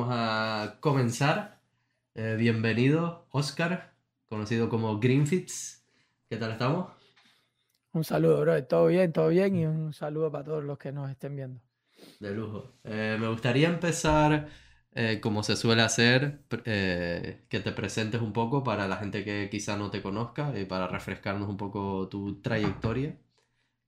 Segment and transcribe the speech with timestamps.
[0.00, 1.60] vamos a comenzar.
[2.14, 3.92] Eh, bienvenido, Oscar,
[4.30, 5.84] conocido como Greenfits.
[6.28, 6.90] ¿Qué tal estamos?
[7.92, 8.64] Un saludo, bro.
[8.64, 11.60] Todo bien, todo bien y un saludo para todos los que nos estén viendo.
[12.18, 12.72] De lujo.
[12.84, 14.48] Eh, me gustaría empezar,
[14.94, 19.76] eh, como se suele hacer, que te presentes un poco para la gente que quizá
[19.76, 23.18] no te conozca y para refrescarnos un poco tu trayectoria,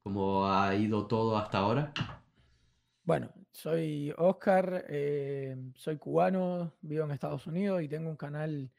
[0.02, 1.92] cómo ha ido todo hasta ahora.
[3.04, 8.72] Bueno, soy Oscar, eh, soy cubano, vivo en Estados Unidos y tengo un canal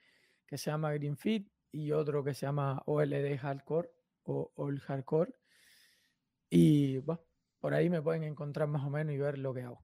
[0.48, 3.90] que se llama Greenfit y otro que se llama OLD Hardcore
[4.24, 5.34] o All Hardcore.
[6.50, 7.22] Y bueno,
[7.60, 9.84] por ahí me pueden encontrar más o menos y ver lo que hago.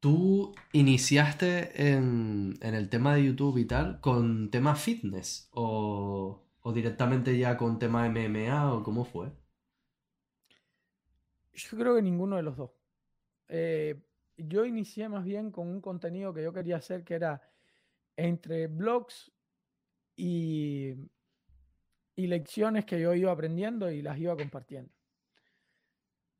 [0.00, 7.36] ¿Tú iniciaste en, el tema de YouTube y tal con tema fitness o, o directamente
[7.36, 9.32] ya con tema MMA o cómo fue?
[11.52, 12.77] Yo creo que ninguno de los dos.
[13.48, 14.00] Eh,
[14.36, 17.42] yo inicié más bien con un contenido que yo quería hacer que era
[18.16, 19.32] entre blogs
[20.16, 20.94] y,
[22.16, 24.92] y lecciones que yo iba aprendiendo y las iba compartiendo.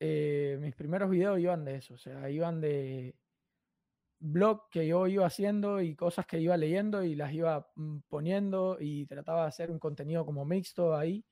[0.01, 3.17] Eh, mis primeros videos iban de eso, o sea, iban de
[4.21, 8.77] blog que yo iba haciendo y cosas que iba leyendo y las iba mm, poniendo
[8.81, 11.25] y trataba de hacer un contenido como mixto ahí.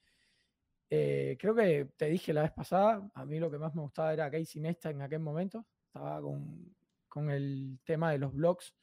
[0.89, 4.13] Eh, creo que te dije la vez pasada, a mí lo que más me gustaba
[4.13, 5.67] era Casey Neistat en aquel momento.
[5.87, 6.75] Estaba con,
[7.09, 8.75] con, el tema de los blogs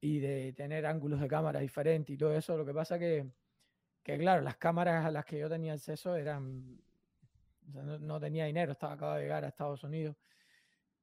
[0.00, 2.56] y de tener ángulos de cámara diferentes y todo eso.
[2.56, 3.30] Lo que pasa que,
[4.02, 6.80] que claro, las cámaras a las que yo tenía acceso eran...
[7.66, 10.16] no, tenía dinero, estaba acabado de llegar a Estados Unidos.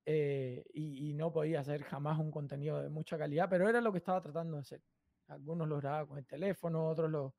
[0.07, 3.91] Eh, y, y, no podía hacer jamás un contenido de mucha calidad, pero era lo
[3.91, 4.81] que estaba tratando de hacer.
[5.27, 7.33] Algunos los grababa con el teléfono, otros los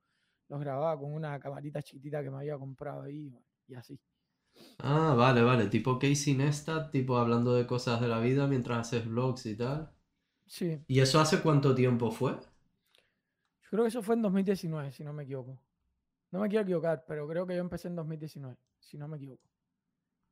[0.48, 3.32] los grababa con una camarita chiquitita que me había comprado ahí
[3.68, 3.98] y así.
[4.78, 9.06] Ah, vale, vale, tipo Casey Neistat, tipo hablando de cosas de la vida mientras haces
[9.06, 9.90] vlogs y tal.
[10.46, 10.80] Sí.
[10.86, 12.32] ¿Y eso hace cuánto tiempo fue?
[12.32, 15.58] Yo creo que eso fue en 2019, si no me equivoco.
[16.30, 19.42] No me quiero equivocar, pero creo que yo empecé en 2019, si no me equivoco.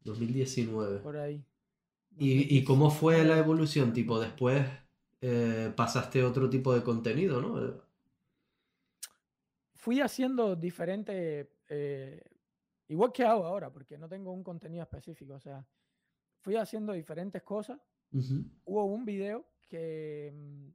[0.04, 1.00] 2019.
[1.00, 1.44] Por ahí.
[2.16, 3.92] ¿Y, cómo fue la evolución?
[3.92, 4.64] Tipo, después
[5.20, 7.82] eh, pasaste otro tipo de contenido, ¿no?
[9.84, 12.25] Fui haciendo diferentes, eh,
[12.89, 15.62] igual que hago ahora, porque no tengo un contenido específico, o sea,
[16.41, 17.78] fui haciendo diferentes cosas.
[18.65, 20.69] Hubo un video que, mm,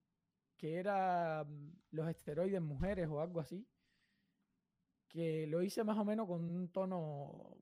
[0.56, 3.68] que era mm, los esteroides mujeres o algo así,
[5.08, 7.58] que lo hice más o menos con un tono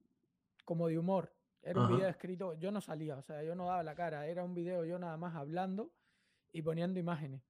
[0.66, 1.34] como de humor.
[1.62, 4.44] Era un video escrito, yo no salía, o sea, yo no daba la cara, era
[4.44, 5.94] un video yo nada más hablando
[6.52, 7.42] y poniendo imágenes.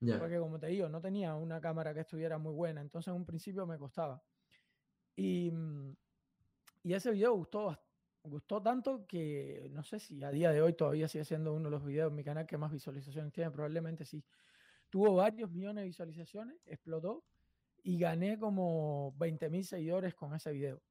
[0.00, 3.24] Porque como te digo, no tenía una cámara que estuviera muy buena, entonces en un
[3.24, 4.22] principio me costaba.
[5.14, 5.96] Y, mm,
[6.84, 7.78] y ese video gustó,
[8.22, 11.70] gustó tanto que no sé si a día de hoy todavía sigue siendo uno de
[11.70, 14.24] los videos en mi canal que más visualizaciones tiene, probablemente sí.
[14.90, 17.24] Tuvo varios millones de visualizaciones, explotó
[17.82, 20.82] y gané como 20 mil seguidores con ese video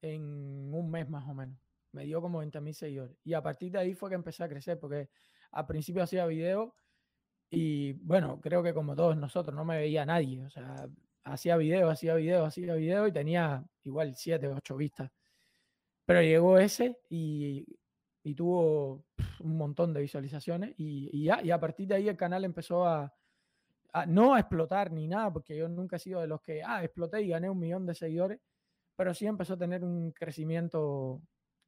[0.00, 1.58] en un mes más o menos.
[1.92, 3.16] Me dio como 20 mil seguidores.
[3.24, 5.10] Y a partir de ahí fue que empecé a crecer, porque
[5.50, 6.72] al principio hacía videos
[7.54, 10.42] y bueno, creo que como todos nosotros, no me veía nadie.
[10.42, 10.88] O sea,
[11.22, 15.10] hacía video, hacía video, hacía video y tenía igual 7, 8 vistas.
[16.06, 17.66] Pero llegó ese y,
[18.24, 19.04] y tuvo
[19.40, 23.12] un montón de visualizaciones y, ya, y a partir de ahí el canal empezó a,
[24.06, 27.20] no a explotar ni nada, porque yo nunca he sido de los que, ah, exploté
[27.20, 28.40] y gané un millón de seguidores,
[28.96, 31.20] pero sí empezó a tener un crecimiento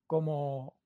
[0.06, 0.78] como,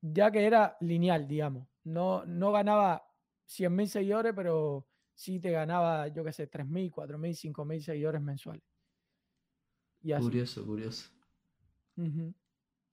[0.00, 1.68] ya que era lineal, digamos.
[1.84, 3.04] No, no ganaba
[3.46, 8.62] 100.000 seguidores, pero sí te ganaba, yo qué sé, 3.000, 4.000, 5.000 seguidores mensuales.
[10.20, 11.10] Curioso, curioso.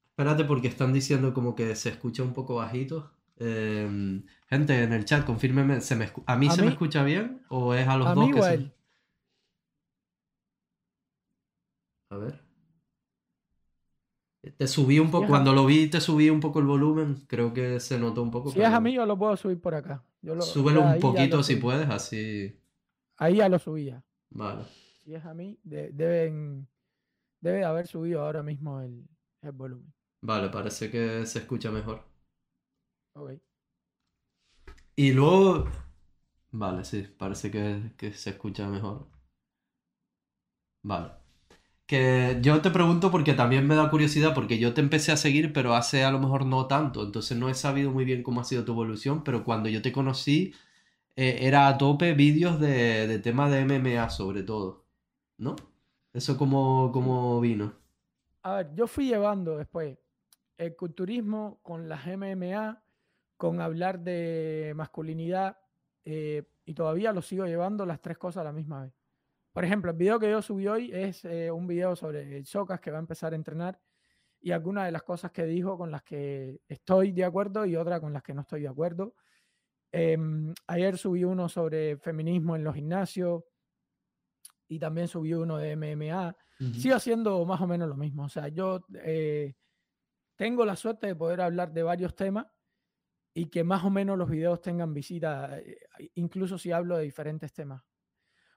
[0.09, 3.11] Espérate porque están diciendo como que se escucha un poco bajito.
[3.37, 7.73] Em, gente en el chat, confírmeme, ¿se me ¿a mí se me escucha bien o
[7.73, 8.71] es a los dos que se...
[12.09, 12.40] A ver.
[14.61, 17.79] Te subí un poco, cuando lo vi te subí un poco el volumen, creo que
[17.79, 18.51] se notó un poco.
[18.51, 20.03] Si es a mí, yo lo puedo subir por acá.
[20.39, 22.61] Súbelo un poquito si puedes, así.
[23.17, 24.03] Ahí ya lo subía.
[24.29, 24.65] Vale.
[25.03, 26.67] Si es a mí, deben,
[27.39, 29.03] debe haber subido ahora mismo el,
[29.51, 29.91] volumen.
[30.21, 32.03] Vale, parece que se escucha mejor.
[33.15, 33.31] Ok.
[34.95, 35.71] Y luego.
[36.51, 39.07] Vale, sí, parece que, que se escucha mejor.
[40.83, 41.20] Vale.
[41.91, 45.51] Que yo te pregunto porque también me da curiosidad, porque yo te empecé a seguir,
[45.51, 48.45] pero hace a lo mejor no tanto, entonces no he sabido muy bien cómo ha
[48.45, 50.53] sido tu evolución, pero cuando yo te conocí
[51.17, 54.85] eh, era a tope vídeos de, de tema de MMA sobre todo,
[55.37, 55.55] ¿no?
[56.13, 57.73] ¿Eso cómo, cómo vino?
[58.43, 59.97] A ver, yo fui llevando después
[60.57, 62.81] el culturismo con las MMA,
[63.37, 65.57] con hablar de masculinidad
[66.05, 68.93] eh, y todavía lo sigo llevando las tres cosas a la misma vez.
[69.51, 72.91] Por ejemplo, el video que yo subí hoy es eh, un video sobre Socas que
[72.91, 73.79] va a empezar a entrenar
[74.39, 77.99] y algunas de las cosas que dijo con las que estoy de acuerdo y otras
[77.99, 79.15] con las que no estoy de acuerdo.
[79.91, 83.43] Em, ayer subí uno sobre feminismo en los gimnasios
[84.69, 86.35] y también subí uno de MMA.
[86.79, 88.25] Sigo haciendo más o menos lo mismo.
[88.25, 89.55] O sea, yo eh,
[90.35, 92.47] tengo la suerte de poder hablar de varios temas
[93.33, 95.79] y que más o menos los videos tengan visita, eh,
[96.15, 97.83] incluso si hablo de diferentes temas.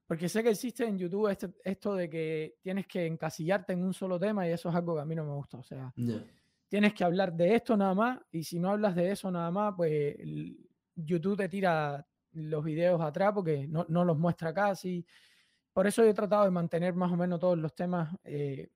[0.06, 3.94] Porque sé que existe en YouTube este, esto de que tienes que encasillarte en un
[3.94, 5.58] solo tema y eso es algo que a mí no me gusta.
[5.58, 5.92] O sea,
[6.68, 9.74] tienes que hablar de esto nada más y si no hablas de eso nada más,
[9.76, 10.16] pues
[10.94, 15.06] YouTube te tira los videos atrás porque no, no los muestra casi.
[15.72, 18.70] Por eso yo he tratado de mantener más o menos todos los temas eh,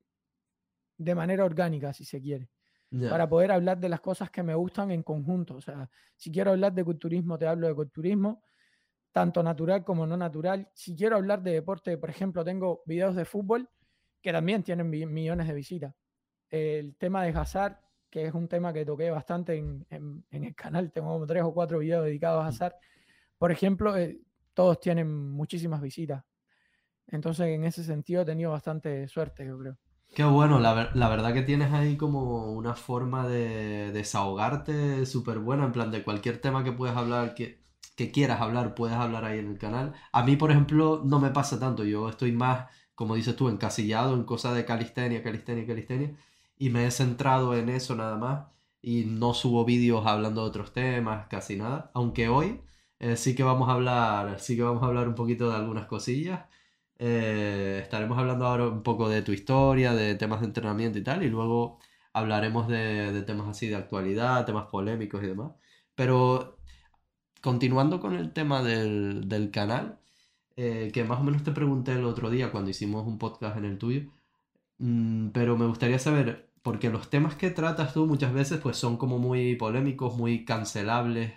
[0.97, 2.51] de manera orgánica, si se quiere.
[2.91, 5.57] Para poder hablar de las cosas que me gustan en conjunto.
[5.57, 8.43] O sea, si quiero hablar de culturismo, te hablo de culturismo
[9.13, 10.69] tanto natural como no natural.
[10.75, 13.69] Si quiero hablar de deporte, por ejemplo, tengo videos de fútbol
[14.23, 15.95] que también tienen millones de visitas.
[16.51, 17.79] El tema de Hazard,
[18.11, 22.05] que es un tema que toqué bastante en, el canal, tengo tres o cuatro videos
[22.05, 22.49] dedicados a mm.
[22.49, 22.75] Hazard.
[23.39, 24.21] Por ejemplo, eh,
[24.55, 26.25] todos tienen muchísimas visitas.
[27.07, 29.79] Entonces, en ese sentido, he tenido bastante suerte, yo creo.
[30.15, 35.67] Qué bueno, la, la verdad que tienes ahí como una forma de desahogarte súper buena,
[35.67, 37.68] en plan de cualquier tema que puedas hablar, que
[37.99, 39.93] que quieras hablar, puedes hablar ahí en el canal.
[40.13, 41.85] A mí, por ejemplo, no me pasa tanto.
[41.85, 46.17] Yo estoy más, como dices tú, encasillado en cosas de calistenia, calistenia, calistenia.
[46.57, 48.47] Y me he centrado en eso nada más.
[48.83, 51.91] Y no subo vídeos hablando de otros temas, casi nada.
[51.95, 52.61] Aunque hoy
[53.01, 55.87] eh, sí que vamos a hablar, sí que vamos a hablar un poquito de algunas
[55.87, 56.47] cosillas.
[56.99, 61.25] Eh, estaremos hablando ahora un poco de tu historia, de temas de entrenamiento y tal.
[61.25, 61.81] Y luego
[62.13, 65.53] hablaremos de, de temas así de actualidad, temas polémicos y demás.
[65.95, 66.58] Pero
[67.41, 69.99] continuando con el tema del, canal,
[70.57, 73.65] eh, que más o menos te pregunté el otro día cuando hicimos un podcast en
[73.65, 74.03] el tuyo,
[74.79, 78.97] mm, pero me gustaría saber, porque los temas que tratas tú muchas veces pues son
[78.97, 81.33] como muy polémicos, muy cancelables,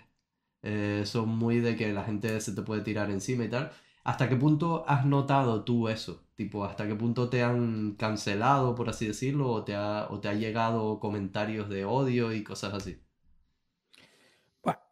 [0.62, 3.72] eh, son muy de que la gente se te puede tirar encima y tal.
[4.04, 6.24] ¿Hasta qué punto has notado tú eso?
[6.36, 10.28] Tipo, ¿hasta qué punto te han cancelado, por así decirlo, o te ha, o te
[10.28, 13.00] ha llegado comentarios de odio y cosas así?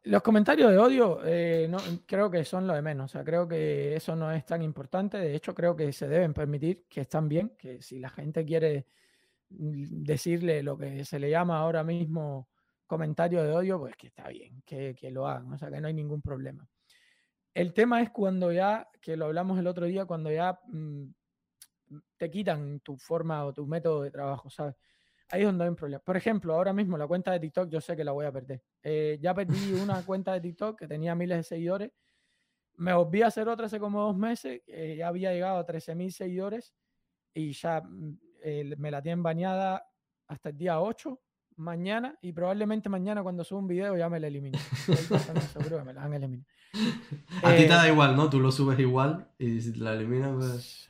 [0.05, 3.11] Los comentarios de odio eh, no, creo que son lo de menos.
[3.11, 5.19] O sea, creo que eso no es tan importante.
[5.19, 8.87] De hecho, creo que se deben permitir, que están bien, que si la gente quiere
[9.51, 12.49] mm, decirle lo que se le llama ahora mismo
[12.87, 15.53] comentario de odio, pues que está bien, que, lo hagan.
[15.53, 16.67] O sea, que no hay ningún problema.
[17.55, 21.05] El tema es cuando ya, que lo hablamos el otro día, cuando ya mm,
[22.17, 24.77] te quitan tu forma o tu método de trabajo, ¿sabes?
[25.31, 26.03] Ahí es donde hay un problema.
[26.03, 28.63] Por ejemplo, ahora mismo la cuenta de TikTok yo sé que la voy a perder.
[28.83, 31.93] Eh, ya perdí una cuenta de TikTok que tenía miles de seguidores.
[32.77, 34.63] Me volví a hacer otra hace como dos meses.
[34.67, 36.75] ya había llegado a 13.000 seguidores
[37.35, 37.83] y ya
[38.43, 39.87] eh, me la tienen bañada
[40.27, 41.21] hasta el día 8
[41.57, 44.59] mañana y probablemente mañana cuando suba un video ya me la elimine.
[45.53, 46.49] seguro que me la han eliminado.
[47.43, 48.31] A ti te da eh, igual, ¿no?
[48.31, 50.90] Tú lo subes igual y si la eliminas, pues...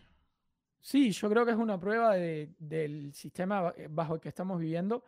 [0.81, 5.05] Sí, yo creo que es una prueba del sistema eh, bajo el que estamos viviendo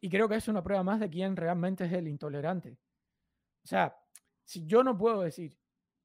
[0.00, 2.78] y creo que es una prueba más de quién realmente es el intolerante.
[3.64, 3.96] O sea,
[4.44, 5.58] si yo no puedo decir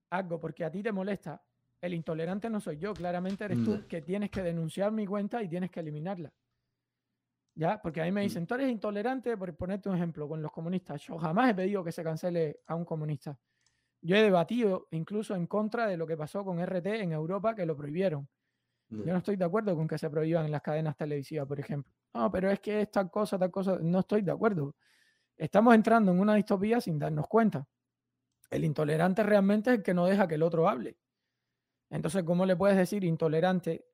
[0.10, 1.44] algo porque a ti te molesta,
[1.80, 5.49] el intolerante no soy yo, claramente eres tú que tienes que denunciar mi cuenta y
[5.49, 6.33] tienes que eliminarla.
[7.56, 7.80] ¿Ya?
[7.81, 8.23] Porque a mí me mm.
[8.23, 11.02] dicen, tú eres intolerante, por ponerte un ejemplo, con los comunistas.
[11.04, 13.38] Yo jamás he pedido que se cancele a un comunista.
[14.02, 17.66] Yo he debatido incluso en contra de lo que pasó con RT en Europa, que
[17.66, 18.28] lo prohibieron.
[19.00, 21.92] Yo no estoy de acuerdo con que se prohíban en las cadenas televisivas, por ejemplo.
[22.14, 24.76] No, pero es que esta cosa, tal cosa, no estoy de acuerdo.
[25.35, 27.68] Estamos entrando en una distopía sin darnos cuenta.
[28.50, 30.97] El intolerante realmente es el que no deja que el otro hable.
[31.90, 33.85] Entonces, ¿cómo le puedes decir intolerante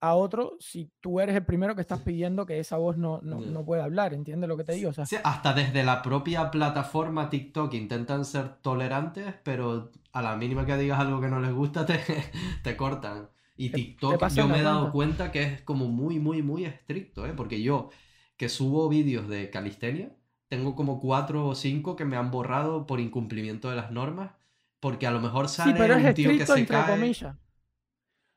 [0.00, 3.40] a otro si tú eres el primero que estás pidiendo que esa voz no, no,
[3.40, 4.12] no pueda hablar?
[4.12, 4.90] ¿Entiendes lo que te digo?
[4.90, 10.66] O sea, hasta desde la propia plataforma TikTok intentan ser tolerantes, pero a la mínima
[10.66, 11.98] que digas algo que no les gusta, te,
[12.62, 13.28] te cortan.
[13.56, 17.32] Y TikTok yo me he dado cuenta que es como muy, muy, muy estricto, ¿eh?
[17.36, 17.90] Porque yo
[18.36, 20.16] que subo vídeos de calistenia,
[20.48, 24.32] tengo como cuatro o cinco que me han borrado por incumplimiento de las normas,
[24.80, 27.36] porque a lo mejor sale sí, pero es un tío que se entre comillas.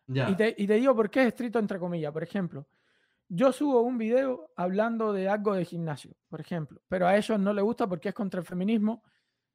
[0.07, 2.13] Y, te, y te digo por qué es estricto entre comillas.
[2.13, 2.67] Por ejemplo,
[3.27, 7.51] yo subo un video hablando de algo de gimnasio, por ejemplo, pero a ellos no
[7.53, 9.03] les gusta porque es contra el feminismo,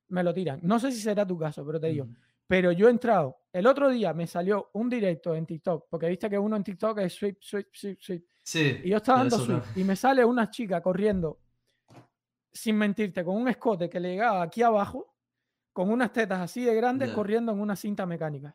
[0.08, 0.60] me lo tiran.
[0.62, 2.08] No sé si será tu caso, pero te digo,
[2.46, 6.28] pero yo he entrado, el otro día me salió un directo en TikTok, porque viste
[6.28, 8.26] que uno en TikTok es sweep, sweep, sweep, sweep.
[8.42, 8.80] Sí.
[8.84, 11.40] Y yo estaba dando sweep y me sale una chica corriendo
[12.52, 15.14] sin mentirte, con un escote que le llegaba aquí abajo,
[15.72, 18.54] con unas tetas así de grandes corriendo en una cinta mecánica,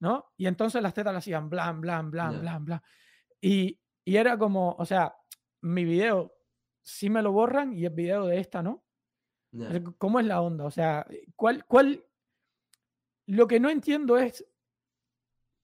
[0.00, 0.32] ¿no?
[0.36, 2.82] Y entonces las tetas le hacían blan, blan, blan, blan, blan.
[3.40, 5.14] Y, y era como, o sea,
[5.62, 6.34] mi video
[6.82, 8.84] sí me lo borran y el video de esta no.
[9.98, 10.64] ¿Cómo es la onda?
[10.64, 12.04] O sea, ¿cuál, cuál?
[13.30, 14.44] Lo que no entiendo es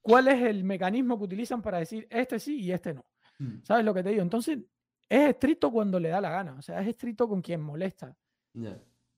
[0.00, 3.04] cuál es el mecanismo que utilizan para decir este sí y este no.
[3.40, 3.64] Mm.
[3.64, 4.22] ¿Sabes lo que te digo?
[4.22, 4.58] Entonces,
[5.08, 6.54] es estricto cuando le da la gana.
[6.56, 8.16] O sea, es estricto con quien molesta.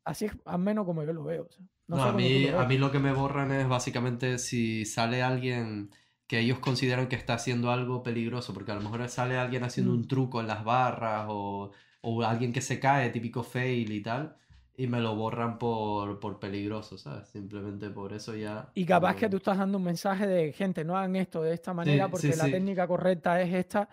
[0.03, 1.47] Así es, al menos como yo lo veo.
[1.89, 5.91] no, a, mí, a mí lo que me borran es básicamente si sale alguien
[6.27, 9.93] que ellos consideran que está haciendo algo peligroso, porque a lo mejor sale alguien haciendo
[9.93, 10.09] un mm.
[10.09, 14.39] truco en las barras o, o alguien que se cae, típico fail y tal
[14.79, 17.29] y me lo borran por, por, peligroso, ¿sabes?
[17.29, 18.71] Simplemente por eso ya.
[18.75, 21.75] Y capaz que tú estás dando un mensaje de gente, no hagan esto de esta
[21.75, 23.89] manera porque la técnica correcta es esta.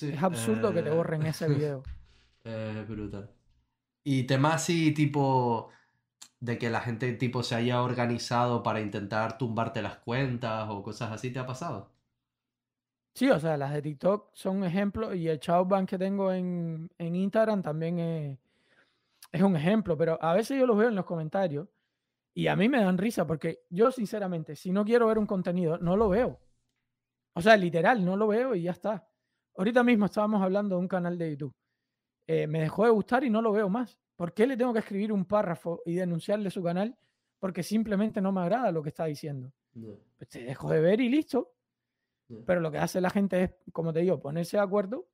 [0.00, 1.82] es absurdo que te eh, borren ese video.
[2.44, 3.28] Es brutal.
[4.04, 5.68] Y temas así, tipo,
[6.38, 11.10] de que la gente tipo se haya organizado para intentar tumbarte las cuentas o cosas
[11.10, 11.90] así, ¿te ha pasado?
[13.14, 17.16] Sí, o sea, las de TikTok son ejemplos y el Chowban que tengo en, en
[17.16, 18.38] Instagram también es
[19.32, 21.68] es un ejemplo, pero a veces yo los veo en los comentarios
[22.34, 25.78] y a mí me dan risa porque yo sinceramente, si no quiero ver un contenido,
[25.78, 26.40] no lo veo.
[27.34, 29.08] O sea, literal, no lo veo y ya está.
[29.56, 31.54] Ahorita mismo estábamos hablando de un canal de YouTube.
[32.26, 33.98] Eh, me dejó de gustar y no lo veo más.
[34.16, 36.96] ¿Por qué le tengo que escribir un párrafo y denunciarle su canal?
[37.38, 39.52] Porque simplemente no me agrada lo que está diciendo.
[40.16, 41.52] Pues te dejo de ver y listo.
[42.44, 45.06] Pero lo que hace la gente es, como te digo, ponerse de acuerdo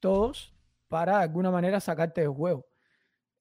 [0.00, 0.54] todos
[0.88, 2.66] para de alguna manera sacarte de juego.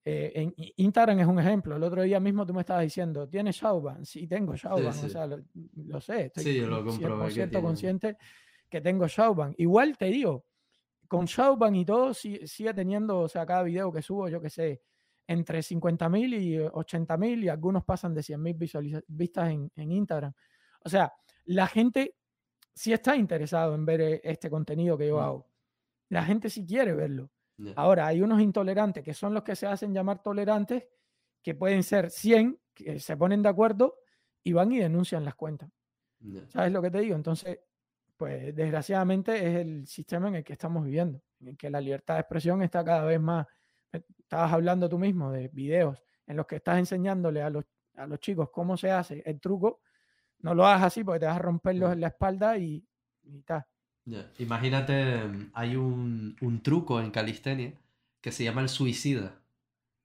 [0.08, 1.76] Eh, en Instagram es un ejemplo.
[1.76, 4.06] El otro día mismo tú me estabas diciendo, ¿tienes Showban?
[4.06, 4.88] Sí, tengo Showban.
[4.88, 6.28] O sea, lo, sé.
[6.28, 8.18] Estoy sí, yo lo 100% consciente
[8.70, 9.56] que tengo Showban.
[9.58, 10.46] Igual te digo,
[11.08, 14.84] con Showban y todo, sigue teniendo, o sea, cada video que subo, yo que sé,
[15.28, 20.34] entre 50.000 y 80.000 y algunos pasan de 100.000 vistas en, en Instagram.
[20.84, 21.12] O sea,
[21.46, 22.16] la gente
[22.76, 25.22] sí está interesado en ver eh, este contenido que yo mm.
[25.22, 25.50] hago.
[26.10, 27.32] La gente sí quiere verlo.
[27.76, 30.88] Ahora, hay unos intolerantes que son los que se hacen llamar tolerantes,
[31.42, 33.96] que pueden ser 100, que se ponen de acuerdo
[34.44, 35.70] y van y denuncian las cuentas.
[36.50, 37.16] ¿Sabes lo que te digo?
[37.16, 37.60] Entonces,
[38.18, 42.22] pues desgraciadamente es el sistema en el que estamos viviendo, en que la libertad de
[42.22, 43.46] expresión está cada vez más.
[43.92, 48.08] Eh, estabas hablando tú mismo de videos en los que estás enseñándole a los, a
[48.08, 49.82] los chicos cómo se hace el truco.
[50.40, 52.86] No lo hagas así porque te vas a romperlos en la espalda y,
[53.24, 53.66] y tal.
[54.38, 57.74] Imagínate, hay un, truco en calistenia
[58.22, 59.42] que se llama el suicida.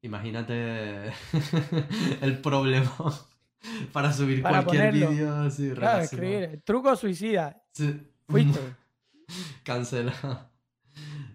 [0.03, 1.13] Imagínate
[2.23, 2.91] el problema
[3.93, 7.63] para subir cualquier vídeo así Claro, escribir truco suicida.
[8.27, 8.59] Fuiste.
[9.65, 10.51] Cancela.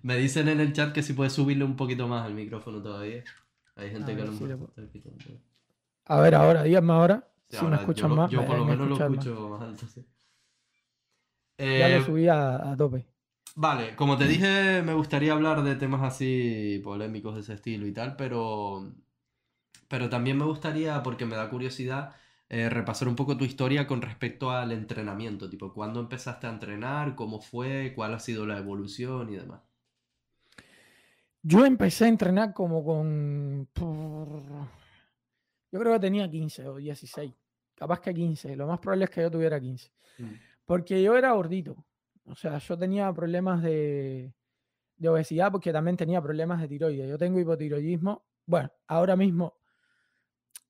[0.02, 3.24] Me dicen en el chat que si puedes subirle un poquito más el micrófono todavía.
[3.76, 4.58] Hay gente que no puede.
[6.06, 7.28] A ver, ahora, dígame ahora.
[7.50, 8.32] si me escuchan más.
[8.32, 10.06] Yo por lo menos lo escucho más alto, sí
[11.58, 13.06] ya lo eh, subí a, tope.
[13.56, 17.94] Vale, como te dije, me gustaría hablar de temas así polémicos de ese estilo y
[17.94, 18.92] tal, pero,
[19.88, 22.16] pero también me gustaría, porque me da curiosidad,
[22.50, 27.16] eh, repasar un poco tu historia con respecto al entrenamiento, tipo, ¿cuándo empezaste a entrenar?
[27.16, 27.94] ¿Cómo fue?
[27.96, 29.62] ¿Cuál ha sido la evolución y demás?
[31.42, 33.70] Yo empecé a entrenar como con...
[35.72, 37.34] Yo creo que tenía 15 o 16,
[37.76, 39.92] capaz que 15, lo más probable es que yo tuviera 15.
[40.66, 41.86] Porque yo era gordito.
[42.26, 44.34] O sea, yo tenía problemas de,
[45.04, 47.10] obesidad porque también tenía problemas de tiroides.
[47.10, 48.26] Yo tengo hipotiroidismo.
[48.46, 49.58] Bueno, ahora mismo,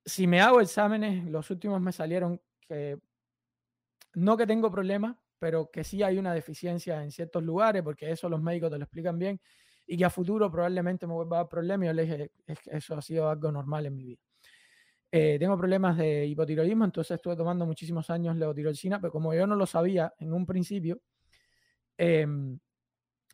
[0.06, 3.00] si me hago exámenes, los últimos me salieron que
[4.14, 8.30] no que tengo problemas, pero que sí hay una deficiencia en ciertos lugares, porque eso
[8.30, 9.40] los médicos te lo explican bien,
[9.86, 11.88] y que a futuro probablemente me vuelva a dar problemas.
[11.88, 12.32] Yo le dije,
[12.66, 14.22] eso ha sido algo normal en mi vida.
[15.18, 19.56] Eh, tengo problemas de hipotiroidismo, entonces estuve tomando muchísimos años levotiroxina, pero como yo no
[19.56, 21.00] lo sabía en un principio,
[21.96, 22.60] em,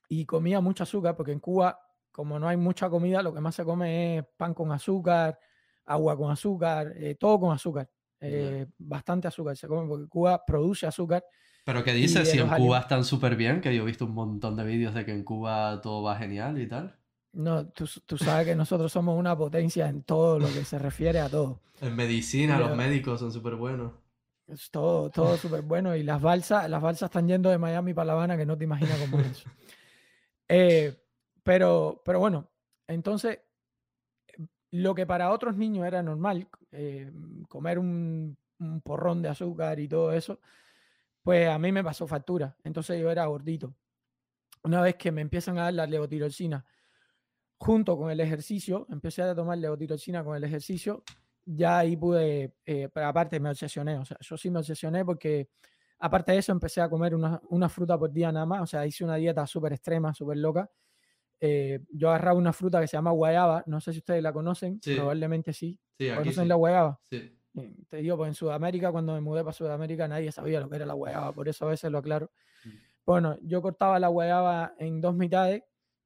[0.08, 1.80] y comía mucho azúcar, porque en Cuba,
[2.12, 5.40] como no hay mucha comida, lo que más se come es pan con azúcar,
[5.86, 10.86] agua con azúcar, eh, todo con azúcar, eh, bastante azúcar se come, porque Cuba produce
[10.86, 11.26] azúcar.
[11.66, 12.30] Pero ¿qué dices?
[12.30, 15.04] Si en Cuba están súper bien, que yo he visto un montón de vídeos de
[15.04, 17.01] que en Cuba todo va genial y tal.
[17.34, 21.30] No, tú, sabes que nosotros somos una potencia en todo lo que se refiere a
[21.30, 21.62] todo.
[21.80, 23.94] En medicina, los médicos son súper buenos.
[24.48, 25.96] Es todo, todo súper bueno.
[25.96, 28.66] Y las balsas, las balsas están yendo de Miami para La Habana, que no te
[28.66, 29.50] imaginas cómo es eso.
[30.54, 30.94] Eh,
[31.44, 32.50] pero, pero bueno,
[32.86, 33.40] entonces,
[34.72, 37.10] lo que para otros niños era normal, eh,
[37.48, 40.42] comer un, un, porrón de azúcar y todo eso,
[41.24, 42.58] pues a mí me pasó factura.
[42.66, 43.74] Entonces yo era gordito.
[44.64, 46.66] Una vez que me empiezan a dar la levotiroxina,
[47.62, 51.04] junto con el ejercicio, empecé a tomar levotiroxina con el ejercicio,
[51.46, 55.48] ya ahí pude, eh, pero aparte me obsesioné, o sea, yo sí me obsesioné porque
[56.00, 58.84] aparte de eso empecé a comer una, una fruta por día nada más, o sea,
[58.88, 60.72] hice una dieta súper extrema, súper loca.
[61.40, 64.80] Eh, yo agarraba una fruta que se llama guayaba, no sé si ustedes la conocen,
[64.80, 65.80] probablemente sí.
[66.00, 67.00] sí ¿Conocen la guayaba?
[67.12, 67.38] Sí.
[67.90, 70.88] Te digo, pues en Sudamérica, cuando me mudé para Sudamérica, nadie sabía lo que era
[70.88, 72.32] la guayaba, por eso a veces lo aclaro.
[72.66, 72.70] Mm.
[73.06, 75.62] Bueno, yo cortaba la guayaba en dos mitades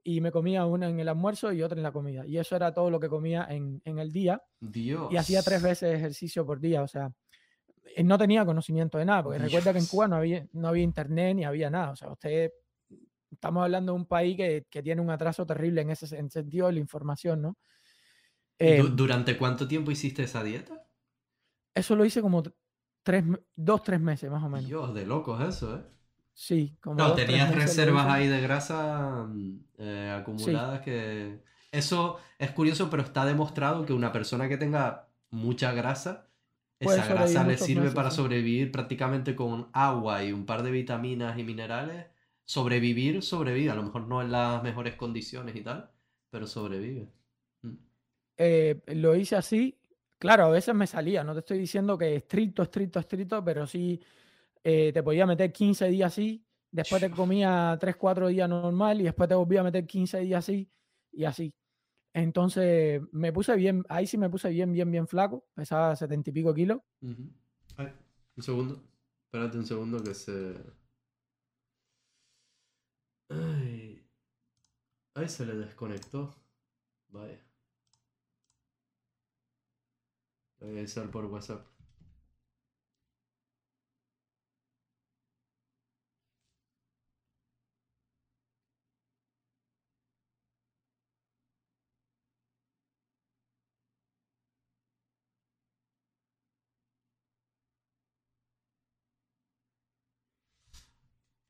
[0.08, 2.28] y me comía una en el almuerzo y otra en la comida.
[2.28, 4.40] Y eso era todo lo que comía en, en el día.
[4.60, 5.12] Dios.
[5.12, 6.84] Y hacía tres veces ejercicio por día.
[6.84, 7.12] O sea,
[7.96, 10.84] eh, no tenía conocimiento de nada, porque recuerda que en Cuba no había, no había
[10.84, 11.90] internet ni había nada.
[11.90, 12.52] O sea, usted,
[13.32, 16.68] estamos hablando de un país que, que tiene un atraso terrible en ese en sentido
[16.68, 17.58] de la información, ¿no?
[18.60, 20.88] Eh, ¿Durante cuánto tiempo hiciste esa dieta?
[21.74, 22.44] Eso lo hice como
[23.02, 23.24] tres,
[23.56, 24.68] dos, tres meses más o menos.
[24.68, 25.84] Dios, de locos eso, ¿eh?
[26.36, 26.98] Sí, como.
[26.98, 31.40] No, tenías reservas ahí de grasa mm, eh, acumuladas que.
[31.72, 36.28] Eso es curioso, pero está demostrado que una persona que tenga mucha grasa,
[36.80, 41.44] esa grasa le sirve para sobrevivir prácticamente con agua y un par de vitaminas y
[41.44, 42.06] minerales.
[42.44, 43.72] Sobrevivir, sobrevive.
[43.72, 45.90] A lo mejor no en las mejores condiciones y tal,
[46.30, 47.10] pero sobrevive.
[47.62, 47.76] Mm.
[48.38, 49.78] Eh, lo hice así.
[50.20, 51.24] Claro, a veces me salía.
[51.24, 54.00] No te estoy diciendo que estricto, estricto, estricto, pero sí
[54.68, 59.04] eh, te podía meter 15 días así, después te comía 3, 4 días normal y
[59.04, 60.68] después te volvía a meter 15 días así
[61.12, 61.54] y así.
[62.12, 66.34] Entonces me puse bien, ahí sí me puse bien, bien, bien flaco, pesaba 70 y
[66.34, 66.80] pico kilos.
[67.00, 68.82] un segundo,
[69.26, 70.56] espérate un segundo que se...
[73.30, 74.04] Ay,
[75.14, 76.34] ahí se le desconectó.
[77.10, 77.40] Vaya.
[80.60, 81.75] Voy a avisar por WhatsApp.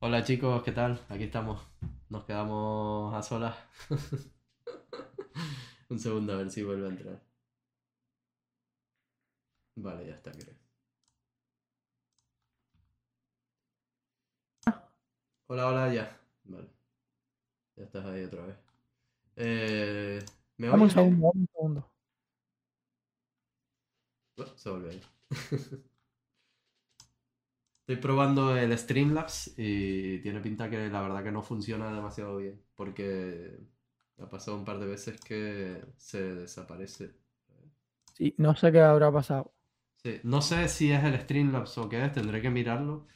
[0.06, 1.04] Hola chicos, ¿qué tal?
[1.08, 1.60] Aquí estamos.
[2.10, 3.56] Nos quedamos a solas.
[5.90, 7.20] Un segundo a ver si vuelve a entrar.
[9.76, 10.54] Vale, ya está, creo.
[15.48, 16.20] Hola, hola, ya.
[16.44, 16.68] Vale.
[17.74, 18.56] Ya estás ahí otra vez.
[19.36, 20.24] Eh,
[20.58, 20.82] ¿Me oyes?
[20.82, 21.90] Un segundo, un segundo.
[24.54, 25.02] se volvió ahí.
[27.86, 32.60] Estoy probando el Streamlabs y tiene pinta que la verdad que no funciona demasiado bien.
[32.74, 33.60] Porque
[34.20, 37.14] ha pasado un par de veces que se desaparece.
[38.14, 39.54] Sí, no sé qué habrá pasado.
[40.02, 43.06] Sí, no sé si es el Streamlabs o qué es, tendré que mirarlo.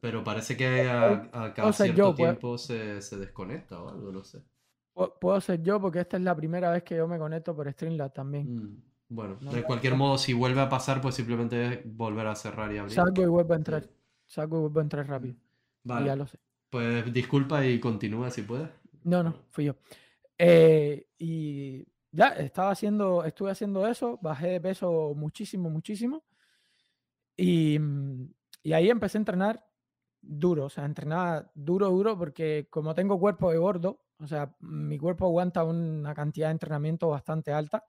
[0.00, 4.42] Pero parece que a, cada cierto tiempo se, desconecta o algo, no sé.
[5.20, 8.14] Puedo ser yo porque esta es la primera vez que yo me conecto por Streamlabs
[8.14, 8.52] también.
[8.52, 8.82] Mm.
[9.12, 12.94] Bueno, de cualquier modo, si vuelve a pasar, pues simplemente volver a cerrar y abrir.
[12.94, 13.86] Salgo y vuelvo a entrar.
[14.24, 15.34] Salgo y vuelvo a entrar rápido.
[15.84, 16.06] Vale.
[16.06, 16.38] ya lo sé.
[16.70, 18.70] Pues disculpa y continúa si puedes.
[19.04, 19.76] No, no, fui yo.
[20.38, 26.24] Eh, y ya estaba haciendo, estuve haciendo eso, bajé de peso muchísimo, muchísimo.
[27.36, 27.78] Y,
[28.62, 29.66] y ahí empecé a entrenar
[30.22, 34.96] duro, o sea, entrenaba duro, duro, porque como tengo cuerpo de gordo, o sea, mi
[34.96, 37.84] cuerpo aguanta una cantidad de entrenamiento bastante alta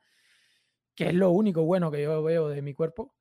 [0.96, 3.14] que es lo único bueno que yo veo de mi cuerpo,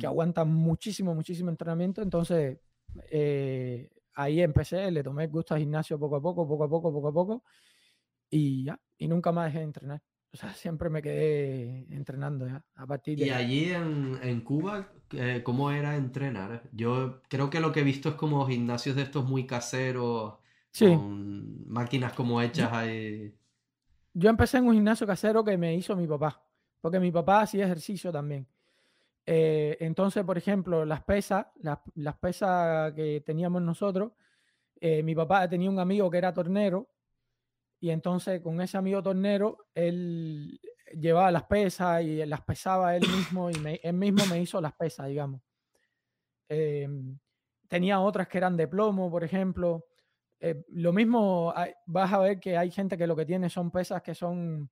[0.00, 2.02] que aguanta muchísimo, muchísimo entrenamiento.
[2.02, 2.58] Entonces,
[3.10, 7.08] eh, ahí empecé, le tomé gusto al gimnasio poco a poco, poco a poco, poco
[7.08, 7.44] a poco,
[8.28, 10.02] y ya, y nunca más dejé de entrenar.
[10.32, 13.26] O sea, siempre me quedé entrenando ya, a partir de...
[13.26, 14.88] ¿Y allí en, en Cuba,
[15.44, 16.68] cómo era entrenar?
[16.72, 20.34] Yo creo que lo que he visto es como gimnasios de estos muy caseros,
[20.76, 23.32] con máquinas como hechas ahí.
[24.12, 26.47] Yo empecé en un gimnasio casero que me hizo mi papá
[26.80, 28.46] porque mi papá hacía ejercicio también.
[29.26, 34.12] Eh, entonces, por ejemplo, las pesas, las, pesas que teníamos nosotros,
[34.80, 36.88] eh, mi papá tenía un amigo que era tornero
[37.80, 40.58] y entonces con ese amigo tornero, él
[40.98, 45.08] llevaba las pesas y las pesaba él mismo y él mismo me hizo las pesas,
[45.08, 45.42] digamos.
[46.48, 47.18] Em,
[47.68, 49.84] tenía otras que eran de plomo, por ejemplo.
[50.40, 51.52] Eh, lo mismo,
[51.86, 54.70] vas a ver que hay gente que lo que tiene son pesas que son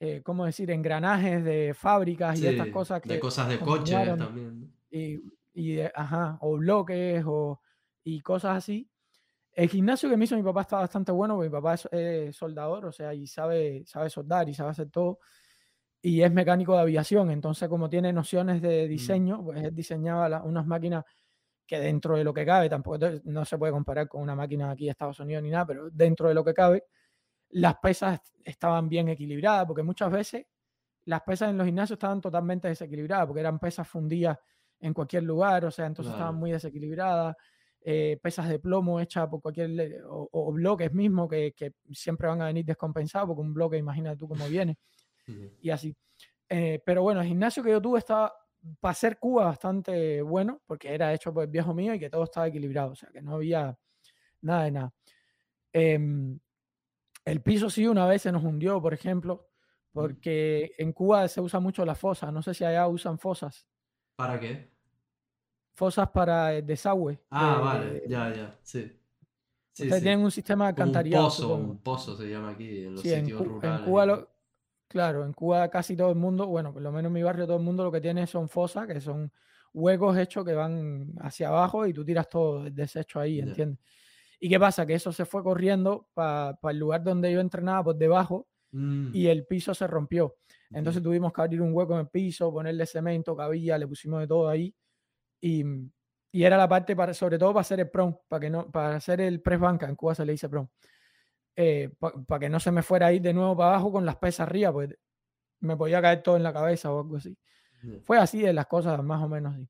[0.00, 3.00] eh, ¿cómo decir?, engranajes de fábricas y estas cosas.
[3.00, 4.72] Que de cosas de coche también.
[4.90, 5.20] Y,
[5.54, 7.60] y ajá, o bloques o,
[8.04, 8.88] y cosas así.
[9.52, 12.86] El gimnasio que me hizo mi papá está bastante bueno, porque mi papá es, soldador,
[12.86, 15.18] o sea, y sabe, sabe soldar y sabe hacer todo.
[16.00, 18.88] Y es mecánico de aviación, entonces como tiene nociones de mm.
[18.88, 21.04] diseño, pues él diseñaba unas máquinas
[21.66, 24.84] que dentro de lo que cabe, tampoco no se puede comparar con una máquina aquí
[24.84, 26.84] de Estados Unidos ni nada, pero dentro de lo que cabe,
[27.50, 30.46] las pesas estaban bien equilibradas, porque muchas veces
[31.04, 34.38] las pesas en los gimnasios estaban totalmente desequilibradas, porque eran pesas fundidas
[34.80, 37.36] en cualquier lugar, o sea, entonces estaban muy desequilibradas.
[37.80, 41.54] Eh, pesas de plomo hechas por cualquier, o, bloques mismos que,
[41.92, 44.78] siempre van a venir descompensados, porque un bloque, imagínate tú cómo viene,
[45.60, 45.96] y así.
[46.48, 48.34] Eh, pero bueno, el gimnasio que yo tuve estaba,
[48.80, 52.24] para ser Cuba, bastante bueno, porque era hecho por el viejo mío y que todo
[52.24, 53.76] estaba equilibrado, o sea, que no había
[54.42, 54.94] nada de nada.
[55.72, 56.38] Em,
[57.30, 59.48] el piso sí una vez se nos hundió, por ejemplo,
[59.92, 63.66] porque en Cuba se usa mucho la fosa, no sé si allá usan fosas.
[64.16, 64.70] ¿Para qué?
[65.78, 67.20] fosas para el desagüe.
[67.30, 68.92] Ah, vale, ya, ya, sí.
[69.72, 71.26] Ustedes tienen un sistema de alcantarillado.
[71.26, 73.78] Un pozo, un pozo se llama aquí en los sitios rurales.
[73.78, 74.28] En Cuba,
[74.88, 77.58] claro, en Cuba casi todo el mundo, bueno, por lo menos en mi barrio todo
[77.58, 79.32] el mundo lo que tiene son fosas, que son
[79.72, 83.78] huecos hechos que van hacia abajo y tú tiras todo el desecho ahí, ¿entiendes?
[84.40, 84.86] ¿Y qué pasa?
[84.86, 89.10] Que eso se fue corriendo para el lugar donde yo entrenaba por debajo mm.
[89.12, 90.36] y el piso se rompió.
[90.70, 94.26] Entonces tuvimos que abrir un hueco en el piso, ponerle cemento, cabilla, le pusimos de
[94.26, 94.74] todo ahí
[95.40, 95.64] y,
[96.30, 98.96] y, era la parte para, sobre todo para hacer el prom, para que no, para
[98.96, 100.68] hacer el press banca, en Cuba se le dice prom,
[101.56, 104.16] eh, para que no se me fuera a ir de nuevo para abajo con las
[104.16, 104.94] pesas arriba, pues
[105.60, 107.36] me podía caer todo en la cabeza o algo así.
[108.02, 109.68] Fue así de las cosas, más o menos así.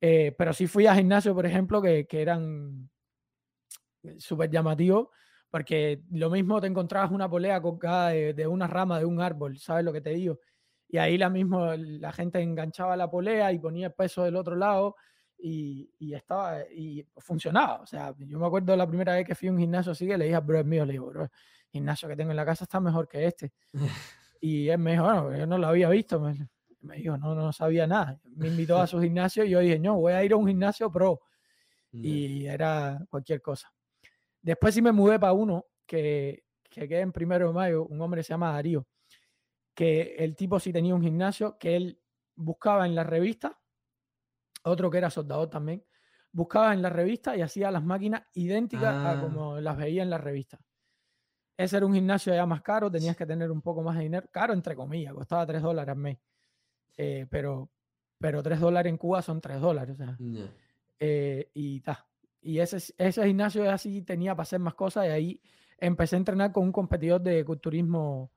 [0.00, 2.90] Eh, pero sí fui a gimnasio, por ejemplo, que, que eran
[4.18, 5.08] súper llamativos,
[5.50, 9.58] porque lo mismo te encontrabas una polea colgada de, de, una rama de un árbol,
[9.58, 10.38] ¿sabes lo que te digo?
[10.88, 14.56] y ahí la misma la gente enganchaba la polea y ponía el peso del otro
[14.56, 14.96] lado
[15.38, 17.82] y, y, estaba y funcionaba.
[17.82, 20.16] O sea, yo me acuerdo la primera vez que fui a un gimnasio así que
[20.16, 21.30] le dije a bro, es mío, le digo, bro, el
[21.70, 23.52] gimnasio que tengo en la casa está mejor que este.
[24.40, 26.18] y él me dijo, bueno, yo no lo había visto.
[26.18, 26.48] Me,
[26.80, 28.18] me dijo, no, no sabía nada.
[28.24, 30.90] Me invitó a su gimnasio y yo dije, no, voy a ir a un gimnasio
[30.90, 31.20] pro.
[31.92, 33.72] Y era cualquier cosa.
[34.48, 38.22] Después sí me mudé para uno que, que queda en primero de mayo, un hombre
[38.22, 38.86] se llama Darío
[39.78, 42.02] que el tipo sí tenía un gimnasio que él
[42.34, 43.60] buscaba en la revista,
[44.64, 45.84] otro que era soldador también,
[46.32, 49.20] buscaba en la revista y hacía las máquinas idénticas a ah.
[49.20, 50.58] como las veía en la revista.
[51.56, 54.26] Ese era un gimnasio ya más caro, tenías que tener un poco más de dinero,
[54.32, 56.18] caro entre comillas, costaba 3 dólares al mes,
[56.96, 57.70] eh, pero,
[58.18, 60.18] pero 3 dólares en Cuba son 3 dólares, o sea,
[60.98, 62.07] eh, y ta.
[62.40, 65.42] Y ese, ese gimnasio así tenía para hacer más cosas y ahí
[65.78, 68.32] empecé a entrenar con un competidor de culturismo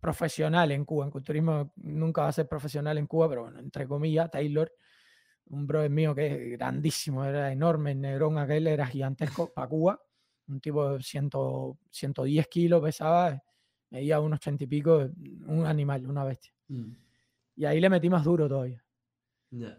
[0.00, 1.04] profesional en Cuba.
[1.06, 4.72] En culturismo nunca va a ser profesional en Cuba, pero bueno, entre comillas, Taylor,
[5.46, 10.00] un brother mío que es grandísimo, era enorme, el negrón aquel era gigantesco para Cuba,
[10.48, 13.42] un tipo de 110 kilos pesaba,
[13.90, 15.10] medía unos 80 y pico,
[15.46, 16.52] un animal, una bestia.
[16.68, 16.92] Mm.
[17.56, 18.82] Y ahí le metí más duro todavía.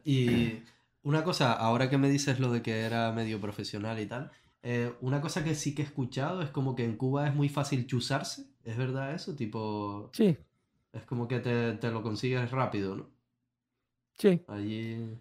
[0.03, 0.63] Y
[1.07, 4.29] una cosa, ahora que me dices lo de que era medio profesional y tal,
[4.61, 7.47] eh, una cosa que sí que he escuchado es como que en Cuba es muy
[7.47, 8.47] fácil chuzarse.
[8.65, 9.33] ¿Es verdad eso?
[9.33, 10.09] Tipo.
[10.11, 10.37] Sí.
[10.91, 13.09] Es como que te, lo consigues rápido, ¿no?
[14.15, 14.43] Sí.
[14.49, 15.17] Allí.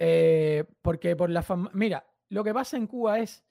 [0.00, 1.70] Eh, porque por la fama.
[1.72, 3.44] Mira, lo que pasa en Cuba es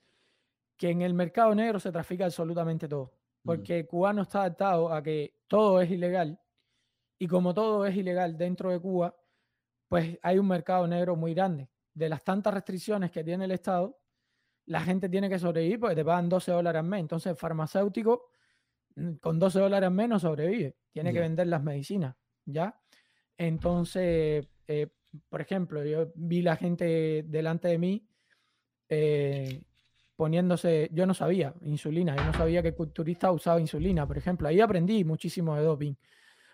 [0.76, 3.14] que en el mercado negro se trafica absolutamente todo.
[3.44, 3.46] Mm.
[3.46, 6.38] Porque Cuba no está adaptado a que todo es ilegal.
[7.18, 9.16] Y como todo es ilegal dentro de Cuba,
[9.90, 11.68] pues hay un mercado negro muy grande.
[11.92, 13.98] De las tantas restricciones que tiene el Estado,
[14.66, 17.00] la gente tiene que sobrevivir porque te pagan 12 dólares al mes.
[17.00, 18.28] Entonces, el farmacéutico
[18.94, 20.76] mm, con 12 dólares menos sobrevive.
[20.92, 22.80] Tiene que vender las medicinas, ¿ya?
[23.36, 24.86] Entonces, eh,
[25.28, 28.08] por ejemplo, yo vi la gente delante de mí
[28.88, 29.60] eh,
[30.14, 34.46] poniéndose, yo no sabía, insulina, yo no sabía que el culturista usaba insulina, por ejemplo.
[34.46, 35.94] Ahí aprendí muchísimo de doping,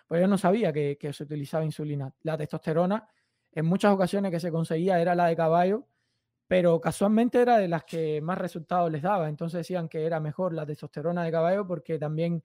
[0.07, 2.11] pero yo no sabía que, que se utilizaba insulina.
[2.23, 3.07] La testosterona,
[3.53, 5.87] en muchas ocasiones que se conseguía era la de caballo,
[6.47, 9.27] pero casualmente era de las que más resultados les daba.
[9.29, 12.43] Entonces decían que era mejor la testosterona de caballo porque también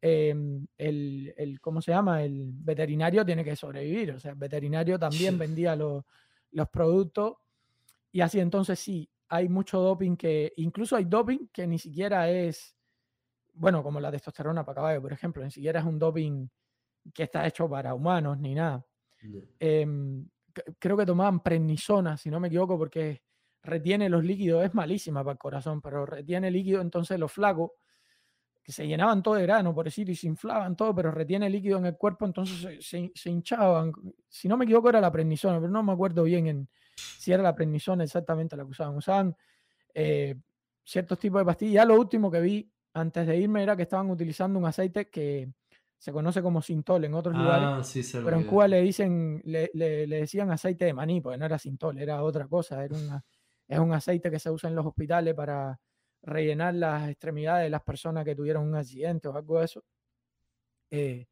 [0.00, 2.22] em, el, el, ¿cómo se llama?
[2.22, 4.12] El veterinario tiene que sobrevivir.
[4.12, 6.04] O sea, el veterinario también vendía los,
[6.52, 7.34] los productos
[8.14, 12.76] y así entonces sí, hay mucho doping que, incluso hay doping que ni siquiera es,
[13.54, 16.46] bueno, como la testosterona para caballo, por ejemplo, ni siquiera es un doping
[17.12, 18.86] que está hecho para humanos ni nada.
[20.78, 23.22] Creo que tomaban prednisona, si no me equivoco, porque
[23.62, 27.72] retiene los líquidos, es malísima para el corazón, pero retiene líquido, entonces los flacos,
[28.62, 31.76] que se llenaban todo de grano, por decir, y se inflaban todo, pero retiene líquido
[31.78, 33.92] en el cuerpo, entonces se, hinchaban.
[34.26, 37.42] Si no me equivoco era la prednisona, pero no me acuerdo bien en, si era
[37.42, 38.96] la prednisona exactamente la que usaban.
[38.96, 39.36] Usaban
[39.92, 40.36] eh,
[40.82, 41.74] ciertos tipos de pastillas.
[41.74, 45.52] Ya lo último que vi antes de irme era que estaban utilizando un aceite que
[46.04, 50.06] se conoce como sintol en otros lugares, ah, pero en Cuba le dicen, le, le,
[50.06, 53.24] decían aceite de maní, porque no era sintol, era otra cosa, era una
[53.66, 55.80] es un aceite que se usa en los hospitales para
[56.20, 59.82] rellenar las extremidades de las personas que tuvieron un accidente o algo de eso.
[60.90, 61.26] Eh,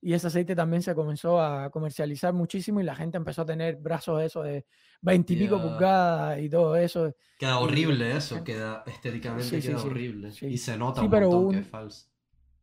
[0.00, 3.76] y ese aceite también se comenzó a comercializar muchísimo y la gente empezó a tener
[3.76, 4.66] brazos de eso de
[5.02, 7.14] 20 y pico pulgadas y todo eso.
[7.38, 10.32] Queda horrible eso, queda estéticamente queda horrible.
[10.42, 12.08] Y se nota un montón que es falso.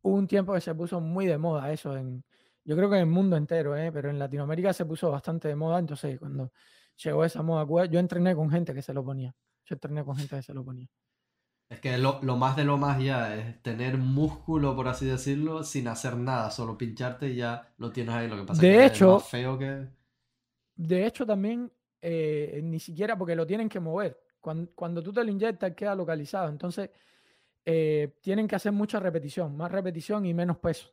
[0.05, 2.23] Hubo un tiempo que se puso muy de moda eso, en,
[2.63, 3.91] yo creo que en el mundo entero, ¿eh?
[3.91, 6.51] pero en Latinoamérica se puso bastante de moda, entonces cuando
[7.03, 9.35] llegó esa moda, yo entrené con gente que se lo ponía.
[9.65, 10.87] Yo entrené con gente que se lo ponía.
[11.69, 15.87] Es que lo, más de lo más ya es tener músculo, por así decirlo, sin
[15.87, 18.27] hacer nada, solo pincharte y ya lo tienes ahí.
[18.27, 19.87] Lo que pasa de que hecho, es más feo que.
[20.75, 24.21] De hecho, también eh, ni siquiera porque lo tienen que mover.
[24.39, 26.49] Cuando, tú te lo inyectas, queda localizado.
[26.49, 26.91] Entonces,
[27.65, 30.89] eh, tienen que hacer mucha repetición, más repetición y menos peso.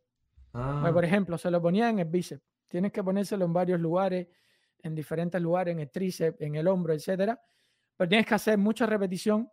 [0.55, 0.91] Ah.
[0.93, 2.43] por ejemplo, se lo ponía en el bíceps.
[2.69, 4.29] Tienes que ponérselo en varios lugares,
[4.83, 7.41] en diferentes lugares, en el tríceps, en el hombro, etcétera.
[7.97, 9.51] Pero tienes que hacer mucha repetición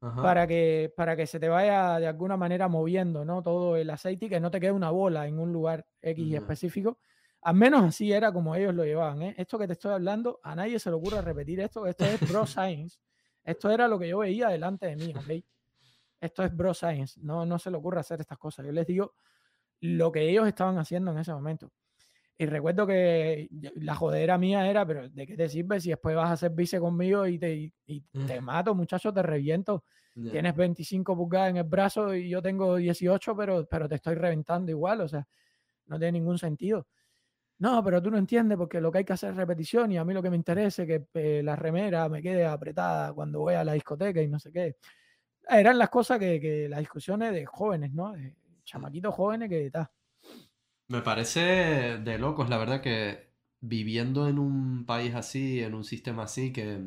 [0.00, 3.42] para que, para que se te vaya de alguna manera moviendo ¿no?
[3.42, 6.98] todo el aceite y que no te quede una bola en un lugar X específico.
[7.42, 9.22] Al menos así era como ellos lo llevaban.
[9.22, 9.34] ¿eh?
[9.36, 11.86] Esto que te estoy hablando, a nadie se le ocurre repetir esto.
[11.86, 12.98] Esto es Bro Science.
[13.42, 15.14] Esto era lo que yo veía delante de mí.
[15.16, 15.44] ¿okay?
[16.20, 17.20] Esto es Bro Science.
[17.22, 18.66] No, no se le ocurre hacer estas cosas.
[18.66, 19.14] Yo les digo
[19.80, 21.70] lo que ellos estaban haciendo en ese momento.
[22.40, 26.30] Y recuerdo que la jodera mía era, pero ¿de qué te sirve si después vas
[26.30, 29.84] a hacer vice conmigo y te, y, te mato, muchacho, te reviento?
[30.14, 34.70] Tienes 25 pulgadas en el brazo y yo tengo 18, pero, pero te estoy reventando
[34.70, 35.26] igual, o sea,
[35.86, 36.86] no tiene ningún sentido.
[37.58, 40.04] No, pero tú no entiendes porque lo que hay que hacer es repetición y a
[40.04, 43.54] mí lo que me interesa es que eh, la remera me quede apretada cuando voy
[43.54, 44.76] a la discoteca y no sé qué.
[45.48, 48.12] Eran las cosas que, que las discusiones de jóvenes, ¿no?
[48.12, 48.34] De
[48.64, 49.90] chamaquitos jóvenes que está
[50.88, 51.40] me parece
[51.98, 53.28] de locos, la verdad, que
[53.60, 56.80] viviendo en un país así, en un sistema así, que,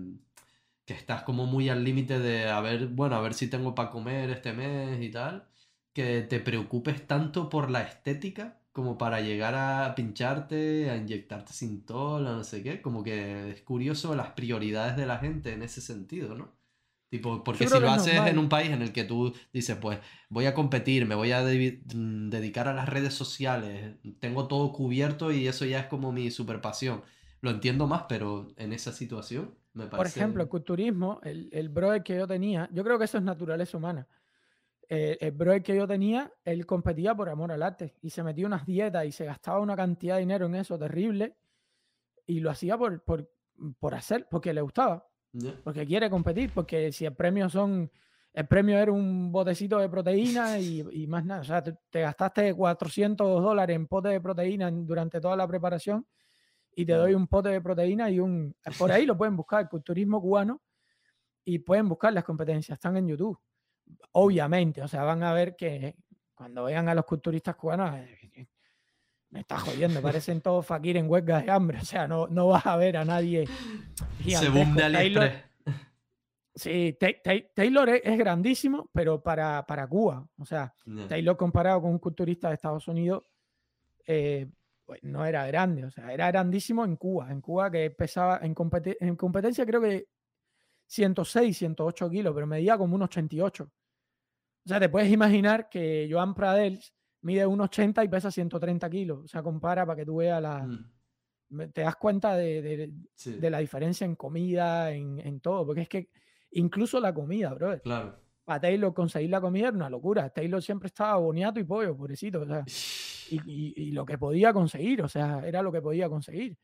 [0.86, 3.90] que estás como muy al límite de a ver, bueno, a ver si tengo para
[3.92, 5.48] comer este mes y tal,
[5.94, 12.28] que te preocupes tanto por la estética como para llegar a pincharte, a inyectarte sintol,
[12.28, 15.82] a no sé qué, como que es curioso las prioridades de la gente en ese
[15.82, 16.54] sentido, ¿no?
[17.12, 20.46] Tipo, porque si lo haces en un país en el que tú dices, pues voy
[20.46, 25.46] a competir, me voy a mm, dedicar a las redes sociales, tengo todo cubierto y
[25.46, 27.02] eso ya es como mi super pasión.
[27.42, 29.98] Lo entiendo más, pero en esa situación me parece...
[29.98, 33.24] Por ejemplo, el culturismo, el, el brother que yo tenía, yo creo que eso es
[33.26, 34.08] naturaleza humana.
[34.88, 38.48] Eh, el brother que yo tenía, él competía por amor al arte y se metía
[38.48, 41.36] unas dietas y se gastaba una cantidad de dinero en eso terrible
[42.26, 43.30] y lo hacía por, por,
[43.80, 45.11] por hacer, porque le gustaba.
[45.64, 47.90] Porque quiere competir, porque si el premio son,
[48.34, 53.42] el premio era un botecito de proteína y, más nada, o sea, te, gastaste 400
[53.42, 56.06] dólares en pote de proteína durante toda la preparación
[56.76, 59.70] y te doy un pote de proteína y un, por ahí lo pueden buscar, el
[59.70, 60.62] culturismo cubano,
[61.44, 63.38] y pueden buscar las competencias, están en YouTube,
[64.12, 65.96] obviamente, o sea, van a ver que
[66.34, 68.21] cuando vean a los culturistas cubanos, eh,
[69.32, 72.66] me está jodiendo, parecen todos fakir en huelga de hambre, o sea, no, no vas
[72.66, 73.48] a ver a nadie
[74.24, 75.32] Según de Taylor,
[76.54, 76.98] Sí,
[77.56, 80.74] Taylor es, grandísimo, pero para, para Cuba, o sea,
[81.08, 83.24] Taylor comparado con un culturista de Estados Unidos,
[84.06, 84.50] eh,
[84.86, 88.54] pues no era grande, o sea, era grandísimo en Cuba, en Cuba que pesaba en,
[89.00, 90.10] en competencia creo que
[90.88, 93.64] 106, 108 kilos, pero medía como un 88.
[93.64, 99.26] O sea, te puedes imaginar que Joan Pradels mide 1,80 y pesa 130 kilos.
[99.26, 100.66] O sea, compara para que tú veas la...
[100.66, 100.92] Mm.
[101.74, 102.94] Te das cuenta de,
[103.42, 106.10] la diferencia en comida, en, todo, porque es que
[106.52, 107.78] incluso la comida, bro.
[107.82, 108.16] Claro.
[108.46, 110.30] Para Taylor conseguir la comida era una locura.
[110.30, 112.42] Taylor siempre estaba boniato y pollo, pobrecito.
[112.42, 112.64] O sea,
[113.30, 116.58] y, lo que podía conseguir, o sea, era lo que podía conseguir.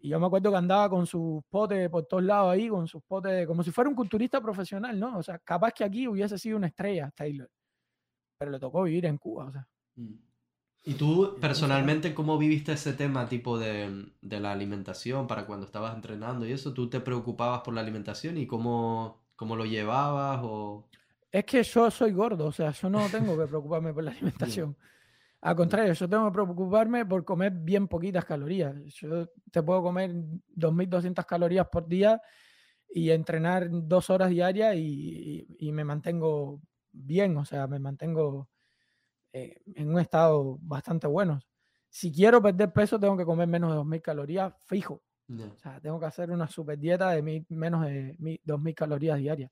[0.00, 3.02] Y yo me acuerdo que andaba con sus potes por todos lados ahí, con sus
[3.02, 5.18] potes, como si fuera un culturista profesional, ¿no?
[5.18, 7.48] O sea, capaz que aquí hubiese sido una estrella Taylor,
[8.38, 9.68] pero le tocó vivir en Cuba, o sea.
[9.96, 10.14] Mm.
[10.84, 16.44] ¿Y tú personalmente cómo viviste ese tema tipo de, la alimentación para cuando estabas entrenando
[16.44, 16.74] y eso?
[16.74, 20.40] ¿Tú te preocupabas por la alimentación y cómo, cómo lo llevabas?
[20.42, 20.88] O...
[21.30, 24.76] Es que yo soy gordo, o sea, yo no tengo que preocuparme por la alimentación.
[25.40, 28.74] Al contrario, yo tengo que preocuparme por comer bien poquitas calorías.
[28.94, 30.12] Yo te puedo comer
[30.56, 32.20] 2.200 calorías por día
[32.88, 38.48] y entrenar dos horas diarias y, y me mantengo bien, o sea, me mantengo
[39.32, 41.40] eh, en un estado bastante bueno.
[41.88, 45.02] Si quiero perder peso, tengo que comer menos de 2.000 calorías fijo.
[45.28, 49.50] O sea, tengo que hacer una super dieta de menos de 2.000 calorías diarias.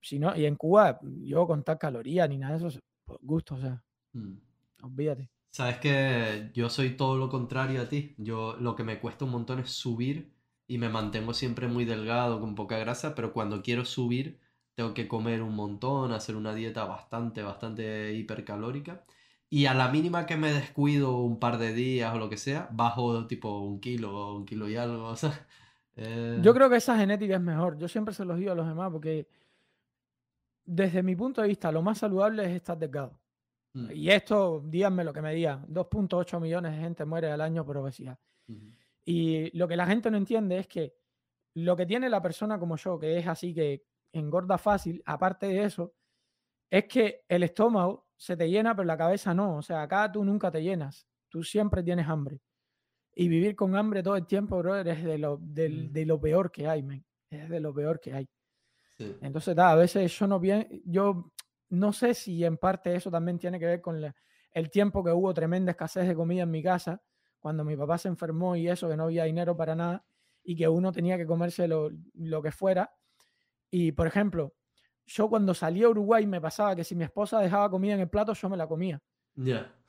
[0.00, 3.60] Si no, y en Cuba, yo contar calorías ni nada de eso, por gusto, o
[3.60, 4.34] sea, mm.
[4.82, 5.30] olvídate.
[5.50, 8.14] Sabes que yo soy todo lo contrario a ti.
[8.18, 10.34] Yo lo que me cuesta un montón es subir
[10.66, 14.38] y me mantengo siempre muy delgado, con poca grasa, pero cuando quiero subir
[14.76, 19.04] tengo que comer un montón, hacer una dieta bastante, bastante hipercalórica.
[19.48, 22.68] Y a la mínima que me descuido un par de días o lo que sea,
[22.70, 25.08] bajo tipo un kilo, un kilo y algo.
[25.08, 25.46] O sea,
[25.96, 26.38] eh.
[26.42, 27.78] Yo creo que esa genética es mejor.
[27.78, 29.26] Yo siempre se los digo a los demás porque
[30.66, 33.18] desde mi punto de vista, lo más saludable es estar delgado.
[33.72, 33.92] Mm.
[33.92, 37.78] Y esto, díganme lo que me digan, 2.8 millones de gente muere al año por
[37.78, 38.18] obesidad.
[39.06, 40.94] Y lo que la gente no entiende es que
[41.54, 45.64] lo que tiene la persona como yo, que es así que engorda fácil, aparte de
[45.64, 45.94] eso,
[46.70, 49.56] es que el estómago se te llena, pero la cabeza no.
[49.56, 51.06] O sea, acá tú nunca te llenas.
[51.28, 52.40] Tú siempre tienes hambre.
[53.14, 55.52] Y vivir con hambre todo el tiempo, brother, es de lo, mm.
[55.92, 57.04] de lo peor que hay, man.
[57.30, 58.28] Es de lo peor que hay.
[58.98, 61.32] Entonces, a veces yo no bien, yo
[61.68, 64.02] no sé si en parte eso también tiene que ver con
[64.52, 67.02] el tiempo que hubo tremenda escasez de comida en mi casa,
[67.38, 70.04] cuando mi papá se enfermó y eso, que no había dinero para nada,
[70.42, 72.90] y que uno tenía que comerse lo, lo que fuera.
[73.78, 74.54] Y, por ejemplo,
[75.04, 78.08] yo cuando salí a Uruguay me pasaba que si mi esposa dejaba comida en el
[78.08, 79.02] plato, yo me la comía.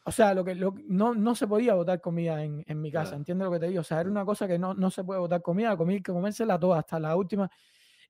[0.03, 3.45] O sea, lo que, no, no se podía botar comida en, en mi casa, entiendo
[3.45, 3.79] lo que te digo?
[3.79, 6.59] O sea, era una cosa que no, no se puede botar comida, comida que comérsela
[6.59, 7.49] toda, hasta la última.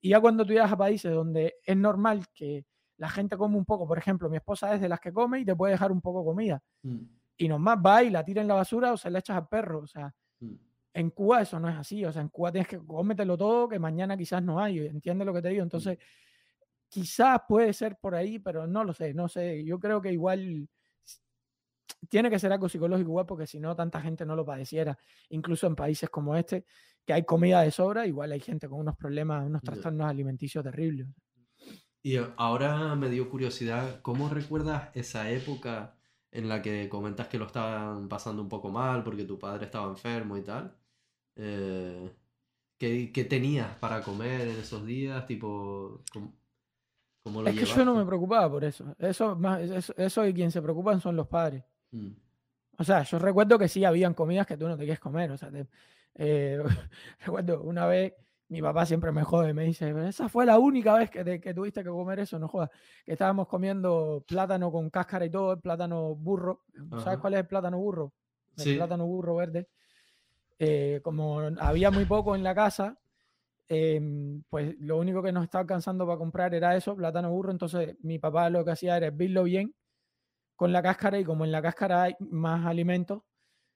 [0.01, 2.65] Y ya cuando tú llegas a países donde es normal que
[2.97, 5.45] la gente come un poco, por ejemplo, mi esposa es de las que come y
[5.45, 6.59] te puede dejar un poco comida.
[6.81, 7.03] Mm.
[7.37, 9.81] Y nomás va y la tira en la basura o se la echas al perro.
[9.81, 10.55] O sea, mm.
[10.99, 12.03] En Cuba eso no es así.
[12.05, 14.79] O sea, en Cuba tienes que cómetelo todo, que mañana quizás no hay.
[14.79, 15.63] ¿Entiendes lo que te digo?
[15.63, 15.97] Entonces,
[16.89, 19.63] Quizás puede ser por ahí, pero no lo sé, no sé.
[19.65, 20.67] Yo creo que igual
[22.09, 24.97] tiene que ser algo psicológico igual porque si no tanta gente no lo padeciera.
[25.29, 26.65] Incluso en países como este,
[27.05, 31.07] que hay comida de sobra, igual hay gente con unos problemas, unos trastornos alimenticios terribles.
[32.01, 35.97] Y ahora me dio curiosidad, ¿cómo recuerdas esa época
[36.31, 39.89] en la que comentas que lo estaban pasando un poco mal porque tu padre estaba
[39.89, 40.73] enfermo y tal?
[41.37, 42.09] Eh,
[42.77, 45.25] ¿qué, ¿qué, tenías para comer en esos días?
[45.27, 46.03] Tipo,
[47.45, 48.95] es que yo no me preocupaba por eso.
[48.99, 49.37] Eso,
[49.97, 51.63] eso, y quien se preocupan son los padres.
[51.91, 52.11] Mm.
[52.79, 55.31] O sea, yo recuerdo que sí habían comidas que tú no te quieres comer.
[55.31, 55.51] O sea,
[56.15, 56.59] eh,
[57.19, 58.13] recuerdo una vez,
[58.49, 61.83] mi papá siempre me jode, me dice, esa fue la única vez que, que tuviste
[61.83, 62.69] que comer eso, no jodas.
[63.05, 66.63] Que estábamos comiendo plátano con cáscara y todo, el plátano burro.
[67.03, 68.13] ¿Sabes cuál es el plátano burro?
[68.57, 69.67] El plátano burro verde.
[70.59, 72.97] Eh, como había muy poco en la casa,
[73.69, 77.51] Em, pues lo único que nos estaba alcanzando para comprar era eso, plátano burro.
[77.51, 79.73] Entonces mi papá lo que hacía era hervirlo bien
[80.55, 83.23] con la cáscara y como en la cáscara hay más alimentos,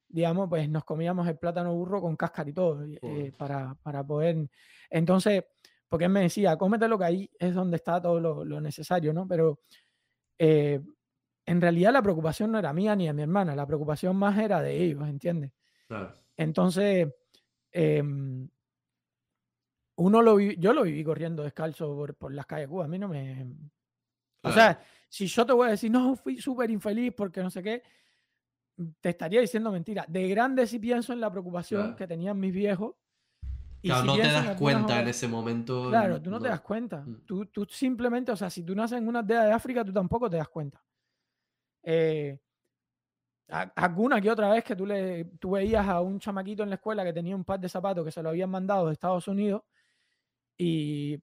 [0.08, 4.50] digamos, pues nos comíamos el plátano burro con cáscara y todo eh, para, para, poder...
[4.90, 5.44] Entonces,
[5.88, 9.28] porque él me decía, cómete lo que ahí es donde está todo lo, necesario, ¿no?
[9.28, 9.60] Pero
[10.40, 10.82] eh,
[11.46, 14.62] en realidad la preocupación no era mía ni de mi hermana, la preocupación más era
[14.62, 15.52] de ellos, ¿entiendes?
[16.38, 17.08] Entonces,
[17.72, 18.04] eh,
[20.02, 22.86] uno lo yo lo viví corriendo descalzo por, las calles de Cuba.
[22.86, 23.48] A mí no me.
[24.44, 27.62] O sea, si yo te voy a decir, no, fui súper infeliz porque no sé
[27.62, 27.84] qué,
[29.00, 30.06] te estaría diciendo mentira.
[30.08, 32.96] De grande sí pienso en la preocupación que tenían mis viejos.
[33.84, 35.90] Y claro, no te das cuenta en ese momento.
[35.90, 37.02] Claro, tú no, te das cuenta.
[37.02, 37.22] Mm.
[37.26, 40.30] Tú, tú, simplemente, o sea, si tú naces en una aldea de África, tú tampoco
[40.30, 40.84] te das cuenta.
[41.84, 42.40] Eh,
[43.52, 47.04] alguna que otra vez que tú, le, tú veías a un chamaquito en la escuela
[47.04, 49.64] que tenía un par de zapatos que se lo habían mandado de Estados Unidos
[50.58, 51.22] y,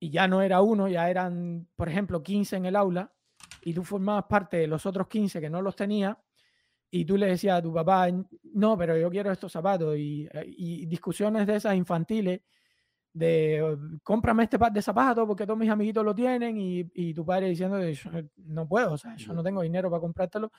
[0.00, 3.12] ya no era uno, ya eran, por ejemplo, 15 en el aula
[3.62, 6.18] y tú formabas parte de los otros 15 que no los tenía
[6.90, 8.08] y tú le decías a tu papá,
[8.54, 12.40] no, pero yo quiero estos zapatos y, y discusiones de esas infantiles
[13.12, 17.24] de cómprame este par de zapatos porque todos mis amiguitos lo tienen y, y tu
[17.24, 17.78] padre diciendo
[18.36, 20.50] no puedo, o sea, yo no tengo dinero para comprártelo.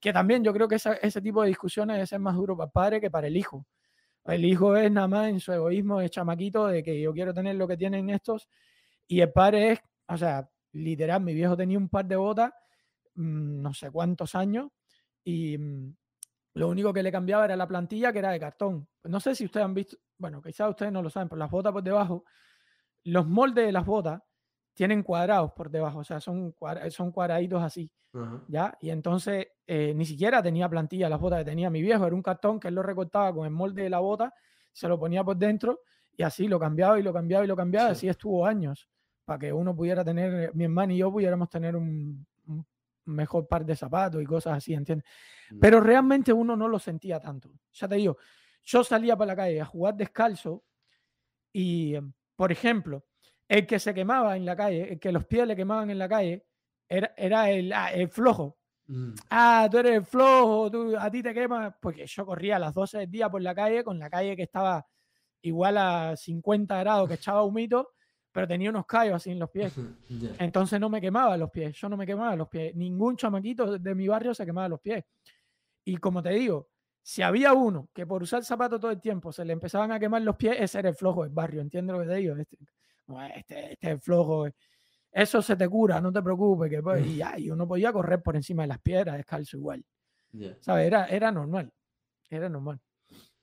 [0.00, 3.00] Que también yo creo que ese tipo de discusiones es más duro para el padre
[3.00, 3.66] que para el hijo.
[4.24, 7.56] El hijo es nada más en su egoísmo de chamaquito de que yo quiero tener
[7.56, 8.48] lo que tienen estos.
[9.06, 12.52] Y el padre es, o sea, literal, mi viejo tenía un par de botas,
[13.14, 14.68] mm, no sé cuántos años,
[15.24, 15.96] y mm,
[16.54, 18.88] lo único que le cambiaba era la plantilla que era de cartón.
[19.04, 21.72] No sé si ustedes han visto, bueno, quizás ustedes no lo saben, pero las botas
[21.72, 22.24] por debajo,
[23.04, 24.20] los moldes de las botas
[24.80, 26.54] tienen cuadrados por debajo, o sea, son,
[26.88, 27.90] son cuadraditos así,
[28.48, 28.74] ¿ya?
[28.80, 32.22] Y entonces eh, ni siquiera tenía plantilla las botas que tenía mi viejo, era un
[32.22, 34.32] cartón que él lo recortaba con el molde de la bota,
[34.72, 35.80] se lo ponía por dentro
[36.16, 38.88] y así lo cambiaba y lo cambiaba y lo cambiaba, así estuvo años,
[39.26, 42.26] para que uno pudiera tener, mi hermano y yo pudiéramos tener un,
[43.04, 45.06] mejor par de zapatos y cosas así, ¿entiendes?
[45.50, 45.58] Mm.
[45.60, 47.50] Pero realmente uno no lo sentía tanto.
[47.74, 48.16] Ya te digo,
[48.62, 50.64] yo salía para la calle a jugar descalzo
[51.52, 51.96] y,
[52.34, 53.04] por ejemplo,
[53.50, 56.08] el que se quemaba en la calle, el que los pies le quemaban en la
[56.08, 56.46] calle,
[56.88, 58.56] era, era el, ah, el flojo.
[58.86, 59.14] Mm.
[59.28, 61.74] Ah, tú eres el flojo, tú, a ti te quemas.
[61.80, 64.44] Porque yo corría a las 12 del día por la calle, con la calle que
[64.44, 64.86] estaba
[65.42, 67.90] igual a 50 grados, que echaba humito,
[68.30, 69.74] pero tenía unos callos así en los pies.
[70.38, 72.76] Entonces no me quemaba los pies, yo no me quemaba los pies.
[72.76, 75.04] Ningún chamaquito de mi barrio se quemaba los pies.
[75.84, 76.68] Y como te digo,
[77.02, 80.22] si había uno que por usar zapato todo el tiempo se le empezaban a quemar
[80.22, 82.36] los pies, ese era el flojo del barrio, ¿entiendes lo que te digo?
[82.36, 82.56] Este,
[83.34, 84.48] este, este es flojo.
[85.12, 86.70] Eso se te cura, no te preocupes.
[86.70, 89.84] Que, pues, y, uno podía correr por encima de las piedras descalzo igual.
[90.60, 90.86] ¿Sabes?
[90.86, 91.72] Era, era normal.
[92.28, 92.80] Era normal.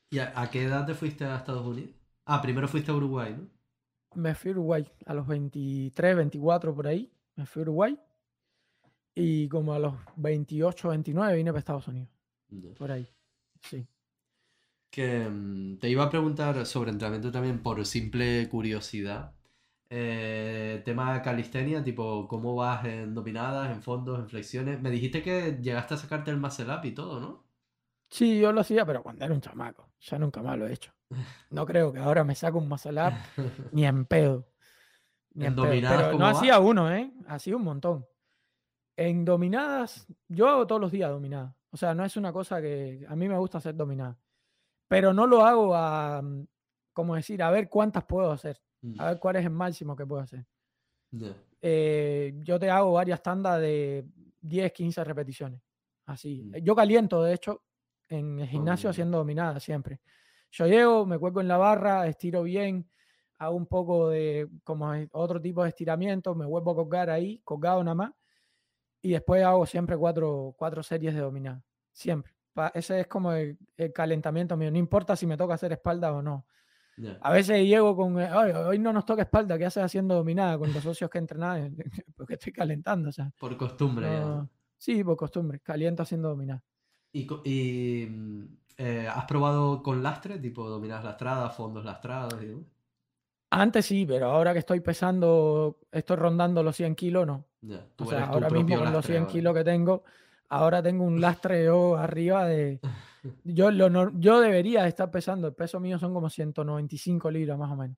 [0.10, 1.92] ¿Y a, qué edad te fuiste a Estados Unidos?
[2.26, 3.50] Ah, primero fuiste a Uruguay, ¿no?
[4.16, 7.12] Me fui a Uruguay a los 23, 24 por ahí.
[7.36, 8.00] Me fui a Uruguay.
[9.14, 12.10] Y como a los 28, 29 vine para Estados Unidos.
[12.78, 13.08] Por ahí.
[13.62, 13.86] Sí.
[14.90, 19.37] Que mm, te iba a preguntar sobre entrenamiento también por simple curiosidad.
[19.90, 24.82] Eh, tema calistenia, tipo, ¿cómo vas en dominadas, en fondos, en flexiones?
[24.82, 27.46] Me dijiste que llegaste a sacarte el muscle up y todo, ¿no?
[28.10, 29.90] Sí, yo lo hacía, pero cuando era un chamaco.
[30.00, 30.94] Ya nunca más lo he hecho.
[31.50, 33.14] No creo que ahora me saco un muscle up
[33.72, 34.50] ni en pedo.
[35.34, 37.14] Ni en, dominadas, Pero no hacía uno, ¿eh?
[37.28, 38.06] Hacía un montón.
[38.98, 41.56] En dominadas, yo hago todos los días dominadas.
[41.70, 44.18] O sea, no es una cosa que a mí me gusta hacer dominada.
[44.88, 46.24] Pero no lo hago a,
[46.94, 48.60] como decir, a ver cuántas puedo hacer.
[48.82, 49.00] Mm.
[49.00, 50.46] A ver cuál es el máximo que puedo hacer.
[51.62, 54.06] Eh, yo te hago varias tandas de
[54.42, 55.62] 10, 15 repeticiones.
[56.06, 56.44] Así.
[56.44, 56.58] Mm.
[56.64, 57.64] Yo caliento, de hecho,
[58.10, 60.02] en el gimnasio haciendo dominada siempre.
[60.52, 62.90] Yo llego, me cuelgo en la barra, estiro bien,
[63.38, 67.84] hago un poco de como otro tipo de estiramiento, me vuelvo a colgar ahí, colgado
[67.84, 68.12] nada más,
[69.02, 71.64] y después hago siempre cuatro, cuatro series de dominada.
[71.92, 72.34] Siempre.
[72.74, 73.58] ese es como el,
[73.94, 74.72] calentamiento mío.
[74.72, 76.46] No importa si me toca hacer espalda o no.
[77.22, 80.82] A veces llego con, hoy no nos toca espalda, ¿qué haces haciendo dominada con los
[80.82, 81.76] socios que entrenan?
[82.16, 83.32] Porque estoy calentando, o sea.
[83.40, 84.10] Por costumbre,
[84.80, 86.64] Sí, por costumbre, caliento haciendo dominada.
[87.12, 88.44] ¿Y, mm,
[88.78, 92.36] eh, has probado con lastre, tipo dominadas lastradas, fondos lastrados?
[93.50, 97.46] Antes sí, pero ahora que estoy pesando, estoy rondando los 100 kilos, no.
[97.98, 100.04] o sea, ahora mismo con los 100 kilos que tengo,
[100.50, 102.80] ahora tengo un lastre yo arriba de...
[103.44, 107.76] Yo, lo, yo debería estar pesando, el peso mío son como 195 libras más o
[107.76, 107.98] menos.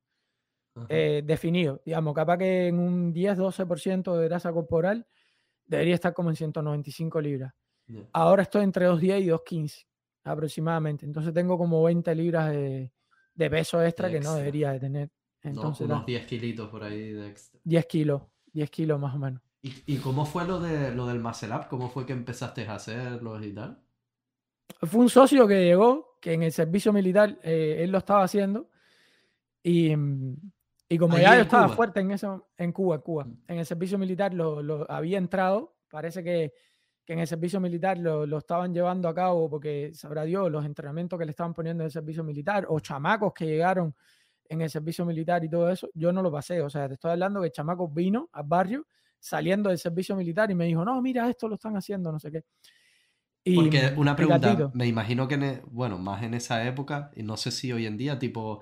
[0.87, 5.05] Eh, definido, digamos, capaz que en un 10-12% de grasa corporal
[5.65, 7.53] debería estar como en 195 libras.
[8.13, 9.85] Ahora estoy entre 2.10 y 2.15
[10.23, 11.05] aproximadamente.
[11.05, 12.91] Entonces tengo como 20 libras de,
[13.35, 15.11] peso extra, que no debería de tener.
[15.41, 17.59] Entonces, unos 10 kilitos por ahí de extra.
[17.63, 18.21] 10 kilos,
[18.53, 19.41] 10 kilos más o menos.
[19.61, 21.67] ¿Y, cómo fue lo, de, lo del muscle up?
[21.69, 23.81] ¿Cómo fue que empezaste a hacerlo y tal?
[24.81, 28.69] Fue un socio que llegó, que en el servicio militar eh, él lo estaba haciendo.
[29.61, 29.93] Y,
[30.87, 33.43] y como ya yo estaba fuerte en eso, en Cuba, Cuba, mm.
[33.47, 35.75] en el servicio militar lo, lo había entrado.
[35.89, 36.53] Parece que
[37.09, 40.63] que en el servicio militar lo, lo, estaban llevando a cabo porque sabrá Dios los
[40.63, 43.95] entrenamientos que le estaban poniendo en el servicio militar o chamacos que llegaron
[44.47, 46.61] en el servicio militar y todo eso, yo no lo pasé.
[46.61, 48.85] O sea, te estoy hablando que el chamaco vino al barrio
[49.17, 52.31] saliendo del servicio militar y me dijo, no, mira, esto lo están haciendo, no sé
[52.31, 52.43] qué.
[53.43, 57.37] Y, porque una pregunta, me imagino que, e, bueno, más en esa época, y no
[57.37, 58.61] sé si hoy en día, tipo,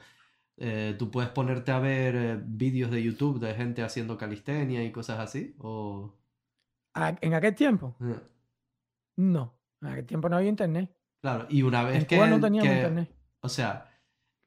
[0.58, 4.92] eh, tú puedes ponerte a ver eh, vídeos de YouTube de gente haciendo calistenia y
[4.92, 6.14] cosas así, o...
[7.22, 7.96] ¿En aquel tiempo?
[8.02, 8.20] Eh.
[9.18, 10.92] No, en aquel tiempo no había internet.
[11.22, 12.16] Claro, y una vez en que.
[12.16, 13.12] Cuba no teníamos internet.
[13.42, 13.87] O sea,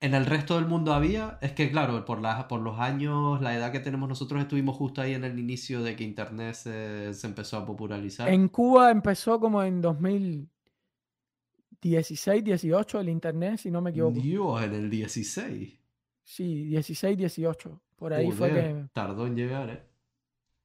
[0.00, 1.38] en el resto del mundo había.
[1.42, 5.02] Es que, claro, por, la, por los años, la edad que tenemos nosotros, estuvimos justo
[5.02, 8.28] ahí en el inicio de que internet se, empezó a popularizar.
[8.28, 14.18] En Cuba empezó como en 2016, 18 el internet, si no me equivoco.
[14.18, 15.78] Dios, en el 16.
[16.24, 17.82] Sí, 16, 18.
[17.96, 18.86] Por ahí fue que.
[18.92, 19.82] Tardó en llegar, ¿eh?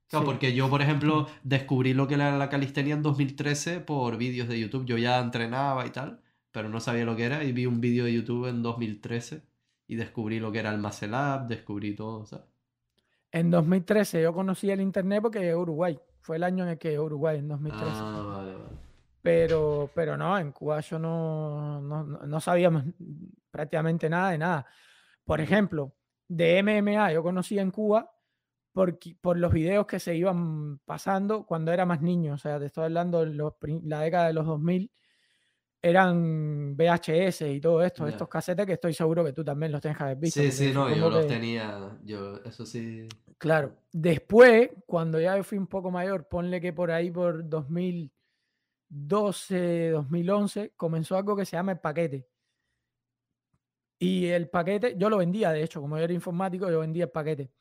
[0.07, 4.47] Claro, porque yo, por ejemplo, descubrí lo que era la calistenia en 2013 por vídeos
[4.47, 4.86] de YouTube.
[4.86, 6.21] Yo ya entrenaba y tal,
[6.56, 9.43] pero no sabía lo que era y vi un vídeo de YouTube en 2013
[9.88, 12.45] y descubrí lo que era Up, descubrí todo, ¿sabes?
[13.30, 15.99] En 2013 yo conocí el internet porque Uruguay.
[16.22, 17.86] Fue el año en el que Uruguay, en 2013.
[17.86, 18.66] Ah, vale, vale.
[19.22, 22.84] Pero, pero no, en Cuba yo no, no, no sabíamos
[23.51, 24.66] prácticamente nada de nada.
[25.26, 25.93] Por ejemplo,
[26.26, 28.14] de MMA yo conocí en Cuba
[28.72, 32.36] por, por los videos que se iban pasando cuando era más niño.
[32.36, 33.34] O sea, te estoy hablando de
[33.84, 34.89] la década de los 2000,
[35.86, 39.99] eran VHS y todo esto, estos casetes que estoy seguro que tú también los tengas
[39.99, 40.41] que haber visto.
[40.41, 43.07] Sí, sí, no, yo los tenía, yo, eso sí.
[43.38, 43.75] Claro.
[43.91, 51.17] Después, cuando ya fui un poco mayor, ponle que por ahí por 2012, 2011, comenzó
[51.17, 52.27] algo que se llama el paquete.
[53.99, 57.11] Y el paquete, yo lo vendía, de hecho, como yo era informático, yo vendía el
[57.11, 57.51] paquete.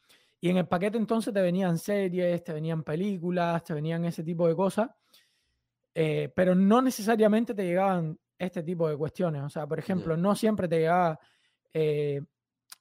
[0.40, 4.48] Y en el paquete entonces te venían series, te venían películas, te venían ese tipo
[4.48, 4.88] de cosas,
[5.94, 9.42] eh, pero no necesariamente te llegaban este tipo de cuestiones.
[9.42, 11.18] O sea, por ejemplo, no siempre te llegaba
[11.72, 12.20] eh,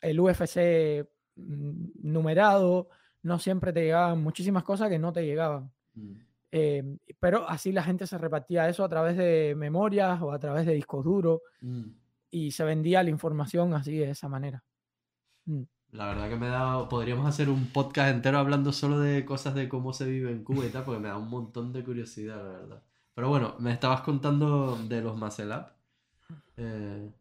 [0.02, 2.90] el UFC mm, numerado,
[3.22, 5.72] no siempre te llegaban muchísimas cosas que no te llegaban.
[5.94, 6.14] Mm.
[6.52, 10.68] Em, pero así la gente se repartía eso a través de memorias o a través
[10.68, 11.84] de discos duros mm.
[12.30, 14.64] y se vendía la información así de esa manera.
[15.92, 19.68] La verdad que me da, podríamos hacer un podcast entero hablando solo de cosas de
[19.68, 22.60] cómo se vive en Cuba y tal, porque me da un montón de curiosidad, la
[22.60, 22.84] verdad.
[23.14, 25.72] Pero bueno, me estabas contando de los Macelap.
[26.58, 27.12] Eh...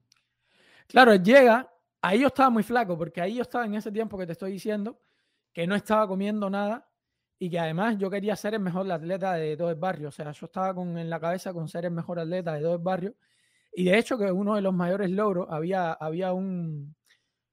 [0.87, 1.71] Claro, llega,
[2.01, 4.53] ahí yo estaba muy flaco, porque ahí yo estaba en ese tiempo que te estoy
[4.53, 5.01] diciendo,
[5.53, 6.89] que no estaba comiendo nada
[7.39, 10.09] y que además yo quería ser el mejor atleta de todo el barrio.
[10.09, 12.75] O sea, yo estaba con, en la cabeza con ser el mejor atleta de todo
[12.75, 13.15] el barrio.
[13.75, 16.95] Y de hecho que uno de los mayores logros, había, había un,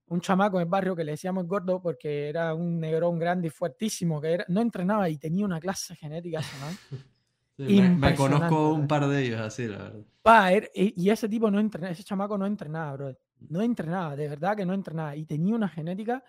[0.07, 3.51] un chamaco en el barrio que le decíamos gordo porque era un negrón grande y
[3.51, 6.41] fuertísimo, que era, no entrenaba y tenía una clase genética.
[7.67, 10.53] me, conozco un par de ellos así, la verdad.
[10.53, 13.17] Er, y ese tipo no entrenaba, ese chamaco no entrenaba, bro.
[13.49, 15.15] No entrenaba, de verdad que no entrenaba.
[15.15, 16.23] Y tenía una genética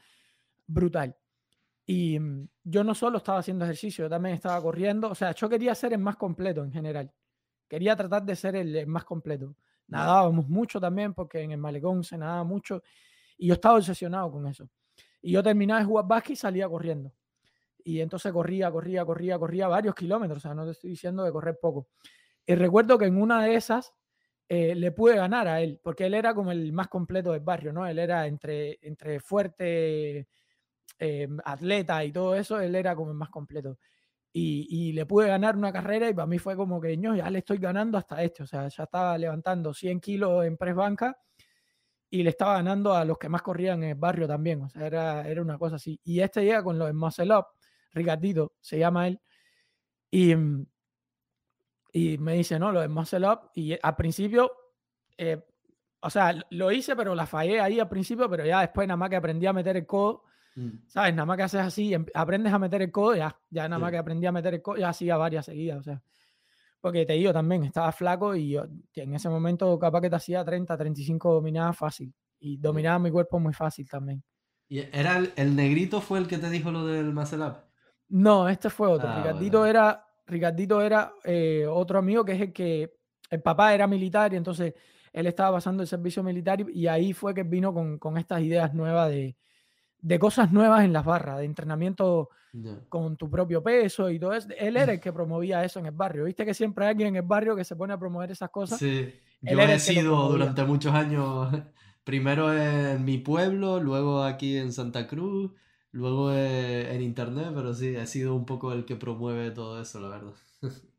[0.67, 1.17] brutal.
[1.87, 5.11] Y mm, yo no solo estaba haciendo ejercicio, yo también estaba corriendo.
[5.11, 7.13] O sea, yo quería ser el más completo en general.
[7.69, 9.55] Quería tratar de ser el, el más completo.
[9.87, 12.83] Nadábamos mucho también porque en el malecón se nadaba mucho
[13.37, 14.69] y yo estaba obsesionado con eso.
[15.23, 17.13] Y yo terminaba de jugar básquet y salía corriendo.
[17.85, 20.39] Y entonces corría, corría, corría, corría varios kilómetros.
[20.39, 21.89] O sea, no te estoy diciendo de correr poco.
[22.47, 23.93] Y recuerdo que en una de esas
[24.49, 27.73] eh, le pude ganar a él, porque él era como el más completo del barrio,
[27.73, 27.87] ¿no?
[27.87, 30.29] Él era entre, entre fuerte,
[30.99, 33.79] eh, atleta y todo eso, él era como el más completo.
[34.33, 37.31] Y, y, le pude ganar una carrera y para mí fue como que, yo ya
[37.31, 38.43] le estoy ganando hasta este.
[38.45, 41.17] O sea, ya estaba levantando 100 kilos en press banca
[42.11, 44.63] y le estaba ganando a los que más corrían en el barrio también.
[44.63, 46.01] O sea, era, era una cosa así.
[46.05, 47.47] Y este llega con los Muscle Up,
[47.93, 49.21] Ricardito se llama él,
[50.11, 50.67] y, mm,
[51.93, 53.51] y me dice, no, lo de Muscle Up.
[53.55, 54.53] Y al principio,
[55.17, 55.43] eh,
[56.01, 59.11] o sea, lo hice, pero la fallé ahí al principio, pero ya después nada más
[59.11, 60.25] que aprendí a meter el codo,
[60.57, 60.87] mm.
[60.87, 61.15] ¿sabes?
[61.15, 63.91] Nada más que haces así, em, aprendes a meter el codo, ya, ya nada más
[63.91, 66.03] que aprendí a meter el codo, ya hacía varias seguidas, o sea.
[66.81, 68.65] Porque te digo también, estaba flaco y yo,
[68.95, 72.15] en ese momento capaz que te hacía 30, 35 dominadas fácil.
[72.39, 74.23] Y dominaba mi cuerpo muy fácil también.
[74.67, 77.70] ¿Y era el, negrito fue el que te dijo lo del muscle up?
[78.11, 79.09] No, este fue otro.
[79.09, 82.95] Ah, Ricardito era, Ricardito era eh, otro amigo que es el que
[83.31, 84.75] el papá era militar y entonces
[85.13, 88.75] él estaba pasando el servicio militar y, ahí fue que vino con, con estas ideas
[88.75, 89.37] nuevas de,
[90.03, 92.31] de cosas nuevas en las barras, de entrenamiento
[92.89, 94.49] con tu propio peso y todo eso.
[94.59, 96.25] Él era el que promovía eso en el barrio.
[96.25, 98.79] Viste que siempre hay alguien en el barrio que se pone a promover esas cosas.
[98.79, 101.49] Sí, yo he sido durante muchos años,
[102.05, 105.53] primero en mi pueblo, luego aquí en Santa Cruz,
[105.93, 110.09] luego en internet, pero sí, he sido un poco el que promueve todo eso, la
[110.09, 110.35] verdad.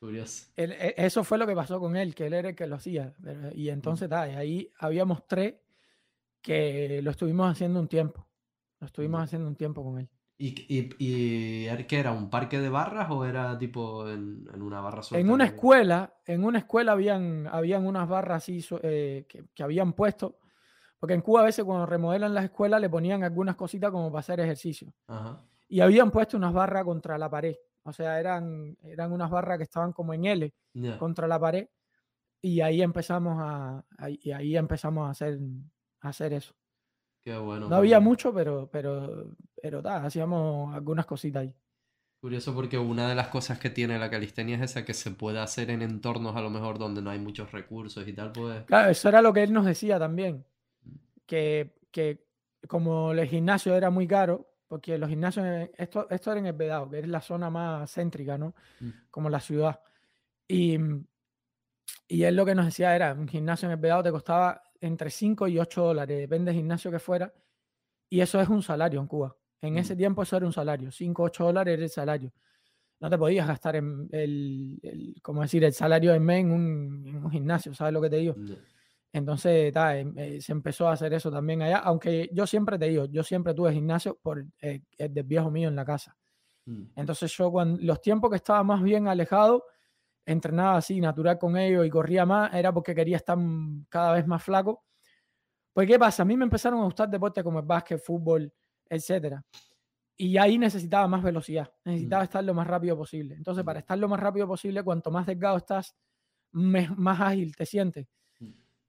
[0.00, 0.46] Curioso.
[0.56, 3.14] E, eso fue lo que pasó con él, que él era el que lo hacía.
[3.54, 5.54] Y entonces, ahí habíamos tres
[6.40, 8.26] que lo estuvimos haciendo un tiempo.
[8.80, 10.08] Lo estuvimos haciendo un tiempo con él.
[10.38, 12.10] ¿Y, y, y qué era?
[12.10, 16.58] ¿Un parque de barras o era tipo en, una barra En una escuela, en una
[16.58, 20.40] escuela habían, habían unas barras así eh, que, habían puesto.
[21.02, 24.20] Porque en Cuba a veces cuando remodelan las escuelas le ponían algunas cositas como para
[24.20, 24.94] hacer ejercicio.
[25.66, 27.56] Y habían puesto unas barras contra la pared.
[27.82, 30.54] O sea, eran, eran unas barras que estaban como en L
[31.00, 31.66] contra la pared.
[32.40, 35.40] Y ahí empezamos a, ahí, ahí empezamos a hacer
[36.02, 36.54] hacer eso.
[37.20, 37.68] Qué bueno.
[37.68, 41.56] No había mucho, pero, pero, pero hacíamos algunas cositas ahí.
[42.20, 45.40] Curioso porque una de las cosas que tiene la calistenia es esa que se puede
[45.40, 48.62] hacer en entornos a lo mejor donde no hay muchos recursos y tal, pues...
[48.66, 50.46] Claro, eso era lo que él nos decía también.
[51.26, 52.26] Que, que
[52.68, 56.88] como el gimnasio era muy caro, porque los gimnasios, esto, esto era en el Vedado,
[56.88, 58.54] que es la zona más céntrica, ¿no?
[58.80, 58.90] Mm.
[59.10, 59.80] Como la ciudad.
[60.48, 60.78] Y,
[62.08, 65.10] y él lo que nos decía era, un gimnasio en el Vedado te costaba entre
[65.10, 67.32] 5 y 8 dólares, depende del gimnasio que fuera,
[68.08, 69.36] y eso es un salario en Cuba.
[69.60, 69.98] En ese mm.
[69.98, 72.32] tiempo eso era un salario, 5, 8 dólares era el salario.
[72.98, 77.74] No te podías gastar en el, como decir, el salario de mes en un, gimnasio,
[77.74, 78.36] ¿sabes lo que te digo?
[79.12, 83.04] Entonces, em, eh, se empezó a hacer eso también allá, aunque yo siempre te digo,
[83.04, 86.16] yo siempre tuve gimnasio por eh, el del viejo mío en la casa.
[86.64, 86.84] Mm.
[86.96, 89.64] Entonces yo cuando los tiempos que estaba más bien alejado,
[90.24, 93.36] entrenaba así natural con ellos y corría más, era porque quería estar
[93.88, 94.84] cada vez más flaco.
[95.72, 96.22] Pues, ¿qué pasa?
[96.22, 98.52] A mí me empezaron a gustar deportes como el básquet, fútbol,
[98.88, 99.42] etcétera.
[100.16, 102.24] Y ahí necesitaba más velocidad, necesitaba mm.
[102.24, 103.34] estar lo más rápido posible.
[103.34, 103.82] Entonces, para mm.
[103.82, 105.94] estar lo más rápido posible, cuanto más delgado estás,
[106.52, 108.06] más ágil te sientes.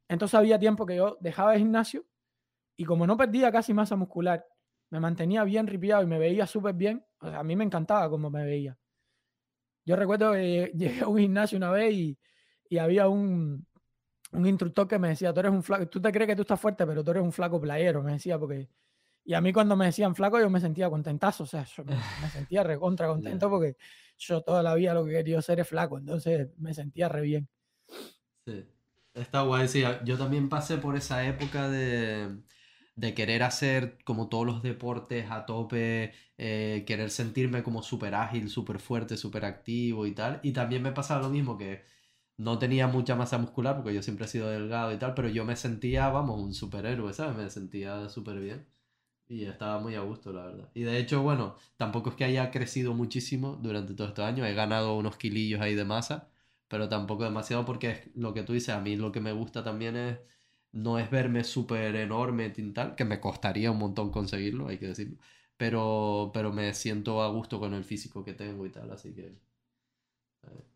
[0.08, 2.06] Entonces, había tiempo que yo dejaba el gimnasio
[2.76, 4.46] y como no perdía casi masa muscular,
[4.90, 7.06] me mantenía bien ripiado y me veía súper bien.
[7.20, 8.78] a mí me encantaba cómo me veía.
[9.86, 12.18] Yo recuerdo que llegué a un gimnasio una vez y,
[12.70, 13.66] y había un,
[14.32, 16.60] un, instructor que me decía, tú eres un flaco, tú te crees que tú estás
[16.60, 18.70] fuerte, pero tú eres un flaco playero, me decía, porque
[19.26, 21.96] Y a mí cuando me decían flaco yo me sentía contentazo, o sea, yo me,
[22.30, 23.08] sentía recontra
[23.44, 23.78] contento porque
[24.18, 27.50] yo toda la vida lo que quería ser es flaco, entonces me sentía re bien.
[28.46, 28.66] Sí,
[29.14, 32.42] está guay, sí, yo también pasé por esa época de,
[33.16, 38.80] querer hacer como todos los deportes a tope, eh, querer sentirme como súper ágil, súper
[38.80, 41.84] fuerte, súper activo y tal, y también me pasaba lo mismo que
[42.38, 45.46] no tenía mucha masa muscular porque yo siempre he sido delgado y tal, pero yo
[45.46, 47.38] me sentía, vamos, un superhéroe, ¿sabes?
[47.38, 48.68] Me sentía súper bien.
[49.28, 50.70] Y estaba muy a gusto, la verdad.
[50.74, 54.48] Y de hecho, bueno, tampoco es que haya crecido muchísimo durante todos estos años.
[54.48, 56.30] He ganado unos kilillos ahí de masa,
[56.68, 59.64] pero tampoco demasiado porque es lo que tú dices, a mí lo que me gusta
[59.64, 60.20] también es,
[60.72, 65.18] no es verme súper enorme, tal, que me costaría un montón conseguirlo, hay que decirlo.
[65.58, 69.38] Pero, pero me siento a gusto con el físico que tengo y tal, así que...
[70.44, 70.74] Eh,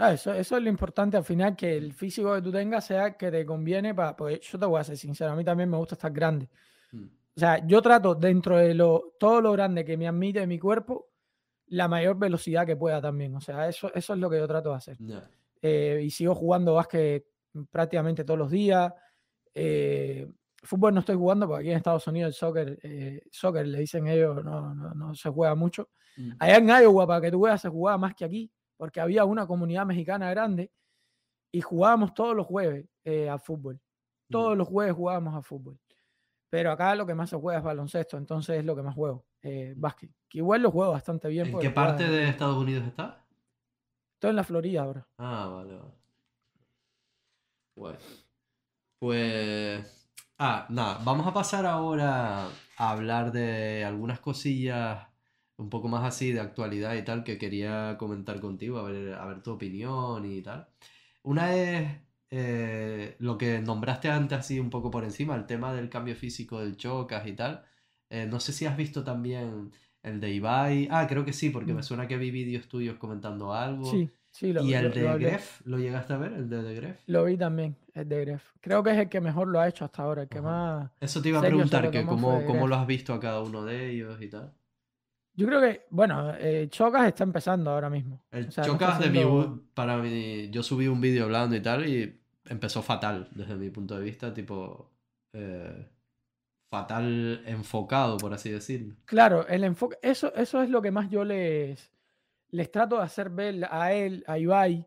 [0.00, 3.16] Ah, eso, eso es lo importante al final, que el físico que tú tengas sea
[3.16, 4.16] que te conviene para.
[4.16, 6.48] Pues yo te voy a ser sincero, a mí también me gusta estar grande.
[6.92, 7.04] Mm.
[7.36, 11.07] O sea, yo trato dentro de lo, todo lo grande que me admite mi cuerpo,
[11.68, 13.34] la mayor velocidad que pueda también.
[13.34, 14.98] O sea, eso, eso es lo que yo trato de hacer.
[15.60, 17.26] Eh, y sigo jugando básquet
[17.70, 18.92] prácticamente todos los días.
[19.54, 20.30] Eh,
[20.62, 24.06] fútbol no estoy jugando porque aquí en Estados Unidos el soccer, eh, soccer le dicen
[24.06, 25.90] ellos, no, no, no se juega mucho.
[26.16, 26.30] Mm.
[26.38, 29.46] Allá en Iowa, para que tú veas, se jugaba más que aquí porque había una
[29.46, 30.72] comunidad mexicana grande
[31.52, 33.78] y jugábamos todos los jueves eh, a fútbol.
[34.30, 35.78] Todos los jueves jugábamos a fútbol.
[36.48, 39.26] Pero acá lo que más se juega es baloncesto, entonces es lo que más juego,
[39.42, 40.10] eh, básquet.
[40.28, 41.46] Que igual lo juego bastante bien.
[41.48, 43.24] ¿En qué parte de Estados Unidos está?
[44.14, 45.06] Estoy en la Florida ahora.
[45.18, 45.94] Ah, vale, vale.
[47.76, 47.98] Bueno.
[48.98, 50.10] Pues.
[50.38, 55.08] Ah, nada, vamos a pasar ahora a hablar de algunas cosillas
[55.56, 59.26] un poco más así de actualidad y tal que quería comentar contigo, a ver, a
[59.26, 60.68] ver tu opinión y tal.
[61.24, 65.88] Una es eh, lo que nombraste antes así un poco por encima, el tema del
[65.90, 67.64] cambio físico del Chocas y tal.
[68.10, 69.70] Eh, no sé si has visto también
[70.02, 70.88] el de Ibai.
[70.90, 71.84] Ah, creo que sí, porque me mm.
[71.84, 73.90] suena que vi vídeos tuyos comentando algo.
[73.90, 75.60] Sí, sí, lo ¿Y el de Gref?
[75.64, 77.00] ¿Lo llegaste a ver, el de, Gref?
[77.06, 78.44] Lo vi también, el de Gref.
[78.60, 80.90] Creo que es el que mejor lo ha hecho hasta ahora, el que más...
[81.00, 83.90] Eso te iba a preguntar, que cómo, cómo lo has visto a cada uno de
[83.90, 84.52] ellos y tal.
[85.34, 88.20] Yo creo que, bueno, eh, Chocas está empezando ahora mismo.
[88.32, 89.20] El Chocas de mi,
[89.72, 93.96] para mí, yo subí un vídeo hablando y tal y empezó fatal desde mi punto
[93.96, 94.90] de vista, tipo
[95.32, 95.86] eh,
[96.68, 98.96] fatal enfocado, por así decirlo.
[99.04, 101.90] Claro, el enfoque, eso, eso es lo que más yo les,
[102.50, 104.86] les trato de hacer ver a él, a Ibai.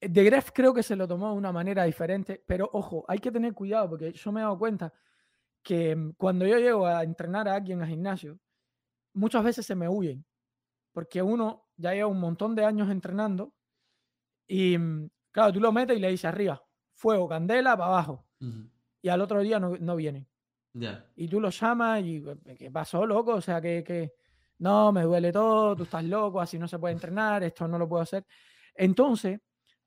[0.00, 3.32] De Gref creo que se lo tomó de una manera diferente, pero ojo, hay que
[3.32, 4.92] tener cuidado porque yo me he dado cuenta
[5.62, 8.38] que mm, cuando yo llego a entrenar a alguien al gimnasio,
[9.14, 10.24] muchas veces se me huyen,
[10.92, 13.52] porque uno ya lleva un montón de años entrenando
[14.46, 16.62] y, mm, claro, tú lo metes y le dices arriba,
[16.94, 18.24] fuego, candela, para abajo.
[19.02, 20.28] Y al otro día no, no vienen.
[21.16, 22.22] Y tú lo llamas y,
[22.56, 23.34] ¿qué pasó, loco?
[23.34, 24.14] O sea, que, que,
[24.58, 27.88] no, me duele todo, tú estás loco, así no se puede entrenar, esto no lo
[27.88, 28.26] puedo hacer.
[28.74, 29.40] Entonces,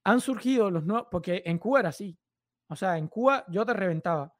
[0.03, 2.17] han surgido los nuevos, porque en Cuba era así.
[2.67, 4.33] O sea, en Cuba yo te reventaba.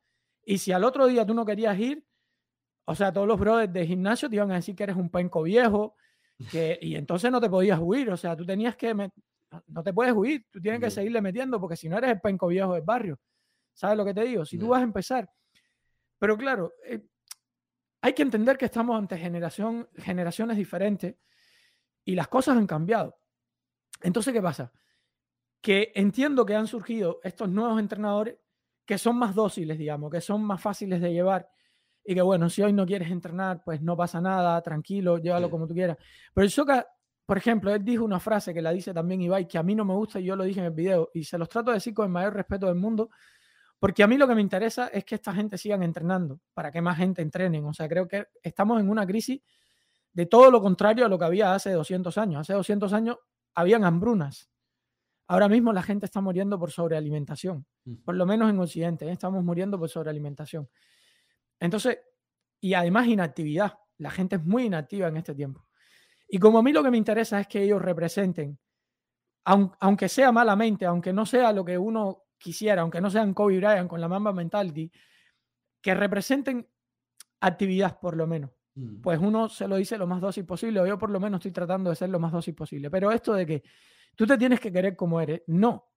[0.43, 2.05] Y si al otro día tú no querías ir,
[2.85, 5.43] o sea, todos los brothers de gimnasio te iban a decir que eres un penco
[5.43, 5.95] viejo,
[6.49, 8.09] que, y entonces no te podías huir.
[8.09, 8.93] O sea, tú tenías que.
[9.67, 12.47] no te puedes huir, tú tienes que seguirle metiendo, porque si no eres el penco
[12.47, 13.19] viejo del barrio.
[13.73, 14.45] ¿Sabes lo que te digo?
[14.45, 15.29] Si tú vas a empezar.
[16.21, 17.01] Pero claro, eh,
[17.99, 21.15] hay que entender que estamos ante generación, generaciones diferentes
[22.05, 23.17] y las cosas han cambiado.
[24.03, 24.71] Entonces, ¿qué pasa?
[25.61, 28.37] Que entiendo que han surgido estos nuevos entrenadores
[28.85, 31.49] que son más dóciles, digamos, que son más fáciles de llevar
[32.05, 35.65] y que bueno, si hoy no quieres entrenar, pues no pasa nada, tranquilo, llévalo como
[35.65, 35.97] tú quieras.
[36.35, 36.87] Pero el Soca,
[37.25, 39.85] por ejemplo, él dijo una frase que la dice también Ibai, que a mí no
[39.85, 41.95] me gusta y yo lo dije en el video, y se los trato de decir
[41.95, 43.09] con el mayor respeto del mundo,
[43.81, 46.83] porque a mí lo que me interesa es que esta gente sigan entrenando, para que
[46.83, 47.65] más gente entrenen.
[47.65, 49.41] O sea, creo que estamos en una crisis
[50.13, 52.41] de todo lo contrario a lo que había hace 200 años.
[52.41, 53.17] Hace 200 años
[53.55, 54.51] habían hambrunas.
[55.27, 57.65] Ahora mismo la gente está muriendo por sobrealimentación,
[58.05, 59.13] por lo menos en Occidente, ¿eh?
[59.13, 60.69] estamos muriendo por sobrealimentación.
[61.59, 62.01] Entonces,
[62.59, 63.79] y además inactividad.
[63.97, 65.65] La gente es muy inactiva en este tiempo.
[66.27, 68.59] Y como a mí lo que me interesa es que ellos representen,
[69.43, 73.89] aunque sea malamente, aunque no sea lo que uno quisiera, aunque no sean Kobe Bryant
[73.89, 74.91] con la Mamba Mentality,
[75.81, 76.67] que representen
[77.39, 78.51] actividad por lo menos.
[78.75, 79.01] Mm.
[79.01, 81.51] Pues uno se lo dice lo más dócil posible, o yo por lo menos estoy
[81.51, 82.89] tratando de ser lo más dócil posible.
[82.89, 83.63] Pero esto de que
[84.15, 85.89] tú te tienes que querer como eres, no.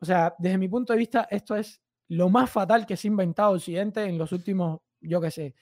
[0.00, 3.10] O sea, desde mi punto de vista, esto es lo más fatal que se ha
[3.10, 5.54] inventado Occidente en los últimos yo qué sé,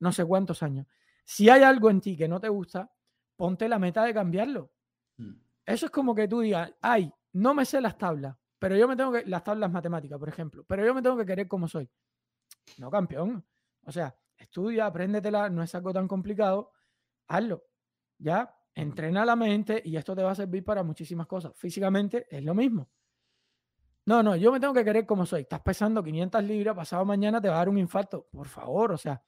[0.00, 0.86] no sé cuántos años.
[1.24, 2.90] Si hay algo en ti que no te gusta,
[3.36, 4.72] ponte la meta de cambiarlo.
[5.16, 5.34] Mm.
[5.66, 8.96] Eso es como que tú digas, ay, no me sé las tablas, pero yo me
[8.96, 11.86] tengo que, las tablas matemáticas, por ejemplo, pero yo me tengo que querer como soy.
[12.78, 13.44] No, campeón.
[13.84, 16.72] O sea, estudia, apréndetela, no es algo tan complicado,
[17.28, 17.66] hazlo,
[18.16, 18.56] ¿ya?
[18.74, 21.52] Entrena la mente y esto te va a servir para muchísimas cosas.
[21.54, 22.88] Físicamente es lo mismo.
[24.06, 25.42] No, no, yo me tengo que querer como soy.
[25.42, 28.28] Estás pesando 500 libras, pasado mañana te va a dar un infarto.
[28.32, 29.22] Por favor, o sea,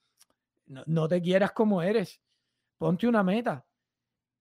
[0.65, 2.19] no, te quieras como eres.
[2.75, 3.63] Ponte una meta.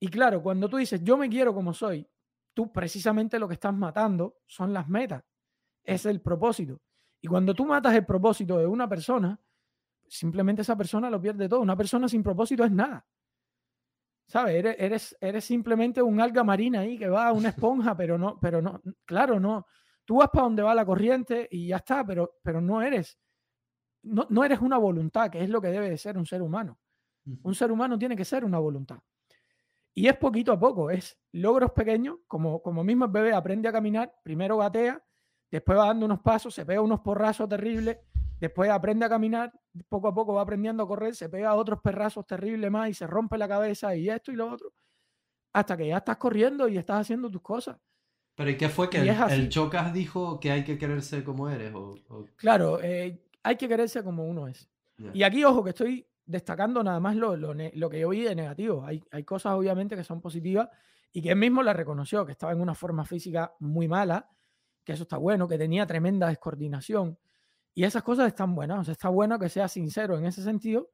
[0.01, 2.09] Y claro, cuando tú dices, yo me quiero como soy,
[2.57, 5.23] tú precisamente lo que estás matando son las metas.
[5.85, 6.81] Es el propósito.
[7.21, 9.39] Y cuando tú matas el propósito de una persona,
[10.09, 11.61] simplemente esa persona lo pierde todo.
[11.61, 13.07] Una persona sin propósito es nada.
[14.27, 14.55] ¿Sabes?
[14.55, 18.41] Eres, eres, eres simplemente un alga marina ahí que va a una esponja, pero no,
[18.41, 19.67] pero no, claro, no.
[20.07, 23.19] Tú vas para donde va la corriente y ya está, pero, pero no eres,
[24.03, 26.79] no, no eres una voluntad, que es lo que debe de ser un ser humano.
[27.43, 28.99] Un ser humano tiene que ser una voluntad.
[29.99, 33.73] Y es poquito a poco, es logros pequeños, como, como mismo el bebé aprende a
[33.73, 35.03] caminar, primero gatea,
[35.51, 37.97] después va dando unos pasos, se pega unos porrazos terribles,
[38.39, 39.55] después aprende a caminar,
[39.89, 43.07] poco a poco va aprendiendo a correr, se pega otros perrazos terribles más y se
[43.07, 44.75] rompe la cabeza y esto y lo otro,
[45.55, 47.79] hasta que ya estás corriendo y estás haciendo tus cosas.
[48.35, 51.73] Pero ¿y qué fue que el, Chocas dijo que hay que quererse como eres?
[52.37, 54.69] Claro, eh, hay que quererse como uno es.
[55.15, 58.85] Y aquí, ojo, que estoy destacando nada más lo, lo, que yo vi de negativo.
[58.85, 60.69] Hay, hay cosas obviamente que son positivas
[61.13, 64.29] y que él mismo la reconoció, que estaba en una forma física muy mala,
[64.85, 67.19] que eso está bueno, que tenía tremenda descoordinación.
[67.75, 68.81] Y esas cosas están buenas.
[68.81, 70.91] O sea, está bueno que sea sincero en ese sentido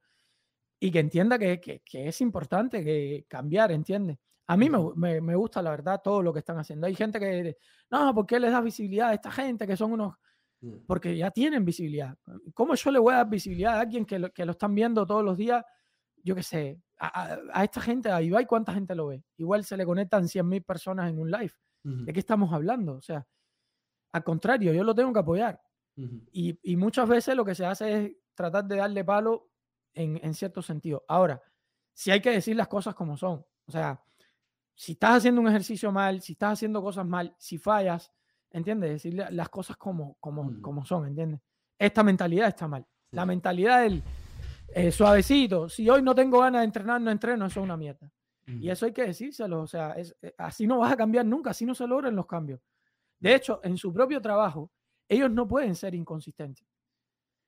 [0.79, 4.17] y que entienda que, que, es importante que cambiar, ¿entiendes?
[4.47, 6.85] A mí me, me, gusta, la verdad, todo lo que están haciendo.
[6.87, 7.57] Hay gente que,
[7.89, 10.15] no, ¿por qué les da visibilidad a esta gente que son unos.
[10.85, 12.17] Porque ya tienen visibilidad.
[12.53, 15.05] ¿Cómo yo le voy a dar visibilidad a alguien que lo, que lo están viendo
[15.05, 15.63] todos los días?
[16.23, 19.23] Yo qué sé, a, esta gente, a Ibai, ¿cuánta gente lo ve?
[19.37, 21.53] Igual se le conectan 100.000 personas en un live.
[21.83, 22.93] ¿De qué estamos hablando?
[22.93, 23.27] O sea,
[24.13, 25.61] al contrario, yo lo tengo que apoyar.
[25.97, 29.51] y, y, muchas veces lo que se hace es tratar de darle palo
[29.93, 31.03] en, en cierto sentido.
[31.09, 31.41] Ahora,
[31.93, 33.45] si hay que decir las cosas como son.
[33.65, 34.01] O sea,
[34.75, 38.11] si estás haciendo un ejercicio mal, si estás haciendo cosas mal, si fallas,
[38.53, 38.91] ¿entiendes?
[38.91, 40.61] Decirle las cosas como, como, mm.
[40.61, 41.41] como son, ¿entiendes?
[41.77, 42.85] Esta mentalidad está mal.
[43.11, 44.01] La mentalidad del
[44.73, 48.09] eh, suavecito, si hoy no tengo ganas de entrenar, no entreno, eso es una mierda.
[48.45, 51.51] Y eso hay que decírselo, o sea, es, eh, así no vas a cambiar nunca,
[51.51, 52.59] así no se logran los cambios.
[53.17, 54.69] De hecho, en su propio trabajo,
[55.07, 56.67] ellos no pueden ser inconsistentes.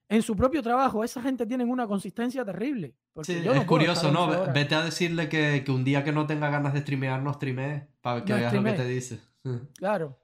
[0.07, 2.95] En su propio trabajo, esa gente tiene una consistencia terrible.
[3.23, 4.53] Sí, es curioso, ¿no?
[4.53, 7.87] Vete a decirle que, que, un día que no tenga ganas de streamear, no streamee,
[8.01, 9.19] para que veas lo que te dice.
[9.77, 10.17] Claro.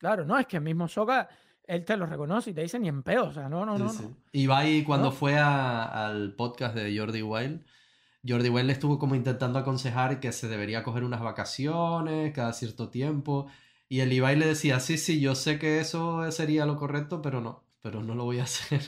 [0.00, 1.28] Claro, no, es que el mismo Soga,
[1.66, 3.92] él te lo reconoce y te dice ni en pedo, o sea, no, no, no,
[4.32, 7.62] Y Ibai cuando fue al podcast de Jordi Wild,
[8.26, 12.88] Jordi Wild le estuvo como intentando aconsejar que se debería coger unas vacaciones cada cierto
[12.88, 13.46] tiempo.
[13.90, 17.42] Y el Ibai le decía, sí, sí, yo sé que eso sería lo correcto, pero
[17.42, 18.80] no, pero no lo voy a hacer.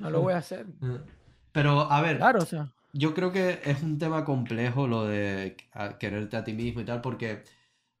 [0.00, 0.66] No lo voy a hacer.
[1.52, 2.70] Pero, a ver, claro, o sea.
[2.92, 5.56] yo creo que es un tema complejo lo de
[5.98, 7.44] quererte a ti mismo y tal, porque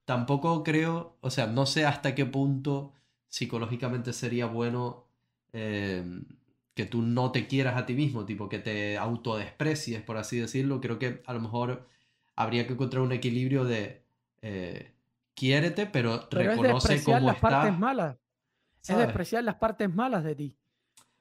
[0.06, 2.94] tampoco creo, o sea, no sé hasta qué punto
[3.28, 5.04] psicológicamente sería bueno
[5.52, 6.24] em,
[6.74, 10.80] que tú no te quieras a ti mismo, tipo que te autodesprecies, por así decirlo.
[10.80, 11.86] Creo que a lo mejor
[12.36, 14.02] habría que encontrar un equilibrio de
[14.42, 14.92] eh,
[15.34, 18.16] quiérete, pero, reconoce cómo las partes malas.
[18.88, 20.56] Es despreciar las partes malas de ti.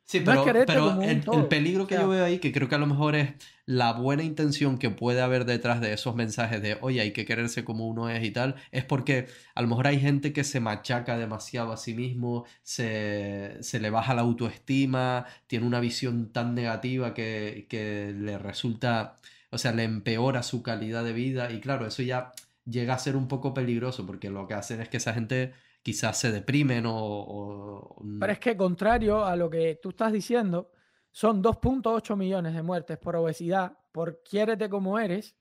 [0.08, 3.34] Sí, pero, el, peligro que yo veo ahí, que creo que a lo mejor es
[3.66, 7.64] la buena intención que puede haber detrás de esos mensajes de, oye, hay que quererse
[7.64, 9.26] como uno es y tal, es porque
[9.56, 14.14] a lo mejor hay gente que se machaca demasiado a sí mismo, se, le baja
[14.14, 19.18] la autoestima, tiene una visión tan negativa que, que le resulta,
[19.50, 22.32] o sea, le empeora su calidad de vida y claro, eso ya
[22.66, 25.54] llega a ser un poco peligroso porque lo que hacen es que esa gente
[25.86, 30.72] quizás se deprimen o, Pero es que contrario a lo que tú estás diciendo,
[31.12, 35.38] son 2.8 millones de muertes por obesidad, por quiérete como eres,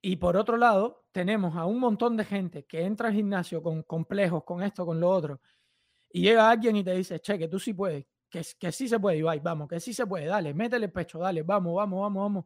[0.00, 3.82] y por otro lado tenemos a un montón de gente que entra al gimnasio con
[3.82, 5.40] complejos, con esto, con lo otro,
[6.08, 9.00] y llega alguien y te dice, che, que tú sí puedes, que, que sí se
[9.00, 12.22] puede, Ibai, vamos, que sí se puede, dale, métele el pecho, dale, vamos, vamos, vamos,
[12.22, 12.44] vamos.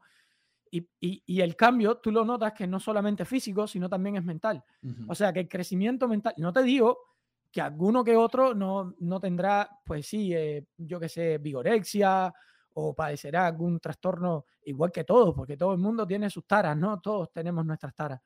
[0.74, 4.64] Y, el cambio, tú lo notas que no solamente físico, sino también es mental.
[5.06, 6.98] O sea, que el crecimiento mental, no te digo
[7.50, 12.32] que alguno que otro no, no tendrá, pues sí, eh, yo que sé, vigorexia
[12.72, 16.98] o padecerá algún trastorno igual que todos, porque todo el mundo tiene sus taras, ¿no?
[17.02, 18.22] Todos tenemos nuestras taras.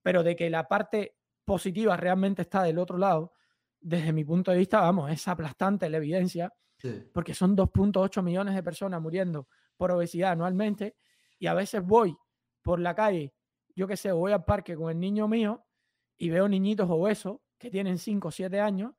[0.00, 3.32] Pero de que la parte positiva realmente está del otro lado,
[3.80, 6.54] desde mi punto de vista, vamos, es aplastante la evidencia,
[7.12, 10.96] porque son 2.8 millones de personas muriendo por obesidad anualmente
[11.40, 12.16] y a veces voy
[12.62, 13.34] por la calle,
[13.74, 15.64] yo qué sé, voy al parque con el niño mío
[16.16, 18.92] y veo niñitos obesos que tienen 5 o 7 años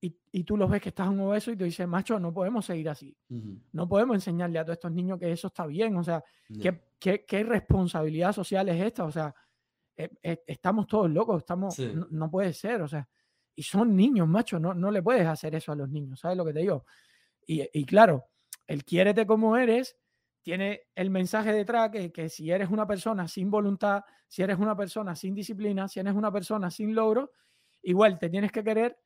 [0.00, 2.88] y, tú los ves que estás un obeso y te dices, macho, no podemos seguir
[2.88, 3.16] así.
[3.72, 5.96] No podemos enseñarle a todos estos niños que eso está bien.
[5.96, 6.22] O sea,
[7.00, 9.04] ¿qué, qué, responsabilidad social es esta?
[9.04, 9.34] O sea,
[9.96, 11.76] e, e, estamos todos locos, estamos,
[12.10, 12.82] no, puede ser.
[12.82, 13.08] O sea,
[13.56, 16.44] y son niños, macho, no, no le puedes hacer eso a los niños, ¿sabes lo
[16.44, 16.84] que te digo?
[17.44, 18.26] Y, y claro,
[18.68, 19.96] el quiérete como eres
[20.48, 24.74] tiene el mensaje detrás que, que si eres una persona sin voluntad, si eres una
[24.74, 27.32] persona sin disciplina, si eres una persona sin logro,
[27.82, 28.98] igual te tienes que querer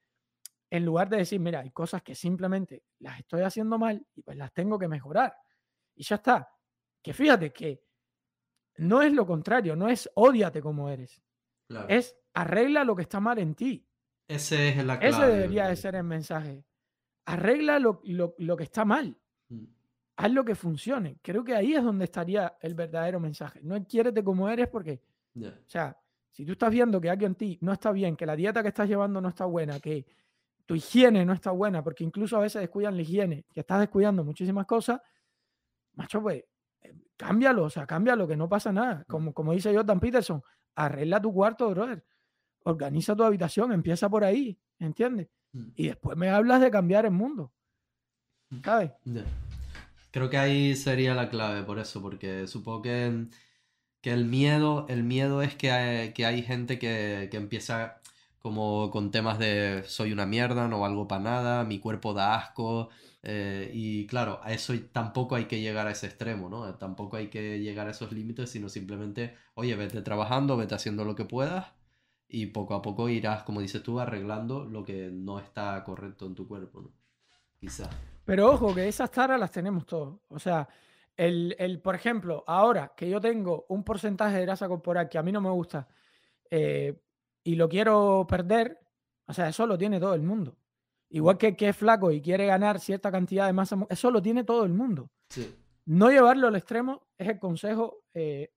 [0.70, 4.36] en lugar de decir, mira, hay cosas que simplemente las estoy haciendo mal y pues
[4.36, 5.36] las tengo que mejorar.
[5.96, 6.48] Y ya está.
[7.02, 7.82] Que fíjate que
[8.76, 11.20] no es lo contrario, no es odiate como eres.
[11.88, 13.84] Es arregla lo que está mal en ti.
[14.28, 15.08] Ese es clave.
[15.08, 16.64] Ese debería de ser el mensaje.
[17.24, 18.00] Arregla lo,
[18.56, 19.18] que está mal.
[19.48, 19.64] Mm.
[20.22, 21.18] Haz lo que funcione.
[21.20, 23.60] Creo que ahí es donde estaría el verdadero mensaje.
[23.62, 25.00] No quiérete como eres porque,
[25.36, 25.96] o sea,
[26.30, 28.68] si tú estás viendo que algo en ti no está bien, que la dieta que
[28.68, 30.06] estás llevando no está buena, que
[30.64, 34.24] tu higiene no está buena, porque incluso a veces descuidan la higiene, que estás descuidando
[34.24, 35.00] muchísimas cosas,
[35.94, 36.44] macho, pues
[36.80, 39.00] eh, cámbialo, o sea, cámbialo, que no pasa nada.
[39.00, 39.10] Mm.
[39.10, 40.42] Como, como dice Jordan Peterson,
[40.74, 42.04] arregla tu cuarto, brother.
[42.64, 45.28] Organiza tu habitación, empieza por ahí, ¿entiendes?
[45.52, 45.68] Mm.
[45.74, 47.52] Y después me hablas de cambiar el mundo.
[48.50, 48.60] Mm.
[48.64, 48.92] ¿Sabes?
[50.12, 53.26] Creo que ahí sería la clave por eso, porque supongo que,
[54.02, 58.00] que el miedo, el miedo es que hay, que hay gente que, que empieza
[58.40, 62.90] como con temas de soy una mierda, no valgo para nada, mi cuerpo da asco.
[63.22, 66.74] Eh, y claro, a eso tampoco hay que llegar a ese extremo, ¿no?
[66.76, 71.14] Tampoco hay que llegar a esos límites, sino simplemente, oye, vete trabajando, vete haciendo lo
[71.16, 71.72] que puedas
[72.28, 76.34] y poco a poco irás, como dices tú, arreglando lo que no está correcto en
[76.34, 76.92] tu cuerpo, ¿no?
[77.60, 78.11] Quizás.
[78.24, 80.20] Pero ojo, que esas taras las tenemos todos.
[80.28, 80.68] O sea,
[81.16, 85.22] el, el, por ejemplo, ahora que yo tengo un porcentaje de grasa corporal que a
[85.22, 85.88] mí no me gusta,
[86.50, 87.00] eh,
[87.44, 88.78] y lo quiero perder,
[89.26, 90.56] o sea, eso lo tiene todo el mundo.
[91.10, 94.44] Igual que que es flaco y quiere ganar cierta cantidad de masa, eso lo tiene
[94.44, 95.10] todo el mundo.
[95.84, 98.52] No llevarlo al extremo es el consejo eh,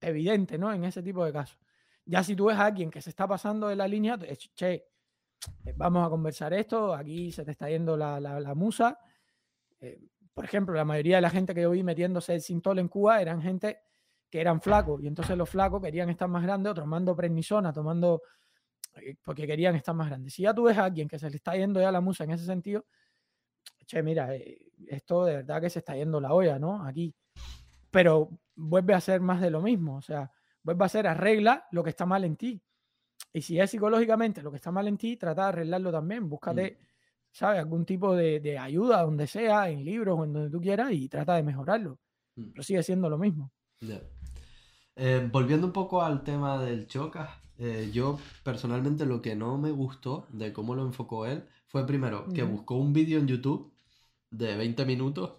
[0.00, 0.72] evidente, ¿no?
[0.72, 1.58] En ese tipo de casos.
[2.04, 4.18] Ya si tú ves a alguien que se está pasando de la línea,
[4.54, 4.86] che,
[5.76, 8.98] vamos a conversar esto, aquí se te está yendo la, la, musa.
[9.80, 10.00] Eh,
[10.34, 13.20] por ejemplo, la mayoría de la gente que yo vi metiéndose el sintol en Cuba
[13.20, 13.80] eran gente
[14.30, 18.22] que eran flacos y entonces los flacos querían estar más grandes, otros tomando prednisona, tomando
[18.96, 20.34] eh, porque querían estar más grandes.
[20.34, 22.32] Si ya tú ves a alguien que se le está yendo ya la musa en
[22.32, 22.84] ese sentido,
[23.86, 26.84] che, mira, eh, esto de verdad que se está yendo la olla, ¿no?
[26.84, 27.14] Aquí.
[27.90, 30.30] Pero vuelve a ser más de lo mismo, o sea,
[30.62, 32.62] vuelve a ser arregla lo que está mal en ti.
[33.32, 36.28] Y si es psicológicamente lo que está mal en ti, trata de arreglarlo también.
[36.28, 36.84] Búscate, mm.
[37.32, 37.60] ¿sabes?
[37.60, 41.08] Algún tipo de, de, ayuda, donde sea, en libros o en donde tú quieras, y
[41.08, 41.98] trata de mejorarlo.
[42.36, 42.50] Mm.
[42.52, 43.52] Pero sigue siendo lo mismo.
[44.96, 49.70] Eh, volviendo un poco al tema del Chocas, eh, yo personalmente lo que no me
[49.70, 53.72] gustó de cómo lo enfocó él fue primero que buscó un vídeo en YouTube
[54.30, 55.32] de 20 minutos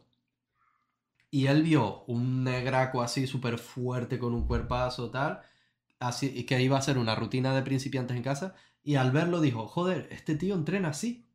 [1.31, 5.41] y él vio un negraco así súper fuerte con un cuerpazo tal,
[5.99, 9.41] así y que iba a ser una rutina de principiantes en casa y al verlo
[9.41, 11.25] dijo, joder, este tío entrena así.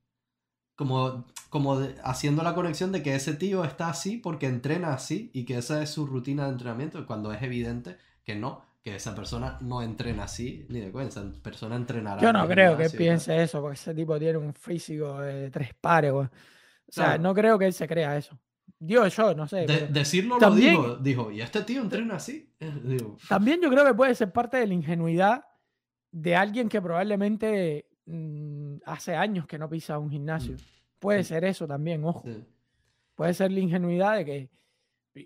[0.77, 5.45] Como, como haciendo la conexión de que ese tío está así porque entrena así y
[5.45, 9.57] que esa es su rutina de entrenamiento cuando es evidente que no, que esa persona
[9.61, 12.21] no entrena así, ni de cuenta, esa persona entrenará.
[12.21, 16.13] Yo no creo que piense eso, porque ese tipo tiene un físico de tres pares,
[16.13, 16.29] O
[16.89, 18.37] sea, no creo que él se crea eso.
[18.87, 19.67] Dios, yo no sé.
[19.91, 22.53] decirlo también, lo dijo, dijo, y este tío entrena así.
[22.61, 25.45] Eh, también yo creo que puede ser parte de la ingenuidad
[26.11, 30.55] de alguien que probablemente mm, hace años que no pisa un gimnasio.
[30.55, 30.59] Mm.
[30.99, 32.25] Puede ser eso también, ojo.
[33.15, 34.51] Puede ser la ingenuidad de que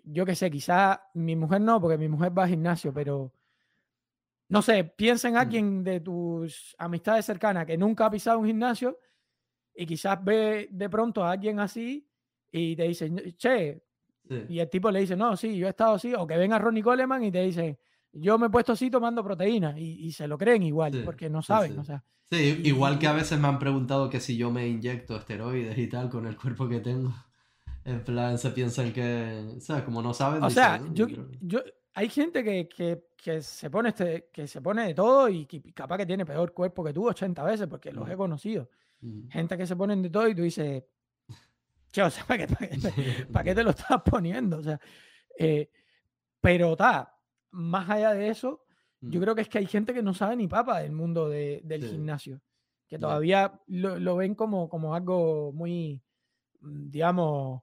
[0.05, 3.33] yo qué sé, quizá mi mujer no, porque mi mujer va al gimnasio, pero
[4.49, 5.39] no sé, piensa en mm.
[5.39, 8.99] alguien de tus amistades cercanas que nunca ha pisado un gimnasio
[9.75, 12.08] y quizás ve de pronto a alguien así
[12.51, 13.83] y te dice, che,
[14.49, 16.83] y el tipo le dice, no, sí, yo he estado así, o que venga Ronnie
[16.83, 17.79] Coleman y te dice,
[18.13, 21.79] yo me he puesto así tomando proteína y, se lo creen igual, porque no saben,
[21.79, 22.05] o sea.
[22.31, 25.87] Sí, igual que a veces me han preguntado que si yo me inyecto esteroides y
[25.87, 27.13] tal con el cuerpo que tengo.
[27.85, 30.43] En plan, se piensan que, o sea, como no saben.
[30.43, 31.07] O sea, yo,
[31.41, 31.61] yo,
[31.95, 35.97] hay gente que, que, que, se pone este, que se pone de todo y capaz
[35.97, 38.69] que tiene peor cuerpo que tú 80 veces, porque los he conocido.
[39.31, 40.85] Gente que se ponen de todo y tú dices,
[41.91, 42.47] che, o sea, ¿para
[43.45, 44.59] qué, te lo estás poniendo?
[44.59, 44.81] O sea,
[45.39, 45.71] eh,
[46.41, 47.17] pero está,
[47.51, 48.65] más allá de eso,
[49.01, 51.61] yo creo que es que hay gente que no sabe ni papa del mundo de,
[51.65, 52.41] del gimnasio,
[52.87, 56.03] que todavía lo, lo, ven como, como algo muy,
[56.61, 57.63] mm, digamos,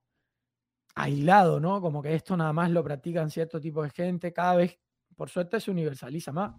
[0.96, 1.82] aislado, ¿no?
[1.82, 4.80] Como que esto nada más lo practican cierto tipo de gente, cada vez,
[5.16, 6.56] por suerte, se universaliza más.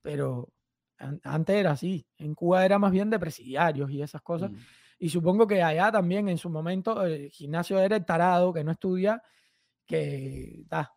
[0.00, 0.52] Pero
[0.98, 2.06] Antes era así.
[2.18, 4.50] En Cuba era más bien de presidiarios y esas cosas.
[4.50, 4.56] Mm.
[4.98, 8.72] Y supongo que allá también en su momento el gimnasio era el tarado que no
[8.72, 9.22] estudia,
[9.86, 10.92] que da,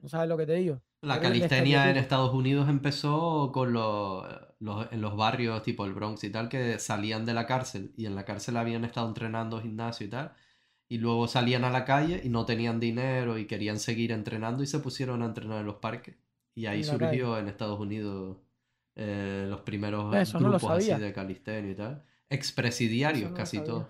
[0.00, 0.80] no sabes lo que te digo.
[1.00, 4.26] La calistenia en Estados Unidos empezó con los,
[4.90, 8.16] en los barrios tipo el Bronx y tal, que salían de la cárcel y en
[8.16, 10.32] la cárcel habían estado entrenando gimnasio y tal,
[10.88, 14.66] y luego salían a la calle y no tenían dinero y querían seguir entrenando y
[14.66, 16.16] se pusieron a entrenar en los parques.
[16.54, 18.38] Y ahí surgió en Estados Unidos
[18.96, 22.04] eh, los primeros grupos así de calistenia y tal.
[22.30, 23.86] Expresidiarios casi todos.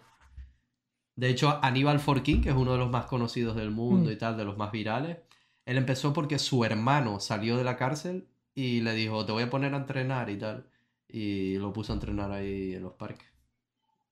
[1.16, 4.12] De hecho, Aníbal Forquín, que es uno de los más conocidos del mundo mm.
[4.12, 5.18] y tal, de los más virales,
[5.66, 9.50] él empezó porque su hermano salió de la cárcel y le dijo, te voy a
[9.50, 10.66] poner a entrenar y tal.
[11.08, 13.28] Y lo puso a entrenar ahí en los parques.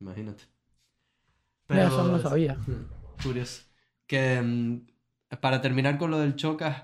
[0.01, 0.45] Imagínate.
[1.67, 2.59] Pero eso no lo sabía.
[3.23, 3.63] Curioso.
[4.07, 4.87] Que mm,
[5.41, 6.83] para terminar con lo del chocas,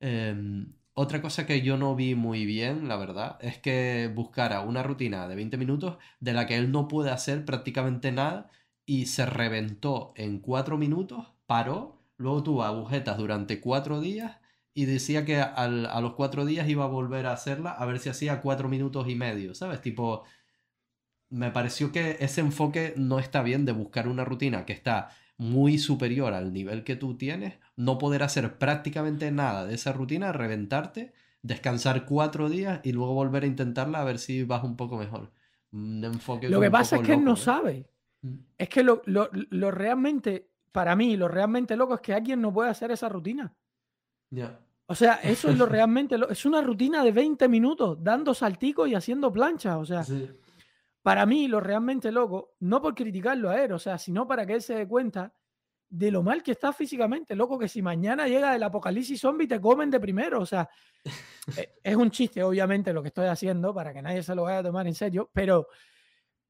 [0.00, 4.82] em, otra cosa que yo no vi muy bien, la verdad, es que buscara una
[4.82, 8.50] rutina de 20 minutos de la que él no puede hacer prácticamente nada
[8.84, 14.38] y se reventó en 4 minutos, paró Luego tuvo agujetas durante cuatro días
[14.74, 18.08] y decía que a los cuatro días iba a volver a hacerla a ver si
[18.08, 19.80] hacía cuatro minutos y medio, ¿sabes?
[19.80, 20.24] Tipo,
[21.30, 25.78] me pareció que ese enfoque no está bien de buscar una rutina que está muy
[25.78, 31.12] superior al nivel que tú tienes, no poder hacer prácticamente nada de esa rutina, reventarte,
[31.42, 35.30] descansar cuatro días y luego volver a intentarla a ver si vas un poco mejor.
[35.72, 37.88] Un enfoque lo que pasa es que él no sabe.
[38.22, 38.36] Mm.
[38.56, 42.68] Es que lo, lo realmente para mí, lo realmente loco es que alguien no puede
[42.68, 43.54] hacer esa rutina.
[44.28, 44.60] Ya.
[44.84, 46.30] O sea, eso es lo realmente loco.
[46.30, 49.76] Es una rutina de 20 minutos dando salticos y haciendo planchas.
[49.76, 50.04] O sea,
[51.06, 54.54] para mí, lo realmente loco, no por criticarlo a él, o sea, sino para que
[54.54, 55.32] él se dé cuenta
[55.88, 57.36] de lo mal que está físicamente.
[57.36, 60.40] Loco, que si mañana llega el apocalipsis zombie, te comen de primero.
[60.40, 60.68] O sea,
[61.56, 64.58] e, es un chiste, obviamente, lo que estoy haciendo para que nadie se lo vaya
[64.58, 65.68] a tomar en serio, pero,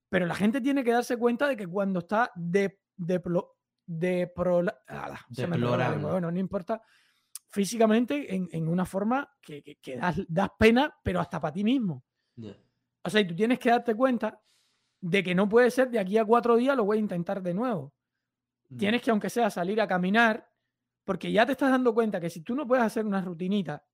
[0.08, 3.22] pero la gente tiene que darse cuenta de que cuando está de, de,
[3.84, 4.32] de
[6.00, 6.80] bueno, no importa,
[7.50, 12.06] físicamente en, una forma que, que, das, pena, pero hasta para ti mismo.
[13.06, 14.42] O sea, y tú tienes que darte cuenta
[15.00, 17.54] de que no puede ser de aquí a cuatro días lo voy a intentar de
[17.54, 17.94] nuevo.
[18.76, 20.50] Tienes que, aunque sea, salir a caminar,
[21.04, 23.86] porque ya te estás dando cuenta que si tú no puedes hacer una rutinita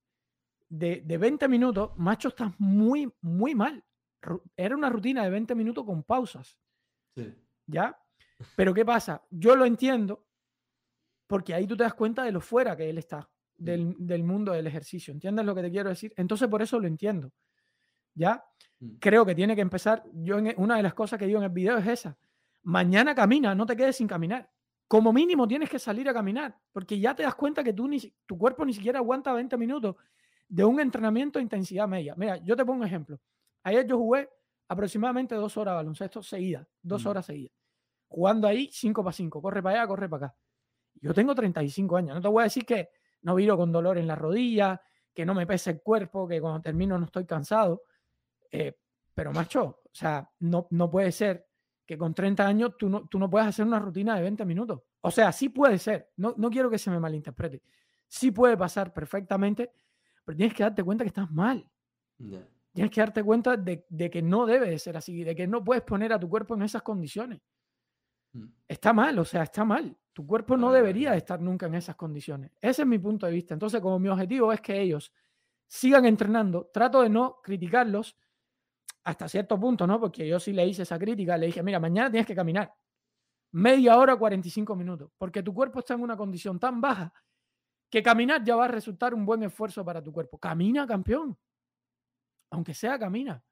[0.66, 3.84] de, de 20 minutos, macho, estás muy, muy mal.
[4.56, 6.58] Era una rutina de 20 minutos con pausas.
[7.66, 8.00] ¿Ya?
[8.56, 9.22] Pero ¿qué pasa?
[9.28, 10.26] Yo lo entiendo
[11.26, 14.52] porque ahí tú te das cuenta de lo fuera que él está del, del mundo
[14.52, 15.12] del ejercicio.
[15.12, 16.14] ¿Entiendes lo que te quiero decir?
[16.16, 17.30] Entonces por eso lo entiendo.
[18.14, 18.44] ¿Ya?
[18.80, 18.96] Mm.
[18.98, 20.04] Creo que tiene que empezar.
[20.12, 22.16] Yo en, e, una de las cosas que digo en el video es esa.
[22.62, 24.48] Mañana camina, no te quedes sin caminar.
[24.86, 27.98] Como mínimo tienes que salir a caminar, porque ya te das cuenta que tú ni,
[28.26, 29.96] tu cuerpo ni siquiera aguanta 20 minutos
[30.48, 32.14] de un entrenamiento de intensidad media.
[32.16, 33.18] Mira, yo te pongo un ejemplo.
[33.62, 34.28] Ayer yo jugué
[34.68, 37.08] aproximadamente dos horas de baloncesto seguidas, dos mm.
[37.08, 37.62] horas seguidas
[38.12, 40.36] jugando ahí 5 para 5, corre para allá, corre para acá.
[41.00, 42.90] Yo tengo 35 años, no te voy a decir que
[43.22, 44.80] no viro con dolor en la rodilla,
[45.14, 47.82] que no me pese el cuerpo, que cuando termino no estoy cansado,
[48.52, 48.78] eh,
[49.14, 51.48] pero macho, o sea, no, no puede ser
[51.86, 54.82] que con 30 años tú no, tú no puedas hacer una rutina de 20 minutos.
[55.00, 57.62] O sea, sí puede ser, no, no quiero que se me malinterprete,
[58.06, 59.72] sí puede pasar perfectamente,
[60.24, 61.68] pero tienes que darte cuenta que estás mal.
[62.72, 65.64] Tienes que darte cuenta de, de, que no debe de ser así, de que no
[65.64, 67.40] puedes poner a tu cuerpo en esas condiciones.
[68.32, 68.46] Mm.
[68.68, 69.96] Está mal, o sea, está mal.
[70.12, 72.52] Tu cuerpo no debería estar nunca en esas condiciones.
[72.60, 73.54] Ese es mi punto de vista.
[73.54, 75.12] Entonces, como mi objetivo es que ellos
[75.66, 78.16] sigan entrenando, trato de no criticarlos
[79.04, 80.00] hasta cierto punto, ¿no?
[80.00, 82.72] Porque yo sí le hice esa crítica, le dije, mira, mañana tienes que caminar
[83.52, 87.12] media hora, 45 minutos, porque tu cuerpo está en una condición tan baja
[87.90, 90.38] que caminar ya va a resultar un buen esfuerzo para tu cuerpo.
[90.38, 91.36] Camina, campeón.
[92.50, 93.42] Aunque sea, camina.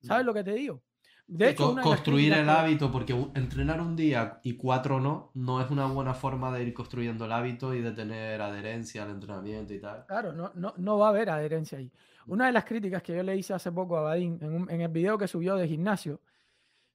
[0.00, 0.82] ¿Sabes lo que te digo?
[1.26, 5.84] De hecho, construir el hábito, porque entrenar un día y cuatro no, no es una
[5.84, 10.06] buena forma de ir construyendo el hábito y de tener adherencia al entrenamiento y tal.
[10.06, 11.92] Claro, no, no, no va a haber adherencia ahí.
[12.28, 14.88] Una de las críticas que yo le hice hace poco a Badín en, en el
[14.88, 16.20] video que subió de gimnasio,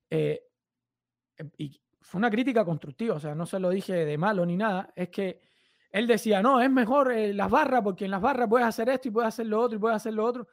[0.10, 0.42] eh,
[1.58, 4.92] y fue una crítica constructiva, o sea, no se lo dije de malo ni nada,
[4.96, 5.42] es que
[5.94, 9.08] él decía, no, es mejor eh, las barras, porque en las barras puedes hacer esto
[9.08, 10.48] y puedes hacer lo otro y puedes hacer lo otro.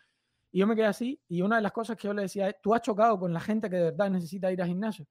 [0.53, 1.19] Y yo me quedé así.
[1.29, 3.41] Y una de las cosas que yo le decía es, tú has chocado con la
[3.41, 5.07] gente que de verdad necesita ir al gimnasio.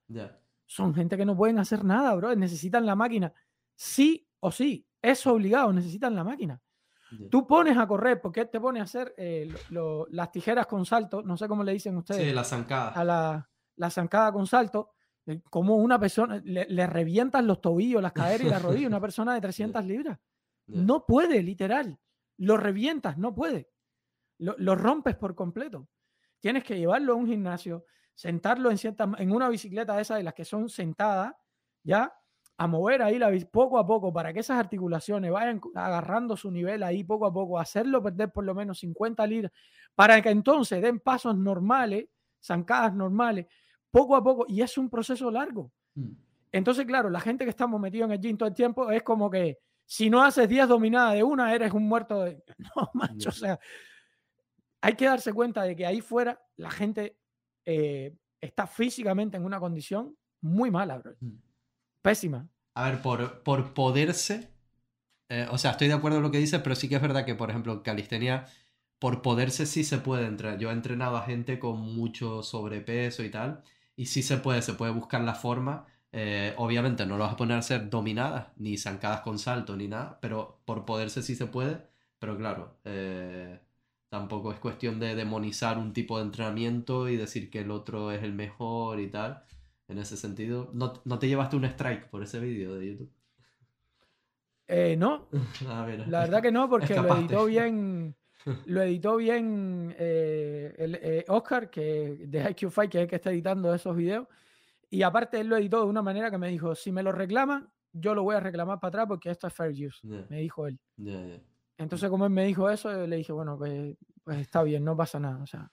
[0.68, 2.36] Son gente que no pueden hacer nada, bro.
[2.36, 3.34] Necesitan la máquina.
[3.76, 4.86] Sí o sí.
[5.02, 5.74] Es obligado.
[5.74, 6.62] Necesitan la máquina.
[7.30, 9.52] Tú pones a correr, porque te pone a hacer eh,
[10.12, 12.28] las tijeras con salto, no sé cómo le dicen ustedes.
[12.28, 12.92] Sí, la zancada.
[12.92, 14.92] A la, la zancada con salto,
[15.26, 19.02] eh, como una persona, le, le, revientan los tobillos, las caderas y las rodillas, una
[19.02, 20.20] persona de 300 libras.
[20.68, 22.00] No puede, literal.
[22.38, 23.70] Lo revientas, no puede
[24.40, 25.88] lo, rompes por completo.
[26.40, 27.86] tienes que llevarlo a un gimnasio,
[28.16, 31.34] sentarlo en, cierta, en una bicicleta de esas de las que son sentadas,
[31.84, 32.14] ¿ya?
[32.62, 36.84] A mover ahí la poco a poco para que esas articulaciones vayan agarrando su nivel
[36.84, 39.52] ahí poco a poco, hacerlo perder por lo menos 50 libras,
[39.96, 42.08] para que entonces den pasos normales,
[42.44, 43.48] zancadas normales,
[43.90, 45.72] poco a poco, y es un proceso largo.
[45.96, 46.12] Mm.
[46.52, 49.30] Entonces, claro, la gente que estamos metidos en el gym todo el tiempo es como
[49.30, 52.44] que si no haces 10 dominadas de una, eres un muerto de...
[52.76, 53.60] No, macho, o sea,
[54.82, 57.18] hay que darse cuenta de que ahí fuera la gente
[57.66, 61.16] eh, está físicamente en una condición muy mala, bro.
[61.20, 61.49] Mm.
[62.02, 62.50] Pésima.
[62.76, 64.50] A ver, por, por poderse,
[65.30, 67.26] eh, o sea, estoy de acuerdo en lo que dices, pero sí que es verdad
[67.26, 68.48] que, por ejemplo, calistenia,
[69.00, 70.60] por poderse sí se puede entrenar.
[70.60, 73.64] Yo he entrenado a gente con mucho sobrepeso y tal,
[73.96, 75.88] y sí se puede, se puede buscar la forma.
[76.12, 79.88] Eh, obviamente no lo vas a poner a ser dominadas, ni zancadas con salto, ni
[79.88, 81.88] nada, pero por poderse sí se puede.
[82.20, 82.80] Pero claro,
[84.10, 88.24] Tampoco es cuestión de demonizar un tipo de entrenamiento y decir que el otro es
[88.24, 89.44] el mejor y tal.
[89.90, 93.12] En ese sentido, ¿no, te llevaste un strike por ese vídeo de YouTube?
[94.68, 95.28] Eh, no.
[95.68, 98.16] Ah, La verdad que no, porque lo editó bien.
[98.68, 103.18] Lo editó bien eh, el, eh, Oscar, que de IQ Fight, que es el que
[103.18, 104.28] está editando esos videos.
[104.90, 107.70] Y aparte, él lo editó de una manera que me dijo: si me lo reclaman,
[107.92, 110.08] yo lo voy a reclamar para atrás porque esto es fair use.
[110.30, 110.80] Me dijo él.
[111.78, 115.20] Entonces, como él me dijo eso, le dije, bueno, pues, pues, está bien, no pasa
[115.20, 115.44] nada.
[115.44, 115.70] O sea.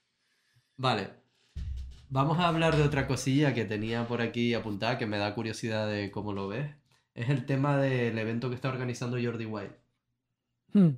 [0.77, 1.26] Vale.
[2.09, 5.89] Vamos a hablar de otra cosilla que tenía por aquí apuntada que me da curiosidad
[5.89, 6.71] de cómo lo ves.
[7.15, 9.77] Es el tema del evento que está organizando Jordi White.
[10.73, 10.91] Hmm.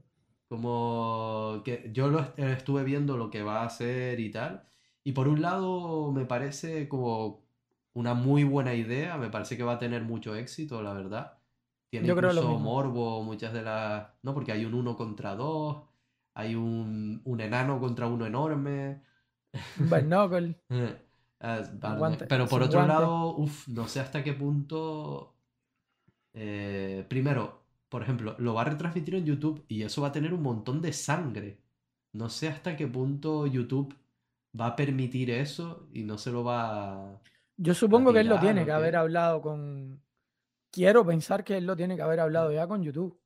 [0.48, 4.66] Como que yo lo estuve viendo lo que va a hacer y tal.
[5.02, 7.46] Y por un lado me parece como
[7.94, 11.38] una muy buena idea, me parece que va a tener mucho éxito, la verdad.
[11.90, 14.08] Tiene Yo incluso creo morbo, muchas de las.
[14.22, 15.84] No, porque hay un uno contra dos,
[16.34, 19.02] hay un, un enano contra uno enorme.
[21.40, 21.62] Eh,
[22.28, 25.36] pero por otro lado, uf, no sé hasta qué punto.
[26.34, 30.34] Eh, primero, por ejemplo, lo va a retransmitir en YouTube y eso va a tener
[30.34, 31.60] un montón de sangre.
[32.12, 33.94] No sé hasta qué punto YouTube
[34.58, 37.20] va a permitir eso y no se lo va a.
[37.56, 40.00] Yo supongo que él lo tiene que haber hablado con,
[40.70, 43.18] quiero pensar que él lo tiene que haber hablado ya con YouTube.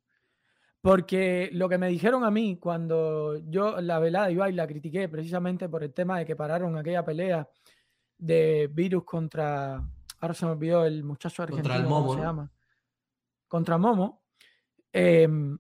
[0.83, 5.09] Porque lo que me dijeron a mí cuando yo la velada iba y la critiqué
[5.09, 7.49] precisamente por el tema de que pararon aquella pelea
[8.19, 9.81] de Virus contra,
[10.19, 12.51] ahora se me olvidó el muchacho argentino, contra el Momo, se llama?
[13.47, 14.25] Contra Momo.
[14.93, 15.57] Em,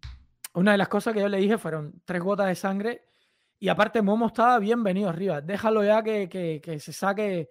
[0.54, 3.04] una de las cosas que yo le dije fueron tres gotas de sangre
[3.60, 5.40] y aparte Momo estaba bien venido arriba.
[5.40, 7.48] Déjalo ya que, que se saque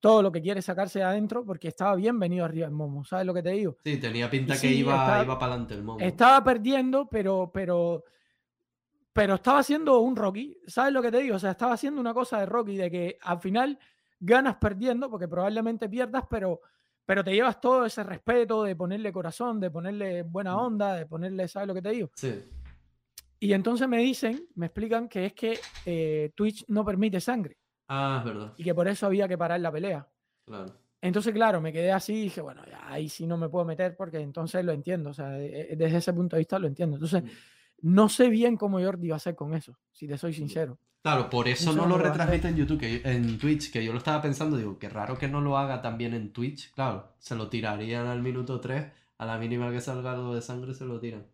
[0.00, 3.34] todo lo que quiere sacarse adentro porque estaba bien venido arriba el Momo, ¿sabes lo
[3.34, 3.76] que te digo?
[3.84, 6.00] Sí, tenía pinta que iba, iba para adelante el Momo.
[6.00, 8.02] Estaba perdiendo, pero, pero,
[9.12, 11.36] pero estaba haciendo un Rocky, ¿sabes lo que te digo?
[11.36, 13.78] O sea, estaba haciendo una cosa de Rocky, de que al final
[14.18, 16.62] ganas perdiendo, porque probablemente pierdas, pero,
[17.04, 20.58] pero te llevas todo ese respeto de ponerle corazón, de ponerle buena mm.
[20.58, 22.10] onda, de ponerle, ¿sabes lo que te digo?
[22.14, 22.42] Sí.
[23.38, 27.56] Y entonces me dicen, me explican que es que eh, Twitch no permite sangre.
[27.92, 28.52] Ah, es verdad.
[28.56, 30.06] Y que por eso había que parar la pelea.
[30.46, 30.72] Claro.
[31.02, 34.20] Entonces, claro, me quedé así y dije, bueno, ahí sí no me puedo meter porque
[34.20, 35.10] entonces lo entiendo.
[35.10, 36.96] O sea, e, e, desde ese punto de vista lo entiendo.
[36.96, 37.28] Entonces, mm.
[37.82, 40.78] no sé bien cómo Jordi va a hacer con eso, si te soy sincero.
[41.02, 44.56] Claro, por eso, no lo retransmite en YouTube, en Twitch, que yo lo estaba pensando,
[44.56, 46.72] digo, qué raro que no lo haga también en Twitch.
[46.74, 48.86] Claro, se lo tirarían al minuto 3,
[49.18, 51.26] a la mínima que salga algo de sangre se lo tiran.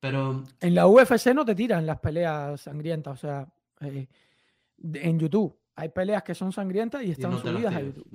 [0.00, 0.44] Pero...
[0.60, 3.48] En la UFC no te tiran las peleas sangrientas, o sea,
[3.80, 4.06] eh,
[4.94, 5.57] en YouTube.
[5.78, 8.06] Hay peleas que son sangrientas y están subidas a YouTube.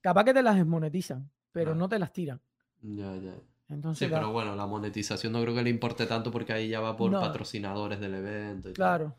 [0.00, 2.40] Capaz que te las desmonetizan, pero no te las tiran.
[2.80, 3.34] Ya, ya.
[3.68, 6.80] Entonces, sí, pero bueno, la monetización no creo que le importe tanto porque ahí ya
[6.80, 8.70] va por patrocinadores del evento.
[8.70, 9.14] Y claro,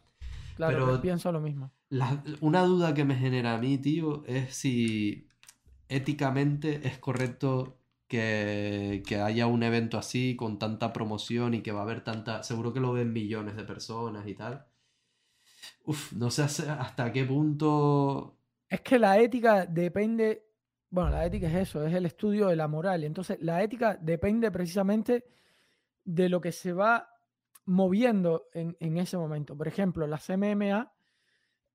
[0.57, 1.71] claro, pero pienso lo mismo.
[2.41, 5.29] una duda que me genera a mí, tío, es si
[5.87, 7.77] éticamente es correcto
[8.07, 12.43] que, que, haya un evento así con tanta promoción y que va a haber tanta...
[12.43, 14.65] Seguro que lo ven millones de personas y tal.
[15.85, 18.37] Uf, no sé hasta qué punto.
[18.69, 20.47] Es que la ética depende.
[20.89, 23.03] Bueno, la ética es eso, es el estudio de la moral.
[23.03, 25.25] Entonces, la ética depende precisamente
[26.05, 27.09] de lo que se va
[27.65, 29.57] moviendo en, ese momento.
[29.57, 30.91] Por ejemplo, la CMMA,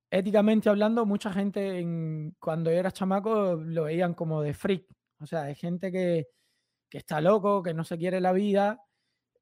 [0.09, 4.85] éticamente hablando, mucha gente en, cuando era chamaco lo veían como de freak.
[5.19, 6.27] O sea, hay gente que,
[6.91, 8.81] está loco, que no se quiere la vida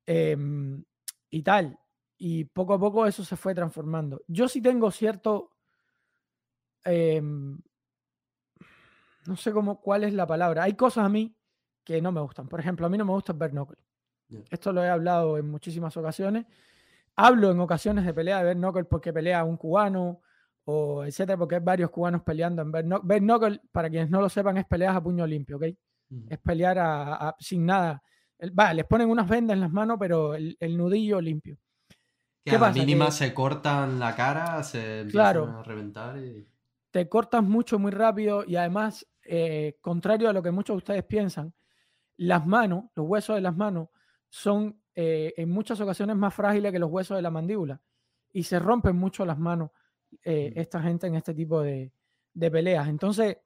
[0.06, 0.84] em,
[1.30, 1.78] y tal
[2.18, 4.22] y poco a poco eso se fue transformando.
[4.28, 5.52] Yo sí tengo cierto,
[6.84, 7.60] em,
[9.26, 10.64] no sé cómo, cuál es la palabra.
[10.64, 11.36] Hay cosas a mí
[11.84, 12.48] que no me gustan.
[12.48, 13.78] Por ejemplo, a mí no me gusta ver knuckle.
[14.50, 16.46] Esto lo he hablado en muchísimas ocasiones.
[17.16, 20.22] Hablo en ocasiones de pelea de ver knuckle porque pelea un cubano
[20.70, 24.58] o etcétera, porque hay varios cubanos peleando en Bare Knuckle, para quienes no lo sepan,
[24.58, 25.64] es peleas a puño limpio, ¿ok?
[26.30, 28.04] Es pelear a, sin nada.
[28.58, 31.58] va, les ponen unas vendas en las manos, pero el, nudillo limpio.
[32.50, 36.48] Que a la mínima se cortan la cara, se empiezan a reventar y...
[36.92, 41.04] Te cortas mucho, muy rápido y además, eh, contrario a lo que muchos de ustedes
[41.04, 41.54] piensan,
[42.16, 43.90] las manos, los huesos de las manos,
[44.30, 47.82] son eh, en muchas ocasiones más frágiles que los huesos de la mandíbula
[48.32, 49.72] y se rompen mucho las manos
[50.24, 51.92] eh, esta gente en este tipo de,
[52.34, 52.88] peleas.
[52.88, 53.38] Entonces,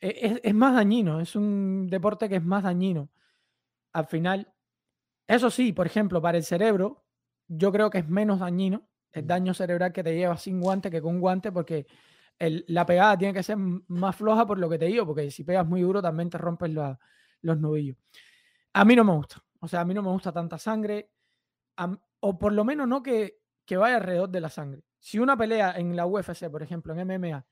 [0.00, 3.10] e, es, más dañino, es un deporte que es más dañino.
[3.92, 4.52] Al final,
[5.26, 7.03] eso sí, por ejemplo, para el cerebro,
[7.48, 11.00] yo creo que es menos dañino el daño cerebral que te lleva sin guante que
[11.00, 11.86] con guante, porque
[12.38, 15.66] la pegada tiene que ser más floja por lo que te digo, porque si pegas
[15.66, 16.72] muy duro también te rompes
[17.40, 17.96] los nudillos.
[18.72, 21.12] A mí no me gusta, o sea, a mí no me gusta tanta sangre,
[22.20, 25.72] o por lo menos no que, que vaya alrededor de la sangre si una pelea
[25.76, 27.46] en la UFC, por ejemplo, en MMA,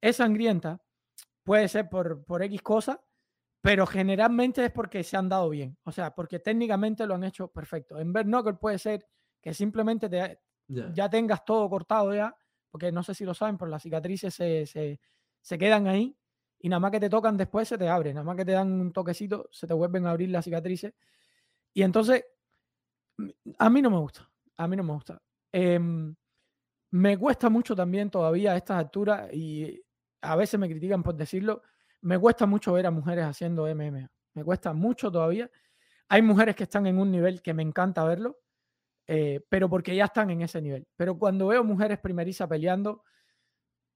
[0.00, 0.80] es sangrienta,
[1.42, 3.02] puede ser por, por X cosa,
[3.60, 5.76] pero generalmente es porque se han dado bien.
[5.82, 7.98] O sea, porque técnicamente lo han hecho perfecto.
[7.98, 9.04] En Bare Knuckle puede ser
[9.42, 12.34] que simplemente te, ya tengas todo cortado ya,
[12.70, 15.00] porque no sé si lo saben, pero las cicatrices se, se,
[15.40, 16.16] se, quedan ahí
[16.60, 18.72] y nada más que te tocan después se te abren, nada más que te dan
[18.80, 20.94] un toquecito, se te vuelven a abrir las cicatrices.
[21.74, 22.24] Y entonces,
[23.58, 25.20] a mí no me gusta, a mí no me gusta.
[25.52, 25.78] Eh,
[26.92, 29.82] me cuesta mucho también todavía a estas alturas y
[30.20, 31.62] a veces me critican por decirlo,
[32.02, 34.10] me cuesta mucho ver a mujeres haciendo MMA.
[34.34, 35.50] Me cuesta mucho todavía.
[36.08, 38.40] Hay mujeres que están en un nivel que me encanta verlo,
[39.06, 40.86] eh, pero porque ya están en ese nivel.
[40.96, 43.02] Pero cuando veo mujeres primerizas peleando,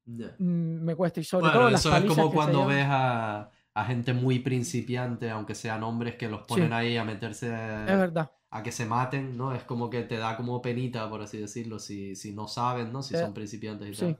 [0.06, 1.20] mm, me cuesta.
[1.20, 3.50] Y sobre todo eso es como cuando ves a,
[3.86, 7.48] gente muy principiante, aunque sean hombres, que los ponen ahí a meterse.
[7.48, 9.54] Es verdad a que se maten, ¿no?
[9.54, 13.02] Es como que te da como penita, por así decirlo, si, si no saben, ¿no?
[13.02, 14.18] Si eh, son principiantes y tal.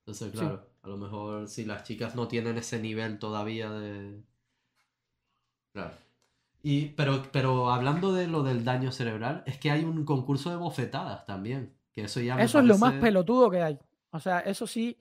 [0.00, 4.22] Entonces, claro, a lo mejor si las chicas no tienen ese nivel todavía de...
[5.72, 5.92] Claro.
[6.68, 10.56] Y, pero, pero hablando de lo del daño cerebral, es que hay un concurso de
[10.56, 11.72] bofetadas también.
[11.92, 13.78] Que eso ya eso es lo más pelotudo que hay.
[14.10, 14.98] O sea, eso sí,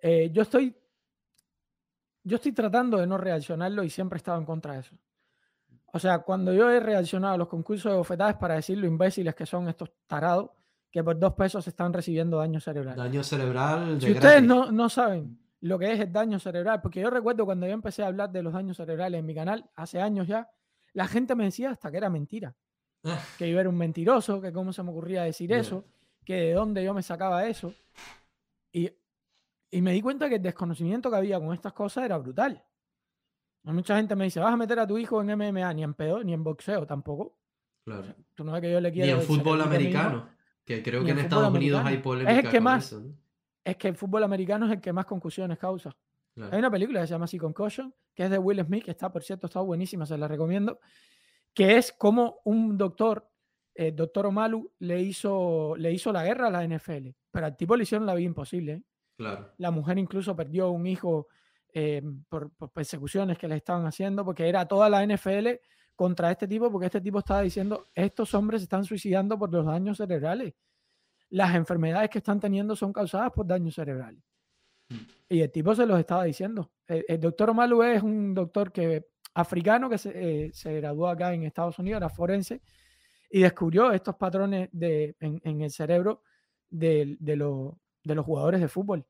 [0.00, 0.72] eh, yo estoy...
[2.22, 4.94] Yo estoy tratando de no reaccionarlo y siempre he estado en contra de eso.
[5.92, 9.34] O sea, cuando yo he reaccionado a los concursos de bofetadas para decir lo imbéciles
[9.34, 10.50] que son estos tarados,
[10.92, 12.96] que por dos pesos están recibiendo daño cerebral.
[12.96, 14.00] Daño cerebral.
[14.00, 17.66] si ustedes no, no, saben lo que es el daño cerebral, porque yo recuerdo cuando
[17.66, 20.48] yo empecé a hablar de los daños cerebrales en mi canal, hace años ya,
[20.94, 22.54] la gente me decía hasta que era mentira.
[23.38, 25.84] que yo era un mentiroso, que cómo se me ocurría decir eso,
[26.24, 27.74] que de dónde yo me sacaba eso.
[28.72, 28.90] Y,
[29.70, 32.64] y me di cuenta que el desconocimiento que había con estas cosas era brutal.
[33.64, 36.22] Mucha gente me dice, vas a meter a tu hijo en MMA, ni en pedo,
[36.22, 37.36] ni en boxeo tampoco.
[37.84, 38.14] Claro.
[38.34, 39.06] tú no que yo le quiero.
[39.06, 40.28] Ni en fútbol americano,
[40.64, 42.32] que creo que en, Estados Unidos hay polémica.
[42.32, 42.96] Es el que más.
[43.62, 45.94] Es que el fútbol americano es el que más concusiones causa.
[46.36, 49.12] Hay una película que se llama así Concussion, que es de Will Smith, que está,
[49.12, 50.80] por cierto, está buenísima, se la recomiendo,
[51.52, 53.30] que es como un doctor,
[53.74, 57.76] el doctor Omalu, le hizo, le hizo la guerra a la NFL, pero al tipo
[57.76, 58.72] le hicieron la vida imposible.
[58.72, 58.82] ¿eh?
[59.16, 59.52] Claro.
[59.58, 61.28] La mujer incluso perdió un hijo
[61.72, 65.48] eh, por, persecuciones que le estaban haciendo, porque era toda la NFL
[65.94, 69.64] contra este tipo, porque este tipo estaba diciendo, estos hombres se están suicidando por los
[69.66, 70.54] daños cerebrales.
[71.30, 74.22] Las enfermedades que están teniendo son causadas por daños cerebrales.
[75.28, 76.70] Y el tipo se los estaba diciendo.
[76.86, 81.44] El, doctor Omalu es un doctor que, africano que se, eh, se, graduó acá en
[81.44, 82.60] Estados Unidos, era forense,
[83.30, 86.22] y descubrió estos patrones de, en, el cerebro
[86.70, 87.36] de, de,
[88.04, 89.06] de los jugadores de fútbol.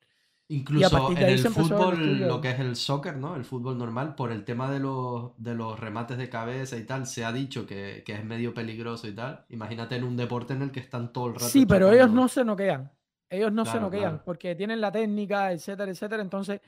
[0.48, 3.34] Incluso en el fútbol, lo que es el soccer, ¿no?
[3.34, 7.06] El fútbol normal, por el tema de los, de los remates de cabeza y tal,
[7.06, 9.46] se ha dicho que, que es medio peligroso y tal.
[9.48, 11.46] Imagínate en un deporte en el que están todo el rato.
[11.46, 12.92] Sí, pero ellos no se noquean.
[13.34, 16.22] Ellos no se noquean porque tienen la técnica, etcétera, etcétera.
[16.22, 16.60] Entonces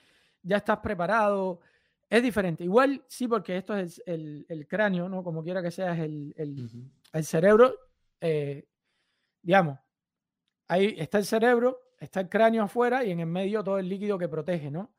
[0.42, 1.60] ya estás preparado.
[2.08, 2.64] Es diferente.
[2.64, 5.22] Igual sí, porque esto es el, el cráneo, ¿no?
[5.22, 6.70] Como quiera que sea, es el, el,
[7.12, 7.74] el cerebro.
[8.20, 8.64] Eh,
[9.42, 9.78] digamos,
[10.68, 14.18] ahí está el cerebro, está el cráneo afuera y en el medio todo el líquido
[14.18, 14.90] que protege, ¿no?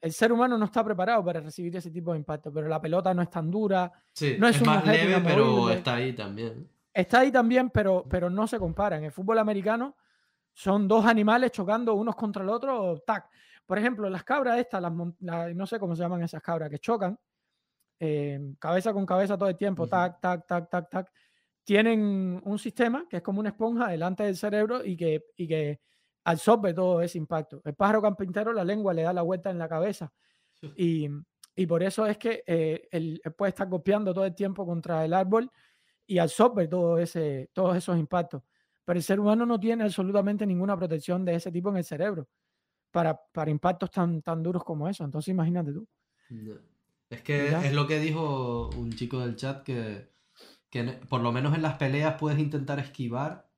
[0.00, 3.12] El ser humano no está preparado para recibir ese tipo de impacto, pero la pelota
[3.12, 3.92] no es tan dura.
[4.12, 6.68] Sí, no es, más leve, pero está ahí también.
[6.92, 8.96] Está ahí también, pero, pero no se compara.
[8.96, 9.94] En el fútbol americano
[10.52, 13.28] son dos animales chocando unos contra el otro, tac.
[13.66, 14.92] Por ejemplo, las cabras estas, las,
[15.54, 17.18] no sé cómo se llaman esas cabras, que chocan,
[17.98, 21.12] eh, cabeza con cabeza todo el tiempo, tac, tac, tac, tac, tac,
[21.64, 25.80] tienen un sistema que es como una esponja delante del cerebro y que, y que
[26.24, 27.60] absorbe todo ese impacto.
[27.64, 30.12] El pájaro carpintero, la lengua le da la vuelta en la cabeza
[30.76, 31.08] y,
[31.56, 35.12] y por eso es que eh, él, puede estar golpeando todo el tiempo contra el
[35.12, 35.50] árbol
[36.06, 38.42] y absorbe todo ese, todos esos impactos.
[38.90, 42.26] Pero el ser humano no tiene absolutamente ninguna protección de ese tipo en el cerebro.
[42.90, 45.04] para, para impactos tan, tan duros como eso.
[45.04, 45.86] Entonces imagínate tú.
[47.08, 50.10] Es que es lo que dijo un chico del chat que,
[50.70, 53.48] que por lo menos en las peleas puedes intentar esquivar,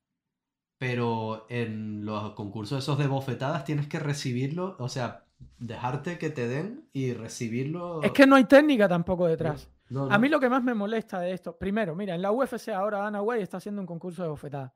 [0.77, 5.25] pero en los concursos esos de bofetadas tienes que recibirlo, o sea,
[5.59, 8.03] dejarte que te den y recibirlo.
[8.03, 9.71] Es que no hay técnica tampoco detrás.
[10.11, 12.99] A mí lo que más me molesta de esto, primero, mira, en la UFC ahora
[12.99, 14.73] Dana Way está haciendo un concurso de bofetadas.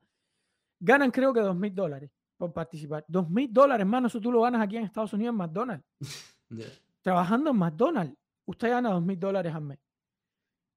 [0.79, 3.05] Ganan creo que dos mil dólares por participar.
[3.09, 5.87] Dos mil dólares, hermano, eso tú lo ganas aquí en Estados Unidos en McDonald's.
[7.03, 9.79] Trabajando en McDonald's, usted gana dos mil dólares al mes.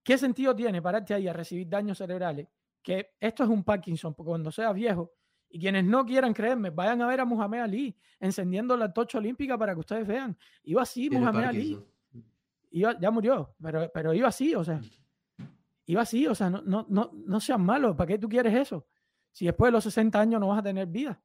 [0.03, 2.47] ¿Qué sentido tiene pararte ahí a recibir daños cerebrales?
[2.81, 5.11] Que esto es un Parkinson, porque cuando seas viejo,
[5.49, 9.57] y quienes no quieran creerme, vayan a ver a Muhammad Ali encendiendo la tocha olímpica
[9.57, 10.37] para que ustedes vean.
[10.63, 11.79] Iba así, Muhammad Ali.
[12.71, 14.79] ya murió, pero, pero iba así, o sea.
[15.85, 17.95] Iba así, o sea, no, no, no, no seas malo.
[17.95, 18.85] ¿Para qué tú quieres eso?
[19.31, 21.21] Si después de los 60 años no vas a tener vida.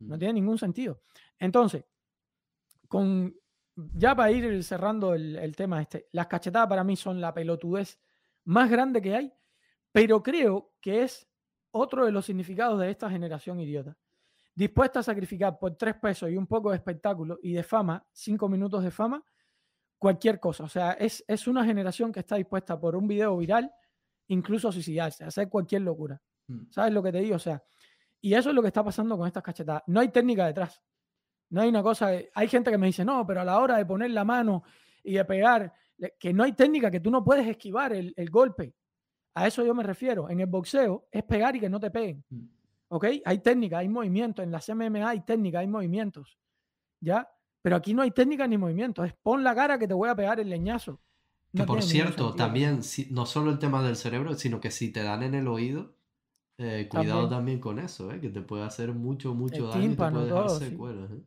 [0.00, 0.18] No mm.
[0.18, 1.02] tiene ningún sentido.
[1.38, 1.84] Entonces,
[2.88, 3.34] con,
[3.74, 7.98] ya para ir cerrando el, el, tema este, las cachetadas para mí son la pelotudez
[8.44, 9.32] más grande que hay,
[9.92, 11.28] pero creo que es
[11.70, 13.96] otro de los significados de esta generación idiota.
[14.54, 18.48] Dispuesta a sacrificar por tres pesos y un poco de espectáculo y de fama, cinco
[18.48, 19.22] minutos de fama,
[19.98, 20.64] cualquier cosa.
[20.64, 23.72] O sea, es, es una generación que está dispuesta por un video viral,
[24.28, 26.20] incluso a suicidarse, a hacer cualquier locura.
[26.48, 26.70] Mm.
[26.70, 27.36] ¿Sabes lo que te digo?
[27.36, 27.62] O sea,
[28.20, 29.82] y eso es lo que está pasando con estas cachetadas.
[29.86, 30.82] No hay técnica detrás.
[31.50, 32.10] No hay una cosa.
[32.34, 34.64] hay gente que me dice, no, pero a la hora de poner la mano
[35.02, 35.72] y de pegar,
[36.18, 38.74] que no hay técnica, que tú no puedes esquivar el, el golpe.
[39.34, 40.28] A eso yo me refiero.
[40.28, 42.24] En el boxeo es pegar y que no te peguen.
[42.28, 42.44] Mm.
[42.88, 43.06] ¿Ok?
[43.24, 44.42] Hay técnica, hay movimiento.
[44.42, 46.38] En las MMA hay técnica, hay movimientos.
[47.00, 47.28] ¿Ya?
[47.62, 49.04] Pero aquí no hay técnica ni movimiento.
[49.04, 51.00] Es pon la cara que te voy a pegar el leñazo.
[51.54, 52.80] que por cierto, también,
[53.10, 55.94] no solo el tema del cerebro, sino que si te dan en el oído,
[56.58, 57.60] eh, cuidado también.
[57.60, 58.20] con eso, ¿eh?
[58.20, 61.10] que te puede hacer mucho, mucho daño y te puede dejar secuelas.
[61.12, 61.22] ¿eh?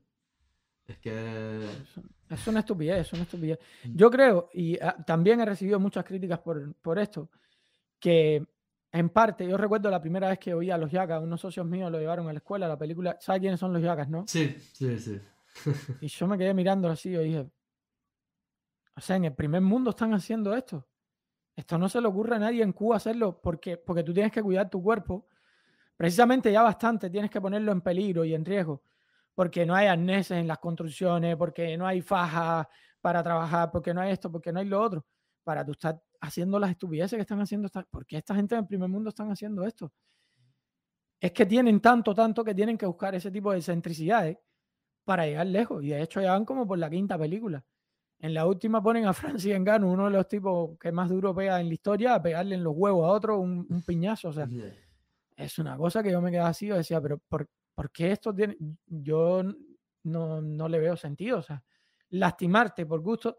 [0.87, 1.67] Es que.
[2.29, 3.59] Es una estupidez, es una estupidez.
[3.85, 3.95] Mm.
[3.95, 7.29] Yo creo, y ah, también he recibido muchas críticas por, por esto,
[7.99, 8.45] que
[8.91, 11.89] en parte, yo recuerdo la primera vez que oí a los Yagas, unos socios míos
[11.89, 14.25] lo llevaron a la escuela, la película, ¿sabes quiénes son los Yagas, no?
[14.27, 15.19] Sí, sí, sí.
[16.01, 17.47] y yo me quedé mirando así y dije,
[18.95, 20.85] o sea, en el primer mundo están haciendo esto.
[21.55, 24.41] Esto no se le ocurre a nadie en Cuba hacerlo porque, porque tú tienes que
[24.41, 25.27] cuidar tu cuerpo.
[25.97, 28.83] Precisamente ya bastante tienes que ponerlo en peligro y en riesgo
[29.35, 32.67] porque no hay arneses en las construcciones, porque no hay fajas
[32.99, 35.05] para trabajar, porque no hay esto, porque no hay lo otro.
[35.43, 37.69] Para tú estar haciendo las estupideces que están haciendo.
[37.89, 39.91] ¿Por qué esta gente del primer mundo están haciendo esto?
[41.19, 44.37] Es que tienen tanto, tanto que tienen que buscar ese tipo de excentricidades
[45.03, 45.83] para llegar lejos.
[45.83, 47.63] Y de hecho ya van como por la quinta película.
[48.21, 51.59] En la última ponen a Francis Engano, uno de los tipos que más duro pega
[51.59, 54.29] en la historia, a pegarle en los huevos a otro un, piñazo.
[54.29, 54.47] O sea,
[55.35, 58.33] es una cosa que yo me quedaba así, yo decía, pero ¿por, ¿por qué esto
[58.33, 58.57] tiene?
[58.85, 59.43] Yo
[60.03, 61.39] no, no le veo sentido.
[61.39, 61.63] O sea,
[62.09, 63.37] lastimarte por gusto.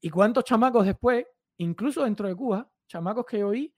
[0.00, 1.26] ¿Y cuántos chamacos después
[1.62, 3.74] incluso dentro de Cuba, chamacos que oí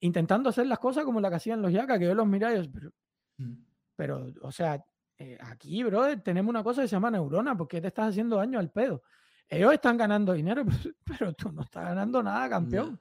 [0.00, 2.90] intentando hacer las cosas como la que hacían los yacas, que yo los miraba pero,
[3.38, 3.52] mm.
[3.96, 4.84] pero, o sea,
[5.16, 8.58] eh, aquí, brother, tenemos una cosa que se llama neurona, porque te estás haciendo daño
[8.58, 9.02] al pedo.
[9.48, 10.64] Ellos están ganando dinero,
[11.04, 13.00] pero, tú no estás ganando nada, campeón.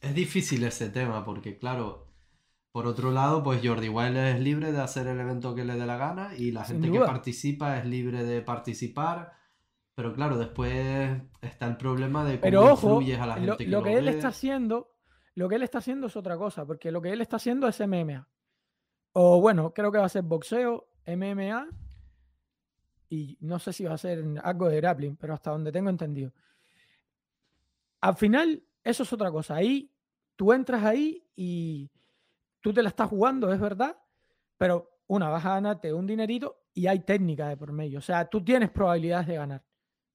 [0.00, 2.08] es difícil ese tema, porque claro,
[2.72, 5.86] por otro lado, pues Jordi Wild es libre de hacer el evento que le dé
[5.86, 9.32] la gana y la gente que participa es libre de participar.
[9.94, 13.94] Pero claro, después está el problema de cómo Pero ojo, a la gente lo, que,
[13.94, 14.90] él está haciendo,
[15.36, 17.78] lo que él está haciendo es otra cosa, porque lo que él está haciendo es
[17.80, 18.26] MMA.
[19.12, 21.68] O bueno, creo que va a ser boxeo, MMA
[23.14, 26.32] y no sé si va a ser algo de grappling, pero hasta donde tengo entendido.
[28.00, 29.56] Al final, eso es otra cosa.
[29.56, 29.90] Ahí
[30.36, 31.90] tú entras ahí y
[32.60, 33.96] tú te la estás jugando, es verdad,
[34.58, 37.98] pero una, vas a ganarte un dinerito y hay técnica de por medio.
[37.98, 39.62] O sea, tú tienes probabilidades de ganar.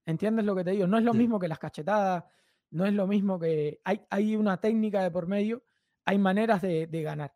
[0.06, 0.88] ¿Entiendes lo que te digo?
[0.88, 2.24] No es lo mismo que las cachetadas,
[2.72, 3.80] no es lo mismo que...
[3.84, 5.64] Hay, hay una técnica de por medio,
[6.06, 7.34] hay maneras de, ganar.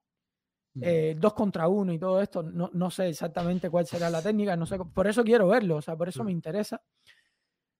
[0.76, 0.82] Mm.
[0.84, 4.56] Eh, dos contra uno y todo esto, no, no, sé exactamente cuál será la técnica,
[4.56, 6.82] no sé, por eso quiero verlo, o sea, por eso me interesa.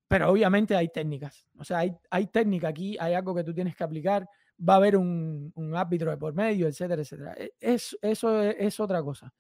[0.08, 3.76] Pero obviamente hay técnicas, o sea, hay, hay técnica aquí, hay algo que tú tienes
[3.76, 4.30] que aplicar,
[4.68, 7.34] va a haber un, un árbitro de por medio, etcétera, etcétera.
[7.36, 9.34] E, es, eso es, otra cosa.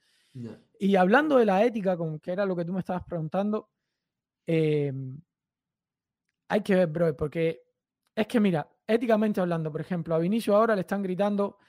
[0.80, 3.69] Y hablando de la ética, con que era lo que tú me estabas preguntando,
[4.47, 4.91] eh,
[6.47, 7.61] hay que ver, bro, porque
[8.15, 11.59] es que mira, éticamente hablando, por ejemplo, a Vinicio ahora le están gritando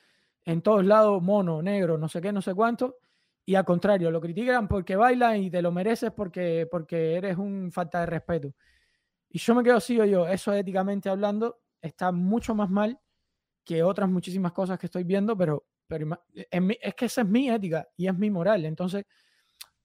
[0.44, 2.98] en todos lados mono, negro, no sé qué, no sé cuánto,
[3.46, 7.70] y al contrario, lo critican porque baila y te lo mereces porque, porque eres un
[7.70, 8.54] falta de respeto.
[9.28, 12.98] Y yo me quedo así, yo, eso éticamente hablando está mucho más mal
[13.64, 17.86] que otras muchísimas cosas que estoy viendo, pero, pero es que esa es mi ética
[17.96, 18.64] y es mi moral.
[18.64, 19.04] Entonces,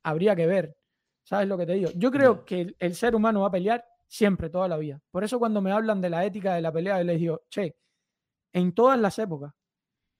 [0.04, 0.78] habría que ver.
[1.24, 1.92] ¿Sabes lo que te digo?
[1.96, 5.02] Yo creo que el, ser humano va a pelear siempre, toda la vida.
[5.12, 7.76] Por eso cuando me hablan de la ética de la pelea, yo les digo, che,
[8.52, 9.54] en todas las épocas,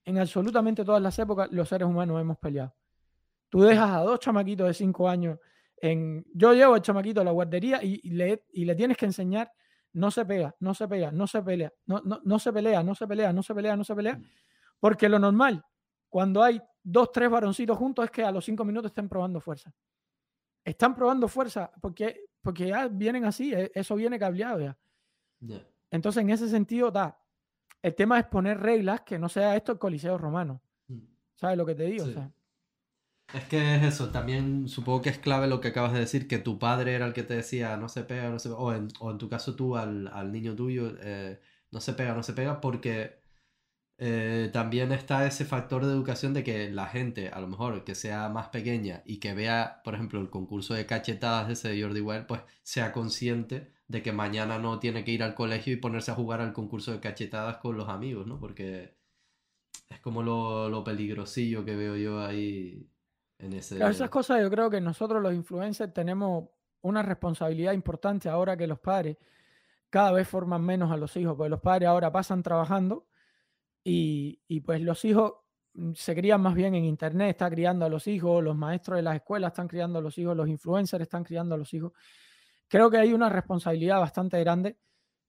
[0.04, 2.74] en absolutamente todas las épocas, los seres humanos hemos peleado.
[3.48, 5.38] Tú dejas a dos chamaquitos de cinco años
[5.76, 6.24] en...
[6.34, 9.50] Yo llevo al chamaquito a la guardería y, le, y le tienes que enseñar,
[9.92, 12.94] no se pega, no se pega, no se pelea, no, no, no se pelea, no
[12.94, 14.24] se pelea, no se pelea, no se pelea, mm.
[14.78, 15.64] porque lo normal,
[16.08, 19.72] cuando hay dos, tres varoncitos juntos, es que a los cinco minutos estén probando fuerza.
[20.64, 24.78] Están probando fuerza porque, porque ya vienen así, e, eso viene cableado ya.
[25.90, 27.19] Entonces, en ese sentido, da.
[27.82, 30.60] El tema es poner reglas que no sea esto el Coliseo Romano.
[30.88, 30.98] Mm.
[31.34, 32.06] ¿Sabes lo que te digo?
[33.32, 36.38] Es que es eso, también supongo que es clave lo que acabas de decir, que
[36.38, 38.88] tu padre era el que te decía no se pega, no se pega, o en,
[38.98, 41.40] o en tu caso tú al, niño tuyo eh,
[41.70, 43.20] no se pega, no se pega, porque
[43.98, 47.94] eh, también está ese factor de educación de que la gente, a lo mejor que
[47.94, 52.00] sea más pequeña y que vea, por ejemplo, el concurso de cachetadas ese de Jordi
[52.00, 56.12] Wild, pues sea consciente de que mañana no tiene que ir al colegio y ponerse
[56.12, 58.38] a jugar al concurso de cachetadas con los amigos, ¿no?
[58.38, 58.96] Porque
[59.88, 62.88] es como lo, lo peligrosillo que veo yo ahí
[63.40, 63.84] en ese...
[63.84, 66.50] esas cosas yo creo que nosotros los influencers tenemos
[66.82, 69.16] una responsabilidad importante ahora que los padres
[69.90, 73.08] cada vez forman menos a los hijos, porque los padres ahora pasan trabajando
[73.82, 75.32] y, y pues los hijos
[75.74, 79.02] mm, se crían más bien en internet, está criando a los hijos, los maestros de
[79.02, 81.90] las escuelas están criando a los hijos, los influencers están criando a los hijos
[82.70, 84.78] creo que hay una responsabilidad bastante grande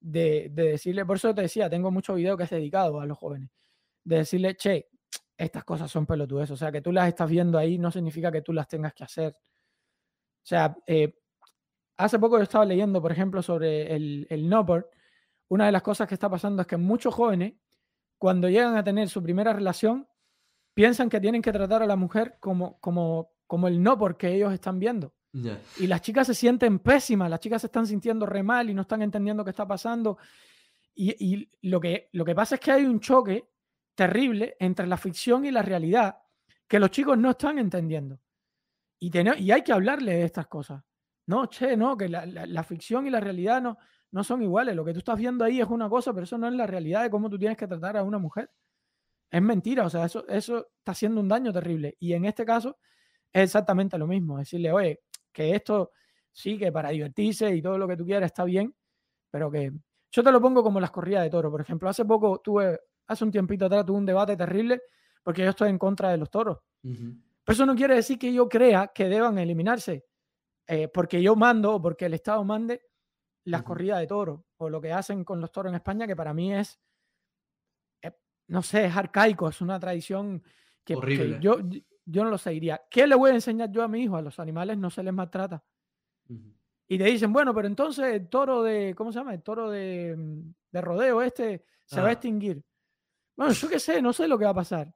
[0.00, 3.50] de, decirle, por eso te decía, tengo mucho video que es dedicado a los jóvenes,
[4.04, 4.88] de decirle, che,
[5.36, 8.42] estas cosas son pelotudes, o sea, que tú las estás viendo ahí no significa que
[8.42, 9.34] tú las tengas que hacer.
[9.34, 11.18] O sea, eh,
[11.96, 14.88] hace poco yo estaba leyendo, por ejemplo, sobre el, el Nopor.
[15.48, 17.54] Una de las cosas que está pasando es que muchos jóvenes,
[18.18, 20.06] cuando llegan a tener su primera relación,
[20.74, 24.52] piensan que tienen que tratar a la mujer como, como, como el no que ellos
[24.52, 25.12] están viendo.
[25.32, 28.82] Y las chicas se sienten pésimas, las chicas se están sintiendo re mal y no
[28.82, 30.18] están entendiendo qué está pasando.
[30.94, 33.48] Y, lo, que, lo que pasa es que hay un choque
[33.94, 36.18] terrible entre la ficción y la realidad
[36.68, 38.20] que los chicos no están entendiendo.
[38.98, 40.82] Y, y hay que hablarle de estas cosas.
[41.26, 43.78] No, che, no, que la, ficción y la realidad no,
[44.10, 44.76] no son iguales.
[44.76, 47.02] Lo que tú estás viendo ahí es una cosa, pero eso no es la realidad
[47.02, 48.50] de cómo tú tienes que tratar a una mujer.
[49.30, 51.96] Es mentira, o sea, eso, eso está haciendo un daño terrible.
[52.00, 52.76] Y en este caso
[53.32, 54.38] es exactamente lo mismo.
[54.38, 55.00] Decirle, oye,
[55.32, 55.92] que esto
[56.30, 58.74] sí, que para divertirse y todo lo que tú quieras está bien,
[59.30, 59.72] pero que
[60.10, 61.50] yo te lo pongo como las corridas de toro.
[61.50, 64.82] Por ejemplo, hace poco tuve, hace un tiempito atrás tuve un debate terrible
[65.22, 66.58] porque yo estoy en contra de los toros.
[66.82, 70.04] Pero eso no quiere decir que yo crea que deban eliminarse
[70.66, 72.82] eh, porque yo mando o porque el Estado mande
[73.44, 76.32] las corridas de toro o lo que hacen con los toros en España, que para
[76.32, 76.80] mí es,
[78.02, 78.12] eh,
[78.48, 80.42] no sé, es arcaico, es una tradición
[80.84, 81.58] que, que yo,
[82.04, 82.82] yo no lo seguiría.
[82.90, 84.16] ¿Qué le voy a enseñar yo a mi hijo?
[84.16, 85.62] A los animales no se les maltrata.
[86.88, 89.34] Y te dicen, bueno, pero entonces el toro de, ¿cómo se llama?
[89.34, 90.14] El toro de,
[90.70, 92.62] de rodeo este se va a extinguir.
[93.36, 94.92] Bueno, yo qué sé, no sé lo que va a pasar.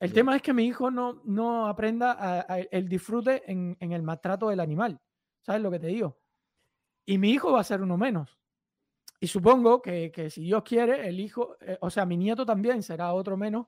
[0.00, 2.40] El tema es que mi hijo no, no aprenda
[2.70, 5.00] el disfrute en, en, el maltrato del animal.
[5.40, 6.18] ¿Sabes lo que te digo?
[7.06, 8.38] Y mi hijo va a ser uno menos.
[9.20, 12.82] Y supongo que, que si Dios quiere, el hijo, eh, o sea, mi nieto también
[12.82, 13.66] será otro menos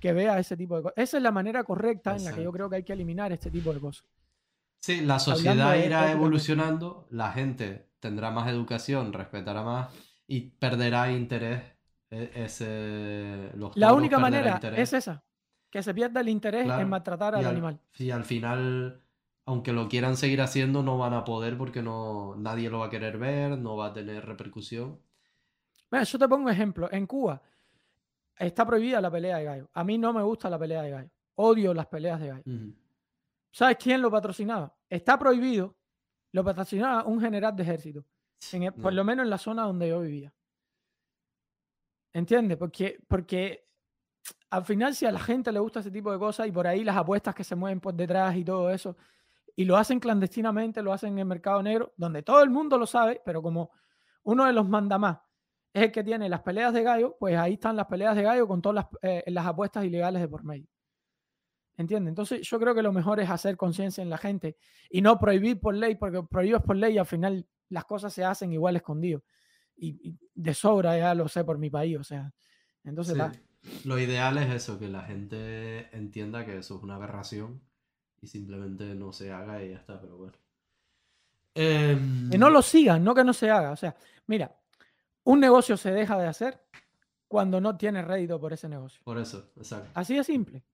[0.00, 0.98] que vea ese tipo de cosas.
[0.98, 3.50] Esa es la manera correcta en la que yo creo que hay que eliminar este
[3.50, 4.04] tipo de cosas.
[4.80, 9.88] Sí, la sociedad irá evolucionando, la gente tendrá más educación, respetará más
[10.26, 11.62] y perderá interés.
[12.10, 15.24] E, ese, la única manera es esa,
[15.70, 17.80] que se pierda el interés en maltratar al, animal.
[17.96, 19.00] Y al final,
[19.46, 22.90] aunque lo quieran seguir haciendo, no van a poder porque no, nadie lo va a
[22.90, 25.00] querer ver, no va a tener repercusión.
[25.90, 26.92] yo te pongo un ejemplo.
[26.92, 27.40] En Cuba,
[28.38, 29.70] está prohibida la pelea de gallo.
[29.72, 31.10] A mí no me gusta la pelea de gallo.
[31.36, 32.44] Odio las peleas de gallo.
[33.50, 34.74] ¿Sabes quién lo patrocinaba?
[34.88, 35.76] Está prohibido.
[36.32, 38.04] Lo patrocinaba un general de ejército.
[38.52, 40.32] E, por lo menos en la zona donde yo vivía.
[42.12, 42.56] ¿Entiendes?
[42.56, 43.66] Porque, porque
[44.50, 46.84] al final si a la gente le gusta ese tipo de cosas y por ahí
[46.84, 48.96] las apuestas que se mueven por detrás y todo eso,
[49.56, 52.86] y lo hacen clandestinamente, lo hacen en el mercado negro, donde todo el mundo lo
[52.86, 53.70] sabe, pero como
[54.24, 55.18] uno de los mandamás
[55.74, 58.46] es el que tiene las peleas de gallo, pues ahí están las peleas de gallo
[58.46, 60.68] con todas las, eh, las apuestas ilegales de por medio.
[61.76, 62.10] ¿Entiendes?
[62.12, 64.56] Entonces yo creo que lo mejor es hacer conciencia en la gente
[64.88, 68.24] y no prohibir por ley, porque prohíbes por ley y al final las cosas se
[68.24, 69.24] hacen igual escondido.
[69.76, 72.32] Y, de sobra ya lo sé por mi país, o sea.
[72.84, 73.16] Entonces,
[73.84, 77.60] lo ideal es eso, que la gente entienda que eso es una aberración
[78.20, 80.38] y simplemente no se haga y ya está, pero bueno.
[81.52, 81.96] Que
[82.38, 83.72] no em, lo sigan, no que no se haga.
[83.72, 83.96] O sea,
[84.26, 84.56] mira,
[85.24, 86.60] un negocio se deja de hacer
[87.26, 89.00] cuando no tiene rédito por ese negocio.
[89.04, 89.90] Por eso, exacto.
[89.94, 90.64] Así de simple.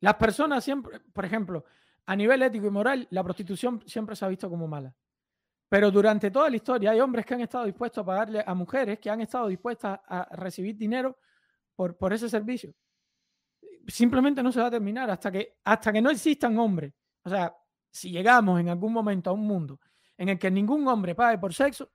[0.00, 1.64] Las personas siempre, por ejemplo,
[2.06, 4.94] a nivel ético y moral, la prostitución siempre se ha visto como mala.
[5.68, 8.98] Pero durante toda la historia hay hombres que han estado dispuestos a pagarle a mujeres
[8.98, 11.16] que han estado dispuestas a recibir dinero
[11.74, 12.74] por, por ese servicio.
[13.86, 16.92] Simplemente no se va a terminar hasta que, hasta que no existan hombres.
[17.22, 17.54] O sea,
[17.90, 19.80] si llegamos en algún momento a un mundo
[20.16, 21.90] en el que ningún hombre pague por sexo,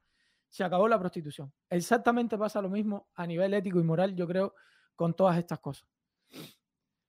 [0.49, 1.51] se acabó la prostitución.
[1.69, 4.55] Exactamente pasa lo mismo a nivel ético y moral, yo creo,
[4.95, 5.87] con todas estas cosas.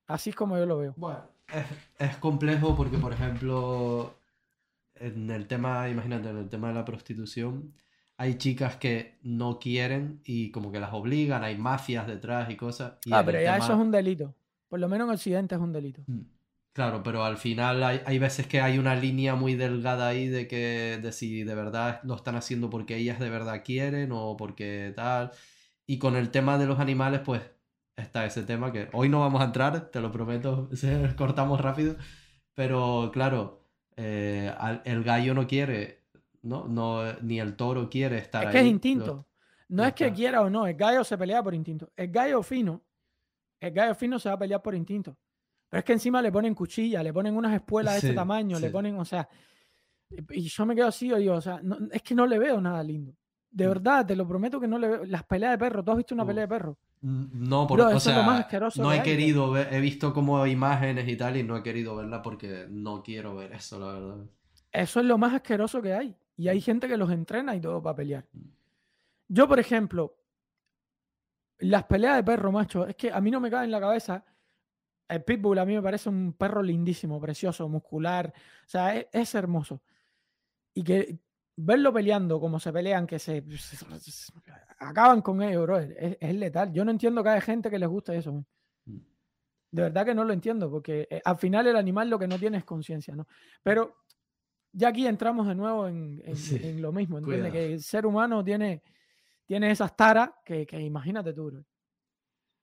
[0.06, 0.94] Así es como yo lo veo.
[0.96, 1.66] Bueno, es,
[1.98, 4.18] es complejo porque, por ejemplo,
[4.94, 7.74] en el tema, imagínate, en el tema de la prostitución,
[8.16, 12.98] hay chicas que no quieren y como que las obligan, hay mafias detrás y cosas.
[13.10, 14.34] ah, pero ya eso es un delito.
[14.68, 16.02] Por lo menos en Occidente es un delito.
[16.06, 16.20] Mm,
[16.72, 20.48] claro, pero al final hay, hay, veces que hay una línea muy delgada ahí de
[20.48, 24.92] que de si de verdad lo están haciendo porque ellas de verdad quieren o porque
[24.96, 25.32] tal.
[25.86, 27.42] Y con el tema de los animales, pues
[27.96, 30.68] está ese tema que hoy no vamos a entrar, te lo prometo,
[31.16, 31.96] cortamos rápido.
[32.54, 33.66] Pero claro,
[33.96, 34.52] eh,
[34.84, 36.00] el gallo no quiere
[36.42, 36.66] ¿no?
[36.66, 38.52] no ni el toro quiere estar es ahí.
[38.52, 39.26] que es instinto.
[39.68, 41.92] No es que quiera o no, el gallo se pelea por instinto.
[41.96, 42.82] El gallo fino,
[43.60, 45.16] el gallo fino se va a pelear por instinto.
[45.70, 48.70] Pero es que encima le ponen cuchilla, le ponen unas espuelas de ese tamaño, le
[48.70, 49.28] ponen, o sea,
[50.30, 51.60] y yo me quedo así, oye, o sea,
[51.92, 53.14] es que no le veo nada lindo.
[53.50, 53.68] De mm.
[53.68, 55.04] verdad, te lo prometo que no le veo.
[55.04, 56.76] Las peleas de perro, ¿tú has visto una pelea de perro?
[57.02, 61.36] Mm, no, por, o sea, no he querido ver, he visto como imágenes y tal
[61.36, 64.16] y no he querido verla porque no quiero ver eso, la verdad.
[64.72, 66.16] Eso es lo más asqueroso que hay.
[66.36, 68.26] Y hay gente que los entrena y todo para pelear.
[69.28, 70.16] Yo, por ejemplo,
[71.58, 74.24] las peleas de perro, macho, es que a mí no me cae en la cabeza.
[75.10, 78.32] El pitbull a mí me parece un perro lindísimo, precioso, muscular.
[78.64, 79.82] O sea, es, hermoso.
[80.72, 81.18] Y que
[81.56, 83.44] verlo peleando como se pelean, que se,
[84.78, 86.72] acaban con ellos, bro, es, letal.
[86.72, 88.32] Yo no entiendo que hay gente que les guste eso.
[88.32, 88.98] Mm.
[89.72, 92.38] De verdad que no lo entiendo, porque eh, al final el animal lo que no
[92.38, 93.26] tiene es conciencia, ¿no?
[93.62, 93.96] Pero
[94.72, 96.22] ya aquí entramos de nuevo en,
[96.80, 97.52] lo mismo, ¿entiendes?
[97.52, 98.82] Que el ser humano tiene,
[99.44, 101.64] tiene esas taras que, imagínate tú.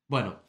[0.08, 0.42] Bueno,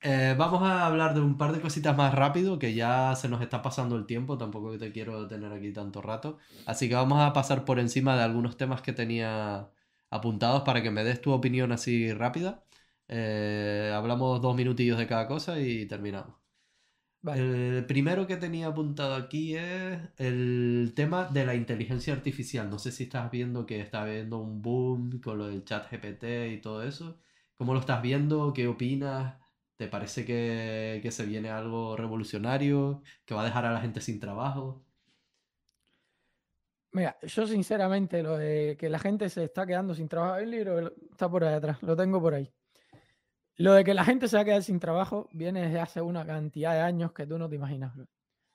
[0.00, 3.42] eh, vamos a hablar de un par de cositas más rápido, que ya se nos
[3.42, 6.38] está pasando el tiempo, tampoco te quiero tener aquí tanto rato.
[6.66, 9.70] Así que vamos a pasar por encima de algunos temas que tenía
[10.10, 12.64] apuntados para que me des tu opinión así rápida.
[13.08, 16.36] Eh, hablamos dos minutillos de cada cosa y terminamos.
[17.24, 22.70] El primero que tenía apuntado aquí es el tema de la inteligencia artificial.
[22.70, 26.52] No sé si estás viendo que está habiendo un boom con lo del chat GPT
[26.52, 27.18] y todo eso.
[27.56, 28.52] ¿Cómo lo estás viendo?
[28.52, 29.34] ¿Qué opinas?
[29.76, 33.02] ¿Te parece que, que se viene algo revolucionario?
[33.24, 34.82] ¿Que va a dejar a la gente sin trabajo?
[36.92, 40.94] Mira, yo sinceramente lo de que la gente se está quedando sin trabajo, el libro
[41.10, 42.50] está por ahí atrás, lo tengo por ahí.
[43.56, 46.24] Lo de que la gente se va a quedar sin trabajo viene desde hace una
[46.24, 47.92] cantidad de años que tú no te imaginas.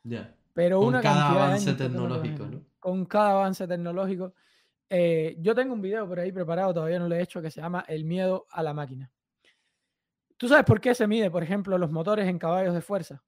[0.04, 0.36] Ya.
[0.54, 2.62] Pero con una cada cantidad avance tecnológico, ¿no?
[2.80, 4.34] Con cada avance tecnológico.
[4.90, 7.62] Eh, yo tengo un video por ahí preparado, todavía no lo he hecho, que se
[7.62, 9.12] llama El miedo a la máquina.
[10.42, 13.24] ¿Tú sabes por qué se mide, por ejemplo, los motores en caballos de fuerza?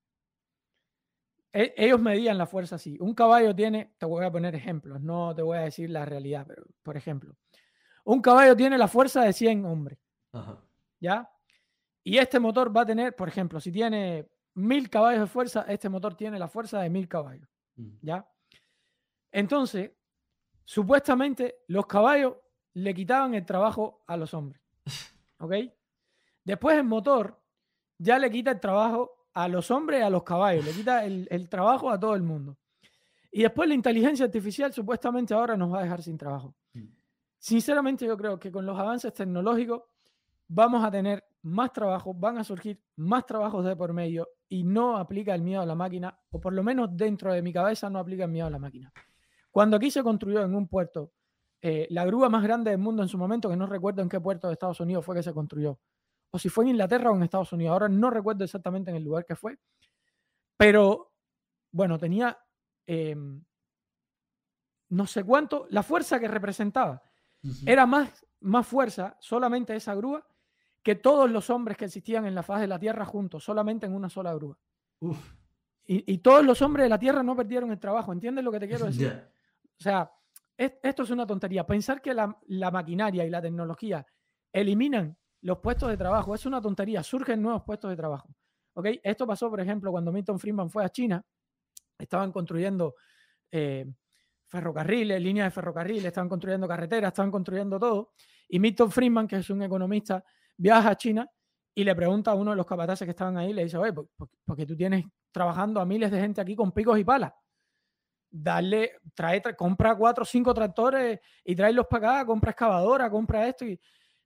[1.54, 2.98] E, ellos medían la fuerza así.
[3.00, 6.44] Un caballo tiene, te voy a poner ejemplos, no te voy a decir la realidad,
[6.48, 7.36] pero por ejemplo,
[8.06, 10.00] un caballo tiene la fuerza de 100 hombres.
[11.00, 11.30] ¿Ya?
[12.04, 15.90] Y este motor va a tener, por ejemplo, si tiene mil caballos de fuerza, este
[15.90, 17.48] motor tiene la fuerza de mil caballos.
[18.02, 18.28] ¿Ya?
[19.32, 19.92] Entonces,
[20.66, 22.38] supuestamente los caballos
[22.74, 24.64] le quitaban el trabajo a los hombres.
[25.38, 25.54] ¿Ok?
[26.44, 27.40] Después el motor
[27.98, 31.28] ya le quita el trabajo a los hombres y a los caballos, le quita el,
[31.32, 32.58] el, trabajo a todo el mundo.
[33.32, 36.56] Y después la inteligencia artificial supuestamente ahora nos va a dejar sin trabajo.
[36.74, 36.86] Mm.
[37.40, 39.82] Sinceramente yo creo que con los avances tecnológicos
[40.48, 44.98] vamos a tener más trabajo, van a surgir más trabajos de por medio y no
[44.98, 48.00] aplica el miedo a la máquina, o por lo menos dentro de mi cabeza no
[48.00, 48.94] aplica el miedo a la máquina.
[49.52, 51.12] Cuando aquí se construyó en un puerto
[51.62, 54.20] eh, la grúa más grande del mundo en su momento, que no recuerdo en qué
[54.20, 55.80] puerto de Estados Unidos fue que se construyó,
[56.34, 59.04] o si fue en Inglaterra o en Estados Unidos, ahora no recuerdo exactamente en el
[59.04, 59.60] lugar que fue,
[60.58, 61.14] pero
[61.72, 62.38] bueno, tenía
[62.88, 63.44] em,
[64.90, 67.04] no sé cuánto, la fuerza que representaba
[67.66, 70.26] era más, más fuerza solamente esa grúa
[70.82, 73.94] que todos los hombres que existían en la faz de la Tierra juntos, solamente en
[73.94, 74.58] una sola grúa.
[75.86, 78.14] Y, todos los hombres de la Tierra no perdieron el trabajo.
[78.14, 79.22] ¿Entiendes lo que te quiero decir?
[79.80, 80.12] O sea,
[80.58, 81.66] esto es una tontería.
[81.66, 84.06] Pensar que la, maquinaria y la tecnología
[84.52, 87.04] eliminan los puestos de trabajo es una tontería.
[87.04, 88.30] Surgen nuevos puestos de trabajo.
[88.74, 89.00] ¿Okay?
[89.04, 91.24] Esto pasó, por ejemplo, cuando Milton Friedman fue a China.
[91.98, 92.96] Estaban construyendo
[93.52, 93.86] eh,
[94.48, 98.14] ferrocarriles, líneas de ferrocarriles, estaban construyendo carreteras, estaban construyendo todo.
[98.48, 100.24] Y Milton Friedman, que es un economista
[100.58, 101.30] viaja a China
[101.76, 103.94] y le pregunta a uno de los capataces que estaban ahí, le dice, oye,
[104.46, 107.34] porque tú tienes trabajando a miles de gente aquí con picos y palas.
[108.30, 113.66] darle, trae, compra cuatro o cinco tractores y tráelos para acá, compra excavadora, compra esto.
[113.66, 113.80] Y,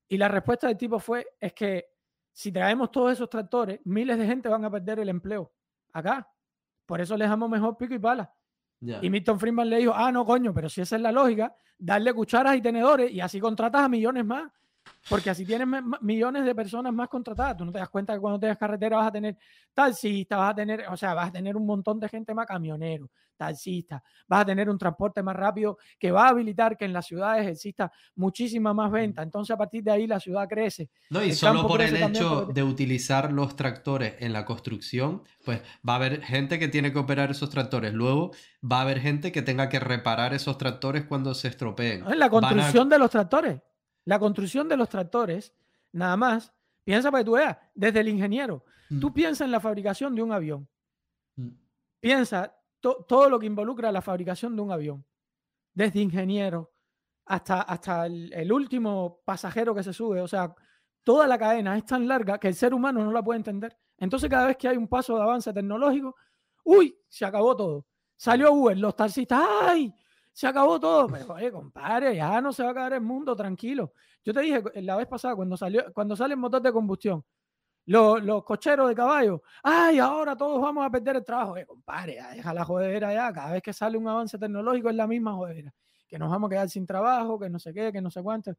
[0.08, 1.86] y la respuesta del tipo fue, es que
[2.32, 5.52] si traemos todos esos tractores, miles de gente van a perder el empleo
[5.92, 6.30] acá.
[6.86, 8.32] Por eso les damos mejor pico y pala.
[8.80, 12.14] Y Milton Friedman le dijo, ah, no, coño, pero si esa es la lógica, darle
[12.14, 14.52] cucharas y tenedores y así contratas a millones más.
[15.10, 15.68] Porque así tienes
[16.02, 17.58] millones de personas más contratadas.
[17.58, 19.38] Tú no te das cuenta que cuando tengas carretera vas a tener
[19.74, 23.10] taxistas, vas a tener, o sea, vas a tener un montón de gente más camionero,
[23.38, 27.06] taxista, vas a tener un transporte más rápido que va a habilitar que en las
[27.06, 29.22] ciudades exista muchísima más venta.
[29.22, 30.90] Entonces a partir de ahí la ciudad crece.
[31.10, 35.94] No, y solo por el hecho de utilizar los tractores en la construcción, pues va
[35.94, 37.94] a haber gente que tiene que operar esos tractores.
[37.94, 38.32] Luego
[38.64, 42.06] va a haber gente que tenga que reparar esos tractores cuando se estropeen.
[42.08, 43.62] En la construcción de los tractores.
[44.08, 45.54] La construcción de los tractores,
[45.92, 46.54] nada más,
[46.86, 48.64] piensa para que tú veas, desde el ingeniero,
[49.02, 49.14] tú mm.
[49.14, 50.66] piensas en la fabricación de un avión.
[51.36, 51.50] Mm.
[52.00, 55.06] Piensa todo lo que involucra la fabricación de un avión,
[55.74, 56.72] desde ingeniero
[57.26, 60.22] hasta, hasta el, último pasajero que se sube.
[60.22, 60.56] O sea,
[61.04, 63.78] toda la cadena es tan larga que el ser humano no la puede entender.
[63.98, 66.16] Entonces, cada vez que hay un paso de avance tecnológico,
[66.64, 67.86] uy, se acabó todo.
[68.16, 69.94] Salió Uber, los taxistas, ¡ay!
[70.38, 71.08] Se acabó todo.
[71.08, 73.94] Pero, oye, compadre, ya no se va a acabar el mundo, tranquilo.
[74.24, 77.26] Yo te dije la vez pasada, cuando salió, cuando sale el motor de combustión,
[77.88, 81.54] los, los cocheros de caballo, ay, ahora todos vamos a perder el trabajo.
[81.54, 83.34] Oye, compadre, deja la jodera ya.
[83.34, 85.74] Cada vez que sale un avance tecnológico es la misma jodera.
[86.08, 88.54] Que nos vamos a quedar sin trabajo, que no sé qué, que no sé cuánto.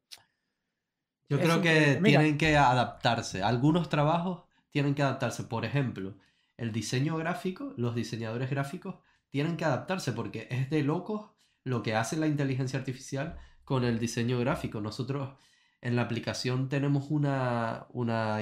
[1.29, 3.41] Yo creo que tienen que adaptarse.
[3.41, 5.45] Algunos trabajos tienen que adaptarse.
[5.45, 6.17] Por ejemplo,
[6.57, 8.95] el diseño gráfico, los diseñadores gráficos
[9.29, 11.38] tienen que adaptarse porque es de locos
[11.69, 14.81] lo que hace la inteligencia artificial con el diseño gráfico.
[14.81, 15.37] Nosotros
[15.81, 17.87] en la aplicación tenemos una,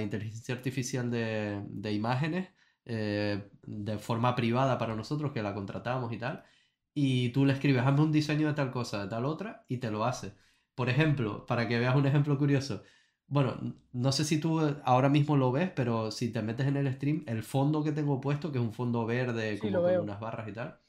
[0.02, 2.50] inteligencia artificial de, imágenes
[2.86, 6.44] eh, de forma privada para nosotros que la contratamos y tal.
[6.94, 9.92] Y tú le escribes, hazme un diseño de tal cosa, de tal otra, y te
[9.92, 10.34] lo hace.
[10.74, 12.82] Por ejemplo, para que veas un ejemplo curioso,
[13.28, 13.58] bueno,
[13.92, 17.24] no sé si tú ahora mismo lo ves, pero si te metes en el stream,
[17.28, 20.54] el fondo que tengo puesto, que es un fondo verde como con unas barras y
[20.54, 20.80] tal,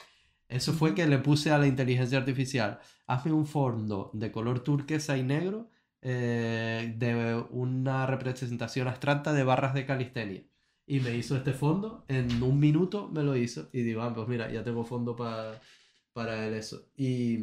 [0.49, 5.17] eso fue que le puse a la inteligencia artificial, hazme un fondo de color turquesa
[5.17, 5.71] y negro
[6.01, 10.43] eh, de una representación abstracta de barras de calistenia.
[10.87, 13.69] Y me hizo este fondo, en un minuto me lo hizo.
[13.73, 15.61] Y digo, ah, pues mira, ya tengo fondo para
[16.19, 16.89] para eso.
[16.97, 17.39] Y,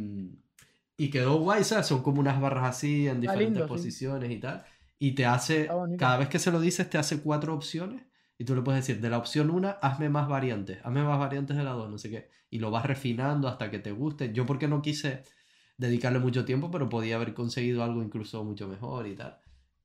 [0.98, 1.88] y quedó guay, ¿sabes?
[1.88, 4.66] Son como unas barras así en diferentes posiciones y tal.
[5.00, 8.02] Y te hace, cada vez que se lo dices, te hace cuatro opciones
[8.38, 11.56] y tú le puedes decir, de la opción 1, hazme más variantes, hazme más variantes
[11.56, 12.30] de la 2, no sé qué.
[12.50, 14.34] Y lo vas refinando hasta que te guste.
[14.34, 15.24] Yo porque no quise
[15.78, 19.38] dedicarle mucho tiempo, pero podía haber conseguido algo incluso mucho mejor y tal.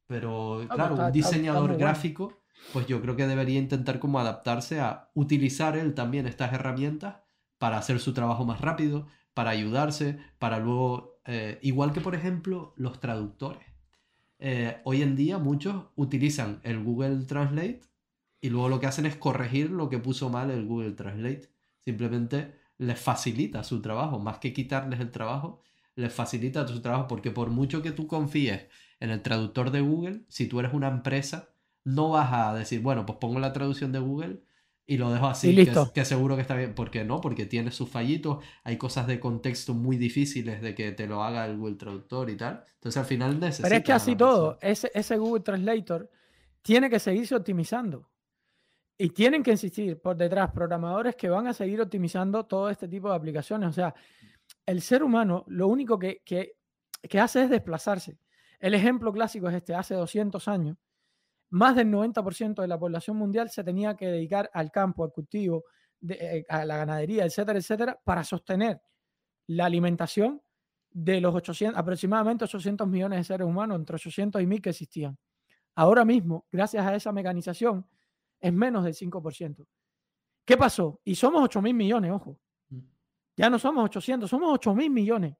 [0.06, 5.10] Pero ah, claro, un diseñador gráfico, pues yo creo que debería intentar como adaptarse a
[5.14, 7.16] utilizar él también estas herramientas
[7.59, 12.74] para hacer su trabajo más rápido, para ayudarse, para luego, eh, igual que por ejemplo
[12.77, 13.62] los traductores.
[14.40, 17.82] Eh, hoy en día muchos utilizan el Google Translate
[18.40, 21.50] y luego lo que hacen es corregir lo que puso mal el Google Translate.
[21.78, 25.60] Simplemente les facilita su trabajo, más que quitarles el trabajo,
[25.96, 28.68] les facilita su trabajo porque por mucho que tú confíes
[29.00, 31.50] en el traductor de Google, si tú eres una empresa,
[31.84, 34.42] no vas a decir, bueno, pues pongo la traducción de Google
[34.86, 35.54] y lo dejo así,
[35.94, 36.74] que, seguro que está bien.
[36.74, 37.20] ¿Por qué no?
[37.20, 41.46] Porque tiene sus fallitos, hay cosas de contexto muy difíciles de que te lo haga
[41.46, 42.64] el Google Traductor y tal.
[42.74, 43.68] Entonces al final necesitas...
[43.68, 46.10] Pero es que así todo, ese, ese Google Translator
[46.62, 48.10] tiene que seguirse optimizando.
[49.02, 53.09] Y tienen que insistir por detrás programadores que van a seguir optimizando todo este tipo
[53.09, 53.70] de aplicaciones.
[53.70, 53.94] O sea,
[54.66, 56.20] el ser humano lo único que,
[57.18, 58.18] hace es desplazarse.
[58.59, 60.77] El ejemplo clásico es este, hace 200 años,
[61.48, 65.64] más del 90% de la población mundial se tenía que dedicar al campo, al cultivo,
[66.06, 68.82] eh, a la ganadería, etcétera, etcétera, para sostener
[69.47, 70.43] la alimentación
[70.90, 75.16] de los 800, aproximadamente 800 millones de seres humanos, entre 800 y 1000 que existían.
[75.74, 77.86] Ahora mismo, gracias a esa mecanización,
[78.40, 79.66] es menos del 5%.
[80.44, 81.00] ¿Qué pasó?
[81.04, 82.38] Y somos 8 mil millones, ojo.
[82.68, 82.80] Mm.
[83.36, 85.36] Ya no somos 800, somos 8 mil millones.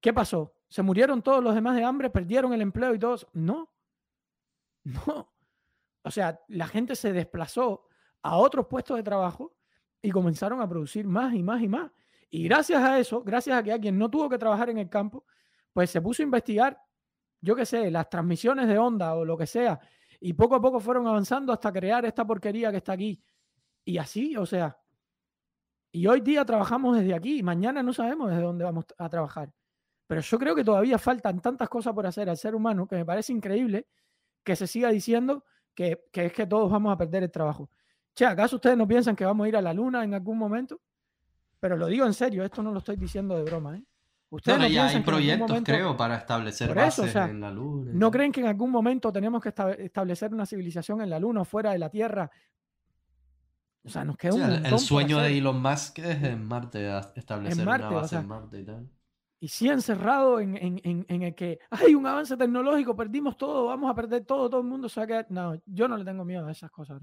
[0.00, 0.54] ¿Qué pasó?
[0.68, 2.10] ¿Se murieron todos los demás de hambre?
[2.10, 3.26] ¿Perdieron el empleo y todos?
[3.32, 3.72] No.
[4.82, 5.30] No.
[6.02, 7.86] O sea, la gente se desplazó
[8.22, 9.54] a otros puestos de trabajo
[10.00, 11.90] y comenzaron a producir más y más y más.
[12.30, 15.26] Y gracias a eso, gracias a que alguien no tuvo que trabajar en el campo,
[15.72, 16.80] pues se puso a investigar,
[17.40, 19.80] yo qué sé, las transmisiones de onda o lo que sea,
[20.20, 23.22] y poco a poco fueron avanzando hasta crear esta porquería que está aquí.
[23.84, 24.78] Y así, o sea,
[25.92, 29.52] y hoy día trabajamos desde aquí, mañana no sabemos desde dónde vamos a trabajar.
[30.06, 33.04] Pero yo creo que todavía faltan tantas cosas por hacer al ser humano que me
[33.04, 33.88] parece increíble
[34.44, 35.44] que se siga diciendo
[35.74, 37.70] que, que es que todos vamos a perder el trabajo.
[38.14, 40.80] Che, ¿acaso ustedes no piensan que vamos a ir a la luna en algún momento?
[41.60, 43.84] pero lo digo en serio, esto no lo estoy diciendo de broma, ¿eh?
[44.30, 47.90] Ustedes no, ya hay proyectos, creo, para establecer bases en la Luna.
[47.92, 51.44] ¿No creen que en algún momento tenemos que establecer una civilización en la Luna o
[51.44, 52.30] fuera de la Tierra?
[53.82, 57.90] O sea, nos queda un El sueño de Elon Musk es en Marte, establecer una
[57.90, 58.88] base en Marte y tal.
[59.42, 63.90] Y si encerrado en, en, en, el que hay un avance tecnológico, perdimos todo, vamos
[63.90, 65.26] a perder todo, todo el mundo se va a quedar.
[65.30, 67.00] No, yo no le tengo miedo a esas cosas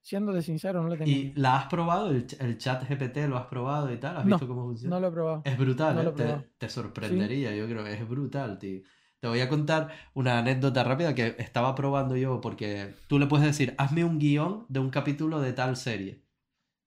[0.00, 1.10] siendo de sincero, no le tengo.
[1.10, 2.10] ¿Y la has probado?
[2.10, 4.16] ¿El, chat GPT lo has probado y tal?
[4.16, 4.96] ¿Has visto cómo funciona?
[4.96, 5.42] No lo he probado.
[5.44, 6.46] Es brutal, ¿eh?
[6.58, 7.86] te, sorprendería, yo creo.
[7.86, 8.80] Es brutal, tío.
[9.20, 13.46] Te voy a contar una anécdota rápida que estaba probando yo porque tú le puedes
[13.46, 16.24] decir, hazme un guion de un capítulo de tal serie.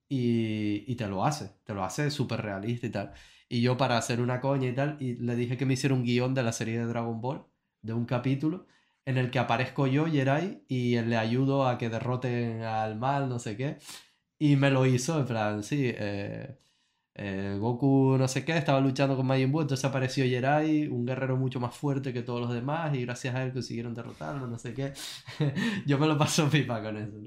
[0.10, 3.14] Y, y te lo hace, te lo hace súper realista y tal.
[3.50, 6.04] Y yo para hacer una coña y tal, y le dije que me hiciera un
[6.04, 7.46] guion de la serie de Dragon Ball,
[7.82, 8.66] de un capítulo
[9.06, 13.40] en el que aparezco yo, Jerai, y le ayudo a que derroten al mal, no
[13.40, 13.78] sé qué.
[14.40, 16.58] Y me lo hizo, en plan, sí, eh,
[17.16, 21.38] eh, Goku no sé qué, estaba luchando con Majin Buu, entonces apareció Jerai, un guerrero
[21.38, 24.74] mucho más fuerte que todos los demás, y gracias a él consiguieron derrotarlo, no sé
[24.74, 24.94] qué.
[25.86, 27.18] yo me lo paso pipa con eso.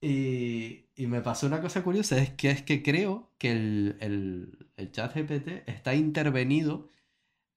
[0.00, 4.58] Y, y, me pasó una cosa curiosa, es que es que creo que el, el,
[4.76, 6.90] el chat GPT está intervenido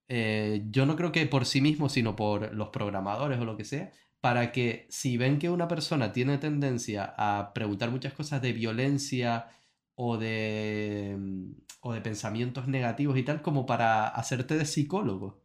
[0.10, 3.64] eh, yo no creo que por sí mismo, sino por los programadores o lo que
[3.66, 3.92] sea,
[4.22, 9.48] para que si ven que una persona tiene tendencia a preguntar muchas cosas de violencia
[9.96, 15.42] o de, mm, o de pensamientos negativos y tal, como para hacerte de psicólogo.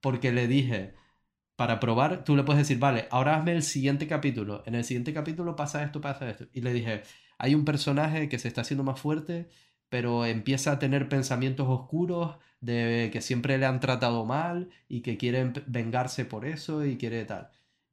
[0.00, 0.94] Porque le dije,
[1.56, 4.62] para probar, tú le puedes decir, vale, ahora hazme el siguiente capítulo.
[4.66, 6.46] En el siguiente capítulo pasa esto, pasa esto.
[6.52, 7.02] Y le dije,
[7.38, 9.48] hay un personaje que se está haciendo más fuerte,
[9.92, 15.18] pero empieza a tener pensamientos oscuros de que siempre le han tratado mal y que
[15.18, 17.50] quieren vengarse por eso y quiere tal.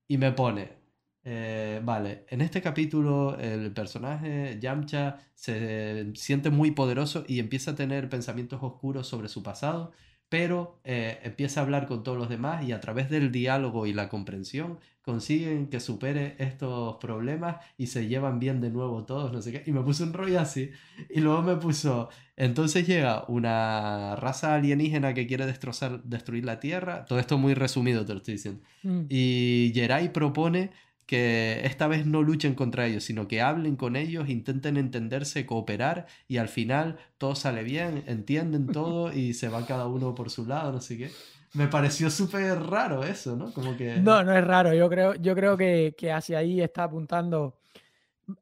[0.08, 0.78] Y me pone,
[1.26, 7.76] eh, vale, en este capítulo el personaje Yamcha se siente muy poderoso y empieza a
[7.76, 9.92] tener pensamientos oscuros sobre su pasado
[10.30, 13.94] pero eh, empieza a hablar con todos los demás y a través del diálogo y
[13.94, 14.80] la comprensión
[15.10, 19.64] consiguen que supere estos problemas y se llevan bien de nuevo todos, no sé qué.
[19.66, 20.70] Y me puso un rollo así.
[21.10, 27.06] Y luego me puso, entonces llega una raza alienígena que quiere destrozar, destruir la Tierra.
[27.06, 28.62] Todo esto muy resumido te lo estoy diciendo.
[28.84, 29.06] Mm.
[29.10, 30.70] Y Jerai propone
[31.08, 36.06] que esta vez no luchen contra ellos, sino que hablen con ellos, intenten entenderse, cooperar
[36.28, 40.46] y al final todo sale bien, entienden todo y se va cada uno por su
[40.46, 41.10] lado, no sé qué.
[41.54, 43.52] Me pareció súper raro eso, ¿no?
[43.54, 43.98] Como que...
[43.98, 47.58] No, no es raro, yo creo, yo creo que, que hacia ahí está apuntando.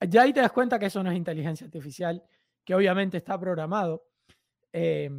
[0.09, 2.21] Ya ahí te das cuenta que eso no es inteligencia artificial,
[2.65, 4.03] que obviamente está programado.
[4.73, 5.09] Eh,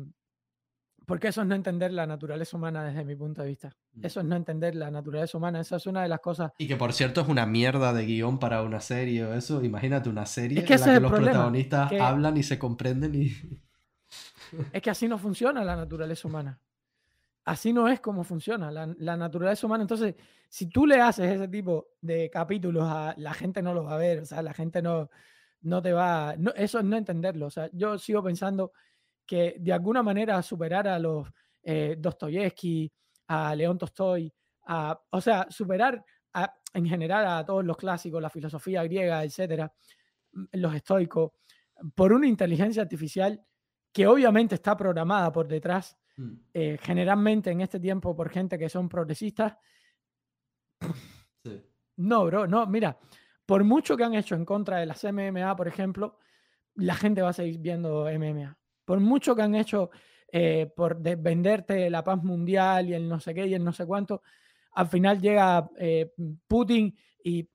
[1.08, 3.74] porque eso es no entender la naturaleza humana desde mi punto de vista.
[3.94, 4.04] Mm.
[4.04, 5.58] Eso es no entender la naturaleza humana.
[5.58, 6.52] Esa es una de las cosas.
[6.58, 9.64] Y que por cierto es una mierda de guion para una serie o eso.
[9.64, 13.32] Imagínate una serie en la que los protagonistas hablan y se comprenden y.
[14.70, 16.60] Es que así no funciona la naturaleza humana.
[17.48, 19.82] Así no es como funciona la, naturaleza humana.
[19.82, 20.14] Entonces,
[20.50, 23.96] si tú le haces ese tipo de capítulos, a, la gente no lo va a
[23.96, 24.20] ver.
[24.20, 25.08] O sea, la gente no,
[25.62, 26.34] no te va.
[26.36, 27.46] No, eso es no entenderlo.
[27.46, 28.72] O sea, yo sigo pensando
[29.24, 31.26] que de alguna manera superar a los
[31.62, 32.92] eh, Dostoyevsky,
[33.28, 34.30] a León Tolstoy,
[34.66, 36.04] a, o sea, superar
[36.74, 39.72] en general a todos los clásicos, la filosofía griega, etcétera,
[40.32, 41.32] mm, los estoicos,
[41.94, 43.42] por una inteligencia artificial
[43.90, 46.34] que obviamente está programada por detrás, mm.
[46.52, 49.56] eh, generalmente en este tiempo por gente que son progresistas.
[51.96, 52.96] No, bro, no, mira,
[53.44, 56.18] por mucho que han hecho en contra de las MMA, por ejemplo,
[56.76, 58.56] la gente va a seguir viendo MMA
[58.88, 59.90] por mucho que han hecho
[60.32, 63.84] eh, por venderte la paz mundial y el no sé qué y el no sé
[63.84, 64.22] cuánto,
[64.72, 66.14] al final llega eh,
[66.46, 67.46] Putin y,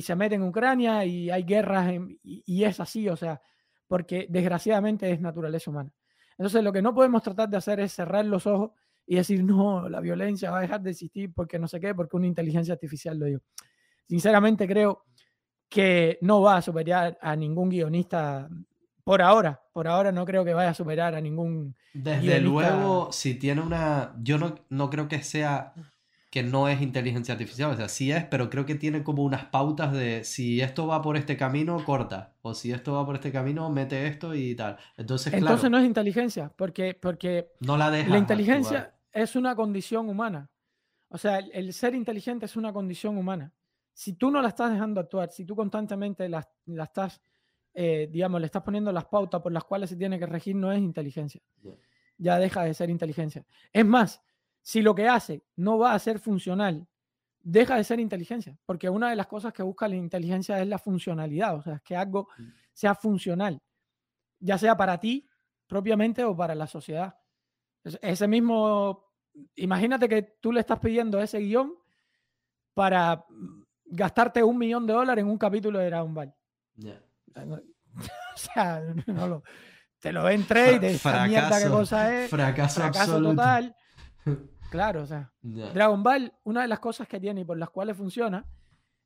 [0.00, 3.40] se mete en Ucrania y hay guerras y, es así, o sea,
[3.88, 5.90] porque desgraciadamente es naturaleza humana.
[6.38, 8.72] Entonces lo que no podemos tratar de hacer es cerrar los ojos
[9.06, 12.16] y decir, no, la violencia va a dejar de existir porque no sé qué, porque
[12.16, 13.40] una inteligencia artificial lo digo.
[14.08, 15.04] Sinceramente creo
[15.68, 18.48] que no va a superar a ningún guionista
[19.04, 21.76] por ahora, por ahora no creo que vaya a superar a ningún.
[21.94, 24.14] Desde luego, si tiene una.
[24.20, 25.72] Yo no, no creo que sea
[26.36, 29.46] que no es inteligencia artificial, o sea, sí es, pero creo que tiene como unas
[29.46, 33.32] pautas de si esto va por este camino, corta, o si esto va por este
[33.32, 34.76] camino, mete esto y tal.
[34.98, 40.10] Entonces, Entonces no es inteligencia, porque, porque no la, deja la inteligencia es una condición
[40.10, 40.50] humana.
[41.08, 43.54] O sea, el, ser inteligente es una condición humana.
[43.94, 47.22] Si tú no la estás dejando actuar, si tú constantemente la, la estás
[47.72, 50.70] eh, digamos, le estás poniendo las pautas por las cuales se tiene que regir, no
[50.70, 51.40] es inteligencia.
[52.18, 53.46] Ya deja de ser inteligencia.
[53.72, 54.22] Es más,
[54.66, 56.88] si lo que hace no va a ser funcional,
[57.38, 60.80] deja de ser inteligencia, porque una de las cosas que busca la inteligencia es la
[60.80, 62.48] funcionalidad, o sea, que algo mm.
[62.72, 63.62] sea funcional,
[64.40, 65.24] ya sea para ti
[65.68, 67.16] propiamente o para la sociedad.
[68.02, 69.12] Ese mismo,
[69.54, 71.72] imagínate que tú le estás pidiendo ese guion
[72.74, 73.24] para
[73.84, 76.34] gastarte un millón de dólares en un capítulo de Dragon Ball.
[77.44, 79.44] o sea, no lo,
[80.00, 82.30] te lo ven trade, esa mierda qué cosa es.
[82.30, 83.76] Fracaso, fracaso total.
[84.70, 87.96] Claro, o sea, Dragon Ball, una de las cosas que tiene y por las cuales
[87.96, 88.44] funciona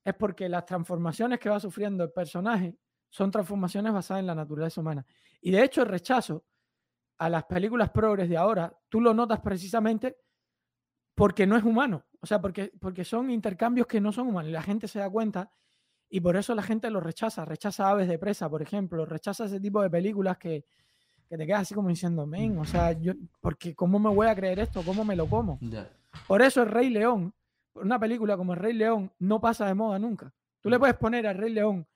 [0.05, 2.77] es porque las transformaciones que va sufriendo el personaje
[3.09, 5.05] son transformaciones basadas en la naturaleza humana.
[5.41, 6.45] Y de hecho, el rechazo
[7.19, 10.17] a las películas progres de ahora, tú lo notas precisamente
[11.15, 12.07] porque no es humano.
[12.21, 14.51] O sea, porque, porque son intercambios que no son humanos.
[14.53, 15.53] La gente se da cuenta
[16.09, 17.45] y por eso la gente lo rechaza.
[17.45, 19.05] Rechaza Aves de Presa, por ejemplo.
[19.05, 20.65] Rechaza ese tipo de películas que,
[21.31, 24.35] que te quedas así como diciendo, men, o sea, yo, porque ¿cómo me voy a
[24.35, 24.83] creer esto?
[24.83, 25.61] ¿Cómo me lo como?
[26.27, 27.33] Por eso el Rey León,
[27.75, 30.35] una película como el Rey León, no pasa de moda nunca.
[30.61, 30.81] Tú le mm.
[30.81, 31.87] puedes poner al Rey León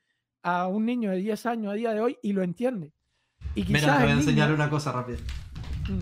[0.44, 2.93] a un niño de 10 años a día de hoy y lo entiende.
[3.56, 5.19] Y quizás Mira, te voy a enseñar una cosa rápida.
[5.89, 6.01] Mm.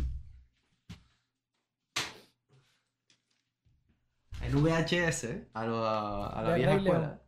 [4.43, 7.23] En VHS, a, la vieja escuela.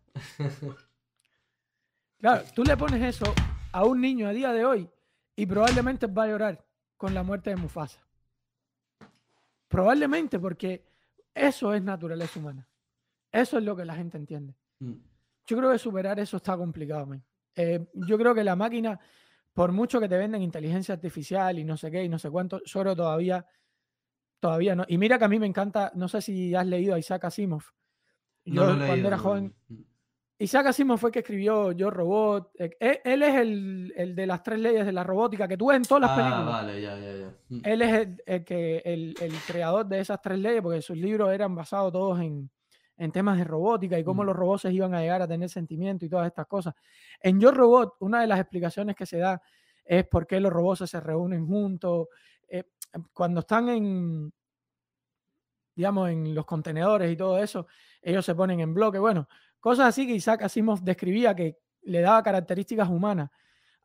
[2.20, 3.32] claro, tú le pones eso
[3.72, 4.90] a un niño a día de hoy
[5.36, 6.65] y probablemente va a llorar
[6.97, 8.01] con la muerte de Mufasa.
[9.69, 10.85] Probablemente porque
[11.35, 12.69] eso es naturaleza humana.
[13.32, 14.55] Eso es lo que la gente entiende.
[14.78, 14.93] Mm.
[15.47, 17.09] Yo creo que superar eso está complicado.
[17.56, 18.98] Eh, yo creo que la máquina,
[19.52, 22.61] por mucho que te venden inteligencia artificial y no sé qué y no sé cuánto,
[22.65, 23.44] creo todavía,
[24.39, 24.85] todavía no.
[24.89, 27.65] Y mira que a mí me encanta, no sé si has leído a Isaac Asimov.
[28.44, 29.55] Yo cuando era joven.
[30.39, 32.51] Isaac Asimov fue el que escribió Yo Robot.
[32.59, 35.77] Eh, e, él, es el, de las tres leyes de la robótica que tú ves
[35.77, 36.47] en todas las ah, películas.
[36.47, 37.35] Vale, ya, ya, ya.
[37.48, 37.61] Mm.
[37.62, 41.93] Él es el, que, el, creador de esas tres leyes, porque sus libros eran basados
[41.93, 42.51] todos en,
[43.12, 44.27] temas de robótica y cómo mm.
[44.27, 46.74] los robots iban a llegar a tener sentimiento y todas estas cosas.
[47.20, 49.40] En Yo Robot, una de las explicaciones que se da
[49.85, 52.09] es por qué los robots se reúnen juntos.
[52.48, 52.65] Eh,
[53.12, 54.32] cuando están en,
[55.77, 57.66] digamos, en los contenedores y todo eso,
[58.02, 58.98] ellos se ponen en bloque.
[58.98, 59.28] Bueno,
[59.65, 63.31] Cosas así que Isaac Asimov describía que le daba características humanas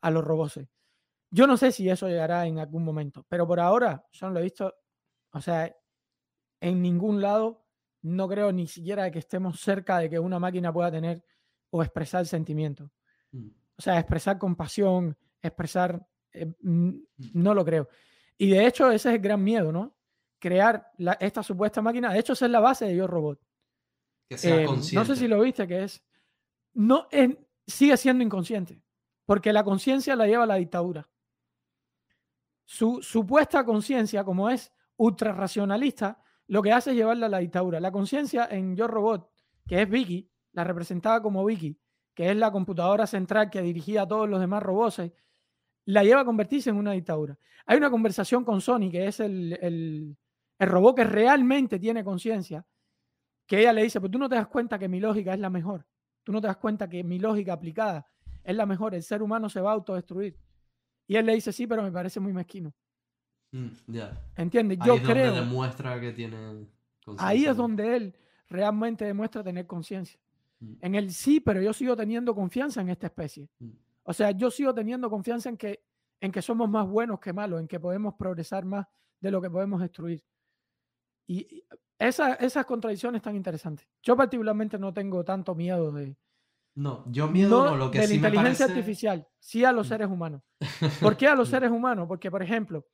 [0.01, 0.59] a los robots.
[1.31, 4.41] Yo no sé si eso llegará en algún momento, pero por ahora yo no lo
[4.41, 4.75] he visto,
[5.31, 5.73] o sea,
[6.59, 7.65] en ningún lado
[8.01, 11.23] no creo ni siquiera que estemos cerca de que una máquina pueda tener
[11.69, 12.91] o expresar sentimiento.
[13.31, 13.47] Mm.
[13.77, 16.91] O sea, expresar compasión, expresar, eh, mm.
[17.35, 17.87] no lo creo.
[18.37, 19.95] Y de hecho ese es el gran miedo, ¿no?
[20.39, 20.91] Crear
[21.21, 23.39] esta supuesta máquina, de hecho esa es la base de Yo Robot.
[24.29, 26.03] Eh, no sé si lo viste, que es.
[26.73, 27.07] No,
[27.65, 28.81] sigue siendo inconsciente,
[29.25, 31.09] porque la conciencia la lleva la dictadura.
[32.65, 37.79] Su supuesta conciencia, como es ultra racionalista, lo que hace es llevarla a la dictadura.
[37.79, 39.31] La conciencia en Yo Robot,
[39.67, 41.79] que es Vicky, la representaba como Vicky,
[42.13, 45.01] que es la computadora central que dirigía a todos los demás robots,
[45.85, 47.37] la lleva a convertirse en una dictadura.
[47.65, 50.17] Hay una conversación con Sony, que es el, el,
[50.59, 52.65] el robot que realmente tiene conciencia,
[53.49, 55.49] que ella le dice, pues tú no te das cuenta que mi lógica es la
[55.49, 55.83] mejor.
[56.23, 58.07] Tú no te das cuenta que mi lógica aplicada
[58.43, 58.93] es la mejor.
[58.93, 60.37] El ser humano se va a autodestruir.
[61.07, 62.71] Y él le dice, sí, pero me parece muy mezquino.
[63.51, 63.69] Mm,
[64.35, 64.77] ¿Entiendes?
[64.85, 65.25] Yo ahí es creo.
[65.25, 66.67] Donde demuestra que tiene
[67.17, 68.15] Ahí es donde él
[68.49, 70.19] realmente demuestra tener conciencia.
[70.59, 70.73] Mm.
[70.81, 73.49] En el sí, pero yo sigo teniendo confianza en esta especie.
[73.57, 73.71] Mm.
[74.03, 75.83] O sea, yo sigo teniendo confianza en que,
[76.21, 78.85] en que somos más buenos que malos, en que podemos progresar más
[79.19, 80.23] de lo que podemos destruir.
[81.25, 81.63] Y
[81.99, 83.87] esa, esas contradicciones tan interesantes.
[84.01, 86.17] Yo particularmente no tengo tanto miedo de...
[86.75, 89.89] No, yo miedo no, lo que de la inteligencia artificial, sí a los mm.
[89.89, 90.41] seres humanos.
[91.01, 91.51] ¿Por qué a los mm.
[91.51, 92.07] seres humanos?
[92.07, 92.85] Porque, por ejemplo,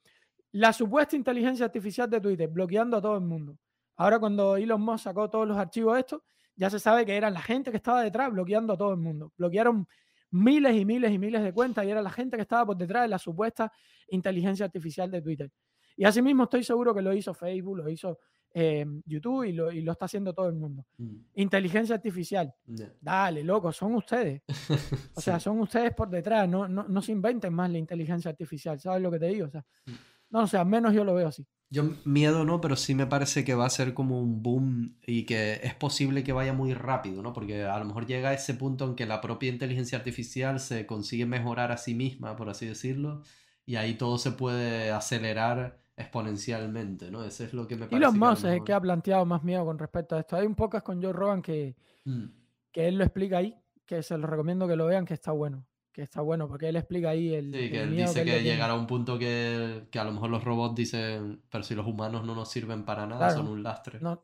[0.53, 3.57] la supuesta inteligencia artificial de Twitter bloqueando a todo el mundo.
[3.97, 6.23] Ahora cuando Elon Musk sacó todos los archivos de esto,
[6.55, 9.33] ya se sabe que eran la gente que estaba detrás bloqueando a todo el mundo.
[9.37, 9.87] Bloquearon
[10.31, 13.03] miles y miles y miles de cuentas y era la gente que estaba por detrás
[13.03, 13.71] de la supuesta
[14.07, 15.51] inteligencia artificial de Twitter.
[15.95, 18.19] Y asimismo estoy seguro que lo hizo Facebook, lo hizo
[18.57, 20.85] Em, YouTube y lo, y lo, está haciendo todo el mundo.
[20.97, 21.15] Mm.
[21.35, 22.55] Inteligencia artificial.
[23.01, 24.43] Dale, loco, son ustedes.
[25.13, 26.47] O sea, son ustedes por detrás.
[26.47, 28.79] No, no, no, se inventen más la inteligencia artificial.
[28.79, 29.47] ¿Sabes lo que te digo?
[29.47, 29.91] O sea, mm.
[30.29, 31.45] no, o sea, menos yo lo veo así.
[31.69, 35.25] Yo miedo no, pero sí me parece que va a ser como un boom y
[35.25, 37.33] que es posible que vaya muy rápido, ¿no?
[37.33, 40.85] Porque a lo mejor llega a ese punto en que la propia inteligencia artificial se
[40.85, 43.21] consigue mejorar a sí misma, por así decirlo,
[43.65, 47.23] y ahí todo se puede acelerar exponencialmente, ¿no?
[47.23, 47.97] Eso es lo que me parece.
[47.97, 50.35] Y los más es el que ha planteado más miedo con respecto a esto.
[50.35, 52.25] Hay un podcast con Joe Rogan que, mm.
[52.71, 53.55] que él lo explica ahí,
[53.85, 55.65] que se lo recomiendo que lo vean, que está bueno.
[55.91, 57.53] Que está bueno, porque él explica ahí el.
[57.53, 60.75] Sí, que él dice que, llegará a un punto que, a lo mejor los robots
[60.75, 63.99] dicen, pero si los humanos no nos sirven para nada, son un lastre.
[64.01, 64.21] No.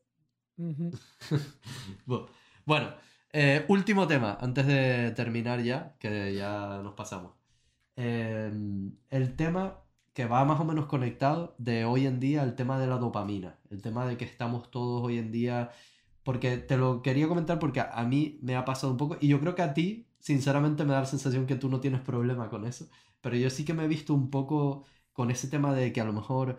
[2.66, 2.94] bueno,
[3.32, 7.32] eh, último tema, antes de terminar ya, que ya nos pasamos.
[7.96, 8.52] Eh,
[9.10, 9.81] el tema
[10.14, 13.58] que va más o menos conectado de hoy en día el tema de la dopamina,
[13.70, 15.72] el tema de que estamos todos hoy en día,
[16.24, 19.40] porque te lo quería comentar porque a, mí me ha pasado un poco y yo
[19.40, 22.66] creo que a ti, sinceramente, me da la sensación que tú no tienes problema con
[22.66, 22.90] eso,
[23.22, 26.06] pero yo sí que me he visto un poco con ese tema de que a
[26.06, 26.58] lo mejor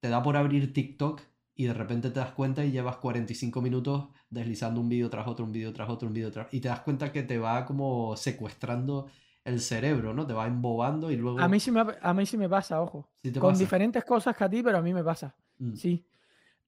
[0.00, 1.20] te da por abrir TikTok
[1.54, 5.44] y de repente te das cuenta y llevas 45 minutos deslizando un vídeo tras otro,
[5.44, 8.16] un vídeo tras otro, un vídeo tras y te das cuenta que te va como
[8.16, 9.06] secuestrando
[9.46, 10.26] el cerebro, ¿no?
[10.26, 11.38] Te va embobando y luego...
[11.38, 13.08] A mí sí me, a mí sí me pasa, ojo.
[13.38, 15.36] con diferentes cosas que a ti, pero a mí me pasa.
[15.58, 15.74] Mm.
[15.74, 16.04] Sí.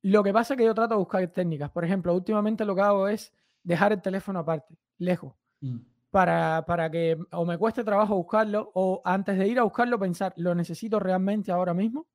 [0.02, 1.70] Lo que pasa es que yo trato de buscar técnicas.
[1.70, 3.32] Por ejemplo, últimamente lo que hago es
[3.64, 5.34] dejar el teléfono aparte, lejos.
[5.60, 5.78] Mm.
[6.10, 10.32] Para, para, que o me cueste trabajo buscarlo o antes de ir a buscarlo pensar,
[10.36, 12.06] ¿lo necesito realmente ahora mismo?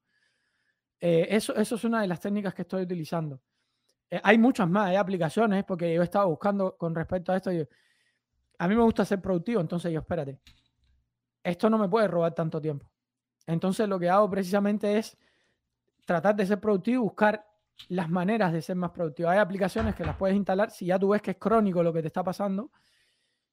[1.01, 3.41] Eh, eso, eso es una de las técnicas que estoy utilizando.
[4.09, 7.51] Eh, hay muchas más, hay aplicaciones, porque yo he estado buscando con respecto a esto.
[7.51, 7.67] Y,
[8.63, 10.39] a mí me gusta ser productivo, entonces yo, espérate,
[11.43, 12.89] esto no me puede robar tanto tiempo.
[13.45, 15.17] Entonces lo que hago precisamente es
[16.05, 17.45] tratar de ser productivo y buscar
[17.89, 19.27] las maneras de ser más productivo.
[19.27, 21.99] Hay aplicaciones que las puedes instalar si ya tú ves que es crónico lo que
[21.99, 22.71] te está pasando,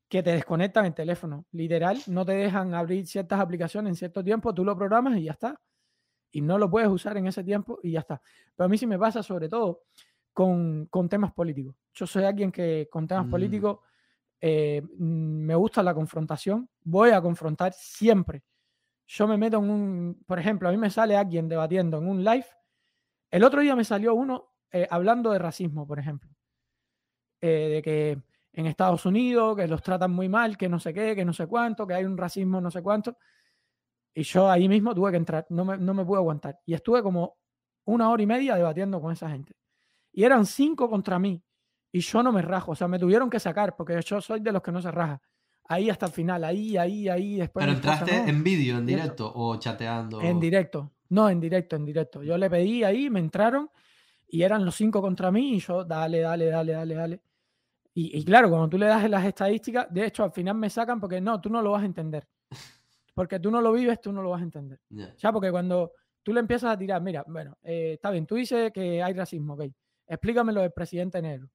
[0.09, 1.45] que te desconectan el teléfono.
[1.51, 5.33] Literal, no te dejan abrir ciertas aplicaciones en cierto tiempo, tú lo programas y ya
[5.33, 5.61] está.
[6.31, 8.23] Y no lo puedes usar en ese tiempo y ya está.
[8.55, 9.83] Pero a mí sí me pasa sobre todo
[10.33, 11.75] con, temas políticos.
[11.93, 13.31] Yo soy alguien que con temas mm.
[13.31, 13.81] políticos
[14.41, 18.43] eh, mm, me gusta la confrontación, voy a confrontar siempre.
[19.07, 22.25] Yo me meto en un, por ejemplo, a mí me sale alguien debatiendo en un
[22.25, 22.47] live.
[23.31, 26.31] El otro día me salió uno eh, hablando de racismo, por ejemplo.
[27.41, 28.23] Eh, de que
[28.53, 31.47] en Estados Unidos, que los tratan muy mal, que no sé qué, que no sé
[31.47, 33.17] cuánto, que hay un racismo no sé cuánto.
[34.15, 36.61] Y yo ahí mismo tuve que entrar, no me, no me pude aguantar.
[36.67, 37.39] Y estuve como
[37.85, 39.55] una hora y media debatiendo con esa gente.
[40.13, 41.43] Y eran cinco contra mí
[41.93, 42.73] y yo no me rajo.
[42.73, 45.21] O sea, me tuvieron que sacar porque yo soy de los que no se raja.
[45.65, 47.37] Ahí hasta el final, ahí, ahí, ahí.
[47.37, 50.21] Después ¿Pero entraste en vídeo, en directo o chateando?
[50.21, 50.93] En directo.
[51.11, 52.23] No, en directo, en directo.
[52.23, 53.71] Yo le pedí ahí, me entraron
[54.29, 57.21] y eran los cinco contra mí y yo, dale, dale, dale, dale, dale.
[57.93, 61.21] Y, claro, cuando tú le das las estadísticas, de hecho, al final me sacan porque
[61.21, 62.27] no, tú no lo vas a entender.
[63.13, 64.81] Porque tú no lo vives, tú no lo vas a entender.
[64.89, 65.93] Ya, porque cuando
[66.23, 69.55] tú le empiezas a tirar, mira, bueno, eh, está bien, tú dices que hay racismo,
[69.55, 69.65] ok.
[70.07, 71.51] Explícame lo del presidente negro.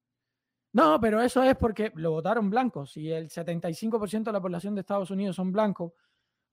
[0.76, 2.92] No, pero eso es porque lo votaron blancos.
[2.92, 5.94] Si el 75% de la población de Estados Unidos son blancos,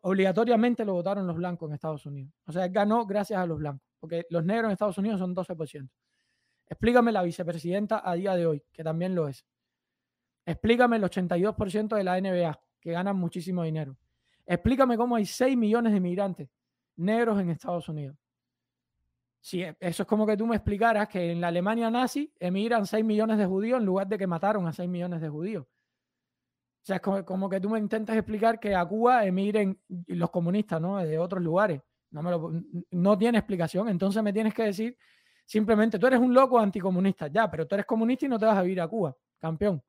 [0.02, 2.32] obligatoriamente lo votaron los blancos en Estados Unidos.
[2.46, 5.90] O sea, ganó gracias a los blancos, porque los negros en Estados Unidos son 12%.
[6.68, 9.44] Explícame la vicepresidenta a día de hoy, que también lo es.
[10.46, 13.96] Explícame el 82% de la NBA, que ganan muchísimo dinero.
[14.46, 16.48] Explícame cómo hay 6 millones de migrantes
[16.94, 18.16] negros en Estados Unidos.
[19.42, 22.86] Sí, e, eso es como que tú me explicaras que en la Alemania nazi emigran
[22.86, 25.64] 6 millones de judíos en lugar de que mataron a 6 millones de judíos.
[25.64, 30.80] O sea, es como, que tú me intentas explicar que a Cuba emigren los comunistas,
[30.80, 30.98] ¿no?
[30.98, 31.80] De otros lugares.
[32.10, 32.52] No, me lo,
[32.90, 33.88] no tiene explicación.
[33.88, 34.96] Entonces me tienes que decir
[35.44, 38.56] simplemente, tú eres un loco anticomunista, ya, pero tú eres comunista y no te vas
[38.56, 39.82] a vivir a Cuba, campeón.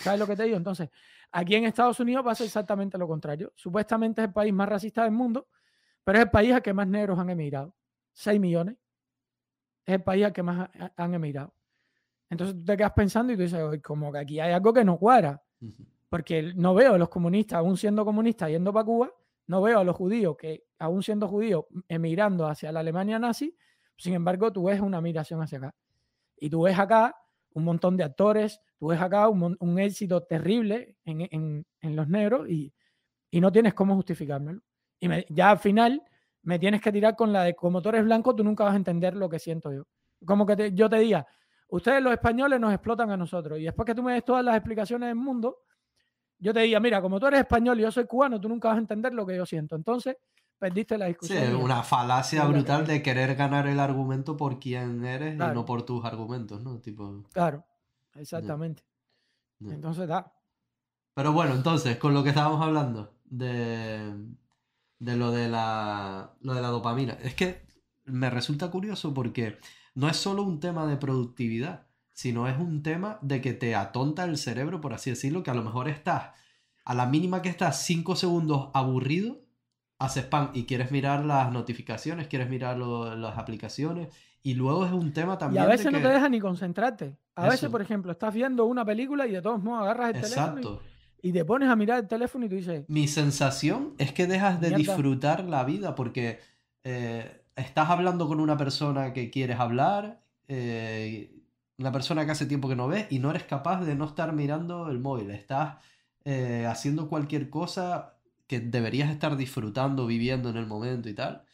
[0.00, 0.56] ¿Sabes lo que te digo?
[0.56, 0.90] Entonces,
[1.30, 3.52] aquí en Estados Unidos pasa exactamente lo contrario.
[3.54, 5.48] Supuestamente es el país más racista del mundo,
[6.04, 7.74] pero es el país al que más negros han emigrado.
[8.12, 8.76] 6 millones.
[9.84, 11.54] Es el país al que más han emigrado.
[12.30, 14.98] Entonces tú te quedas pensando y tú dices, como que aquí hay algo que no
[14.98, 15.42] cuadra.
[16.08, 19.12] Porque no veo a los comunistas, aún siendo comunistas, yendo para Cuba,
[19.46, 23.56] no veo a los judíos que, aún siendo judíos, emigrando hacia la Alemania nazi.
[23.96, 25.74] Sin embargo, tú ves una migración hacia acá.
[26.38, 27.14] Y tú ves acá
[27.54, 32.72] un montón de actores, tú ves acá un, éxito terrible en, los negros y,
[33.32, 34.60] no tienes cómo justificármelo.
[35.00, 36.02] Y ya al final
[36.42, 38.76] me tienes que tirar con la de como tú eres blanco, tú nunca vas a
[38.76, 39.84] entender lo que siento yo.
[40.24, 41.26] Como que yo te diga,
[41.68, 43.58] ustedes los españoles nos explotan a nosotros.
[43.58, 45.58] Y después que tú me des todas las explicaciones del mundo,
[46.38, 48.76] yo te diga, mira, como tú eres español y yo soy cubano, tú nunca vas
[48.76, 49.76] a entender lo que yo siento.
[49.76, 50.16] Entonces,
[50.58, 51.44] perdiste la discusión.
[51.44, 55.82] Sí, una falacia brutal de querer ganar el argumento por quién eres y no por
[55.82, 56.80] tus argumentos, ¿no?
[56.80, 57.24] Tipo...
[57.32, 57.64] Claro,
[58.16, 58.84] exactamente.
[59.60, 60.32] Entonces, da.
[61.14, 64.14] Pero bueno, entonces, con lo que estábamos hablando de,
[65.02, 67.18] de lo de la, lo de la dopamina.
[67.22, 67.66] Es que
[68.04, 69.58] me resulta curioso porque
[69.94, 74.24] no es solo un tema de productividad, sino es un tema de que te atonta
[74.24, 76.30] el cerebro, por así decirlo, que a lo mejor estás,
[76.84, 79.40] a la mínima que estás cinco segundos aburrido,
[79.98, 84.08] haces spam y quieres mirar las notificaciones, quieres mirar las aplicaciones,
[84.40, 85.64] y luego es un tema también.
[85.64, 87.16] Y a veces no te deja ni concentrarte.
[87.34, 90.60] A veces, por ejemplo, estás viendo una película y de todos modos agarras el Exacto.
[90.60, 90.91] teléfono y
[91.30, 92.84] te pones a mirar el teléfono y tú dices...
[92.86, 96.40] Mi sensación es que dejas de disfrutar la vida porque
[96.84, 101.40] eh, estás hablando con una persona que quieres hablar, eh,
[101.78, 104.32] una persona que hace tiempo que no ves y no eres capaz de no estar
[104.32, 105.30] mirando el móvil.
[105.30, 105.78] Estás
[106.24, 111.44] eh, haciendo cualquier cosa que deberías estar disfrutando, viviendo en el momento y tal.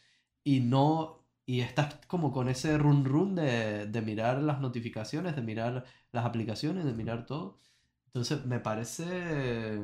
[0.44, 5.42] y no, y estás como con ese run run de, de mirar las notificaciones, de
[5.42, 7.58] mirar las aplicaciones, de mirar todo.
[8.08, 9.80] Entonces me parece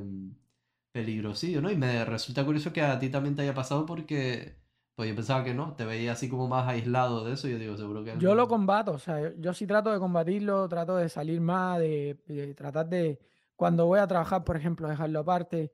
[0.92, 1.70] peligrosillo, ¿no?
[1.70, 4.56] Y me resulta curioso que a ti también te haya pasado porque
[4.94, 7.76] pues yo pensaba que no, te veía así como más aislado de eso, yo digo,
[7.76, 8.16] seguro que...
[8.18, 12.54] Yo lo combato, o sea, yo sí trato de combatirlo, trato de salir más, de,
[12.56, 13.18] tratar de,
[13.56, 15.72] cuando voy a trabajar, por ejemplo, dejarlo aparte.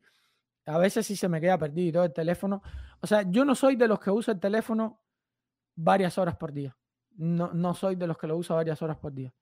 [0.65, 2.63] A veces sí se me queda perdido el teléfono.
[3.01, 5.03] O sea, yo no soy de los que usa el teléfono
[5.75, 6.75] varias horas por día.
[7.17, 9.35] No, no soy de los que lo usa varias horas por día.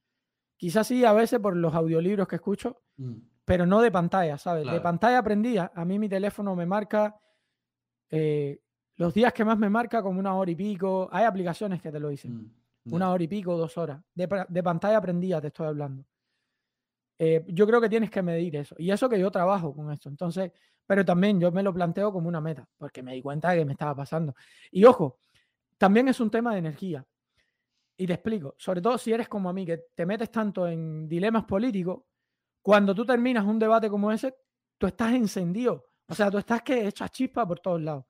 [0.59, 3.15] Quizás sí, a veces por los audiolibros que escucho, mm.
[3.47, 4.71] pero no de pantalla, ¿sabes?
[4.71, 7.19] De pantalla prendida, a mí mi teléfono me marca
[8.11, 8.61] eh,
[8.97, 11.09] los días que más me marca como una hora y pico.
[11.13, 12.53] Hay aplicaciones que te lo dicen.
[12.85, 14.03] Mm, una hora y pico, dos horas.
[14.15, 14.27] De,
[14.63, 16.05] pantalla prendida te estoy hablando.
[17.19, 18.75] Eh, yo creo que tienes que medir eso.
[18.79, 20.09] Y eso que yo trabajo con esto.
[20.09, 20.51] Entonces,
[20.85, 23.65] pero también yo me lo planteo como una meta, porque me di cuenta de que
[23.65, 24.35] me estaba pasando.
[24.73, 25.19] Y ojo,
[25.77, 27.07] también es un tema de energía.
[28.01, 31.09] Y te explico, sobre todo si eres como a mí, que te metes tanto en
[31.09, 32.05] dilemas políticos,
[32.63, 34.35] cuando tú terminas un debate como ese,
[34.79, 35.85] tú estás encendido.
[36.07, 38.05] O sea, tú estás que echas chispa por todos lados.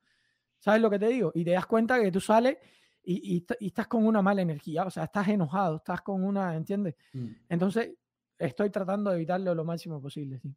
[0.59, 1.33] ¿Sabes lo que te digo?
[1.35, 2.59] Y te das cuenta que tú sales
[3.03, 6.95] y, estás con una mala energía, o sea, estás enojado, estás con una, ¿entiendes?
[7.15, 7.29] Mm.
[7.49, 7.95] Entonces,
[8.37, 10.55] estoy tratando de evitarlo lo máximo posible, sí.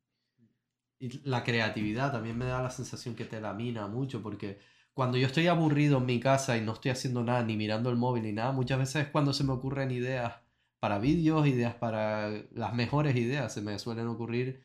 [1.00, 4.60] Y la creatividad también me da la sensación que te lamina mucho, porque
[5.02, 7.96] cuando yo estoy aburrido en mi casa y no estoy haciendo nada, ni mirando el
[7.96, 10.36] móvil ni nada, muchas veces es cuando se me ocurren ideas
[10.80, 14.64] para vídeos, ideas para las mejores ideas, se me suelen ocurrir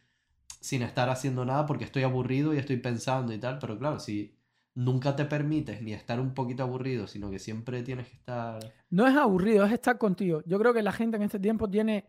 [0.60, 4.36] sin estar haciendo nada porque estoy aburrido y estoy pensando y tal, pero claro, si
[4.74, 8.60] nunca te permites ni estar un poquito aburrido, sino que siempre tienes que estar...
[8.90, 10.42] No es aburrido, es estar contigo.
[10.44, 12.04] Yo creo que la gente en este tiempo tiene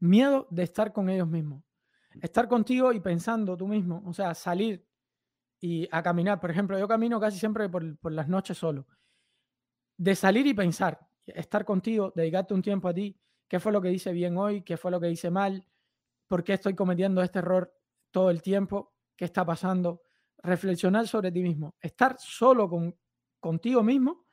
[0.00, 1.62] miedo de estar con ellos mismos.
[2.22, 4.82] Estar contigo y pensando tú mismo, o sea, salir
[5.66, 6.40] y a caminar.
[6.40, 8.86] Por ejemplo, yo camino casi siempre por, las noches solo.
[9.98, 13.18] De salir y pensar, estar contigo, dedicarte un tiempo a ti,
[13.48, 15.66] qué fue lo que hice bien hoy, qué fue lo que hice mal,
[16.28, 17.74] por qué estoy cometiendo este error
[18.12, 20.02] todo el tiempo, qué está pasando
[20.38, 22.96] reflexionar sobre ti mismo, estar solo con,
[23.40, 24.26] contigo mismo,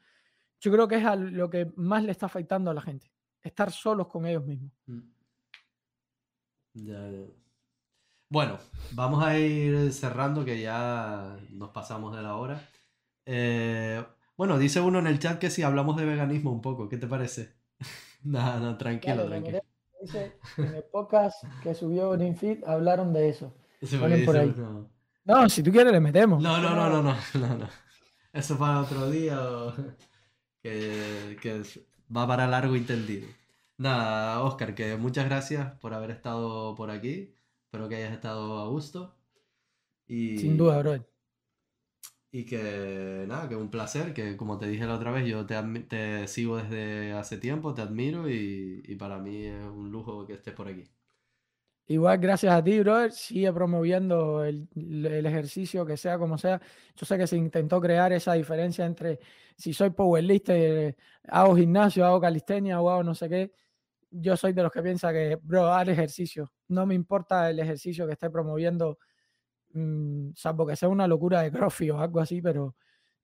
[0.60, 3.12] yo creo que es lo que más le está afectando a la gente,
[3.42, 4.72] estar solos con ellos mismos.
[4.86, 5.00] Mm.
[8.34, 8.58] Bueno,
[8.94, 12.68] vamos a ir cerrando que ya nos pasamos de la hora.
[13.28, 14.04] Eh,
[14.36, 17.06] bueno, dice uno en el chat que si hablamos de veganismo un poco, ¿qué te
[17.06, 17.54] parece?
[18.24, 19.60] no, no, tranquilo, tranquilo.
[20.02, 23.54] Dice, en el podcast que subió Ninfit hablaron de eso.
[24.26, 24.56] por ahí.
[25.26, 26.42] No, si tú quieres le metemos.
[26.42, 27.70] No, no, no, no, no, no, no.
[28.34, 29.38] Eso para otro día
[30.64, 31.62] que, que
[32.10, 33.28] va para largo entendido.
[33.78, 37.36] Nada, Oscar, que muchas gracias por haber estado por aquí.
[37.74, 39.16] Espero que hayas estado a gusto.
[40.06, 41.04] Y, Sin duda, bro.
[42.32, 45.56] Y que nada, que un placer, que como te dije la otra vez, yo te,
[45.90, 50.34] te sigo desde hace tiempo, te admiro y, y para mí es un lujo que
[50.34, 50.84] estés por aquí.
[51.88, 53.12] Igual, gracias a ti, brother.
[53.12, 54.68] Sigue promoviendo el,
[55.26, 56.62] ejercicio, que sea como sea.
[56.96, 59.20] Yo sé que se intentó crear esa diferencia entre
[59.58, 60.96] si soy powerlifter,
[61.28, 63.52] hago gimnasio, hago calistenia o hago no sé qué.
[64.16, 66.52] Yo soy de los que piensa que, bro, haz ejercicio.
[66.70, 69.00] No me importa el ejercicio que esté promoviendo,
[69.74, 72.76] mm, salvo que sea una locura de CrossFit o algo así, pero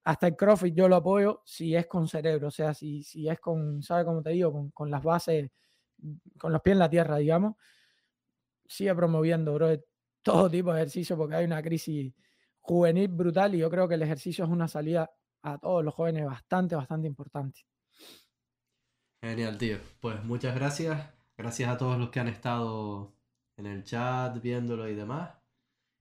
[0.04, 3.40] hasta el CrossFit yo lo apoyo si es con cerebro, o sea, si, si es
[3.40, 4.52] con, ¿sabes cómo te digo?
[4.52, 5.50] Con, con las bases,
[6.38, 7.56] con los pies en la tierra, digamos
[8.70, 9.68] sigue promoviendo, bro,
[10.22, 12.14] todo tipo de ejercicio porque hay una crisis
[12.60, 15.10] juvenil brutal y yo creo que el ejercicio es una salida
[15.42, 17.62] a todos los jóvenes bastante, bastante importante.
[19.22, 19.78] Genial, tío.
[20.00, 21.08] Pues muchas gracias.
[21.36, 23.12] Gracias a todos los que han estado
[23.56, 25.30] en el chat, viéndolo y demás.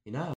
[0.06, 0.34] Y nada.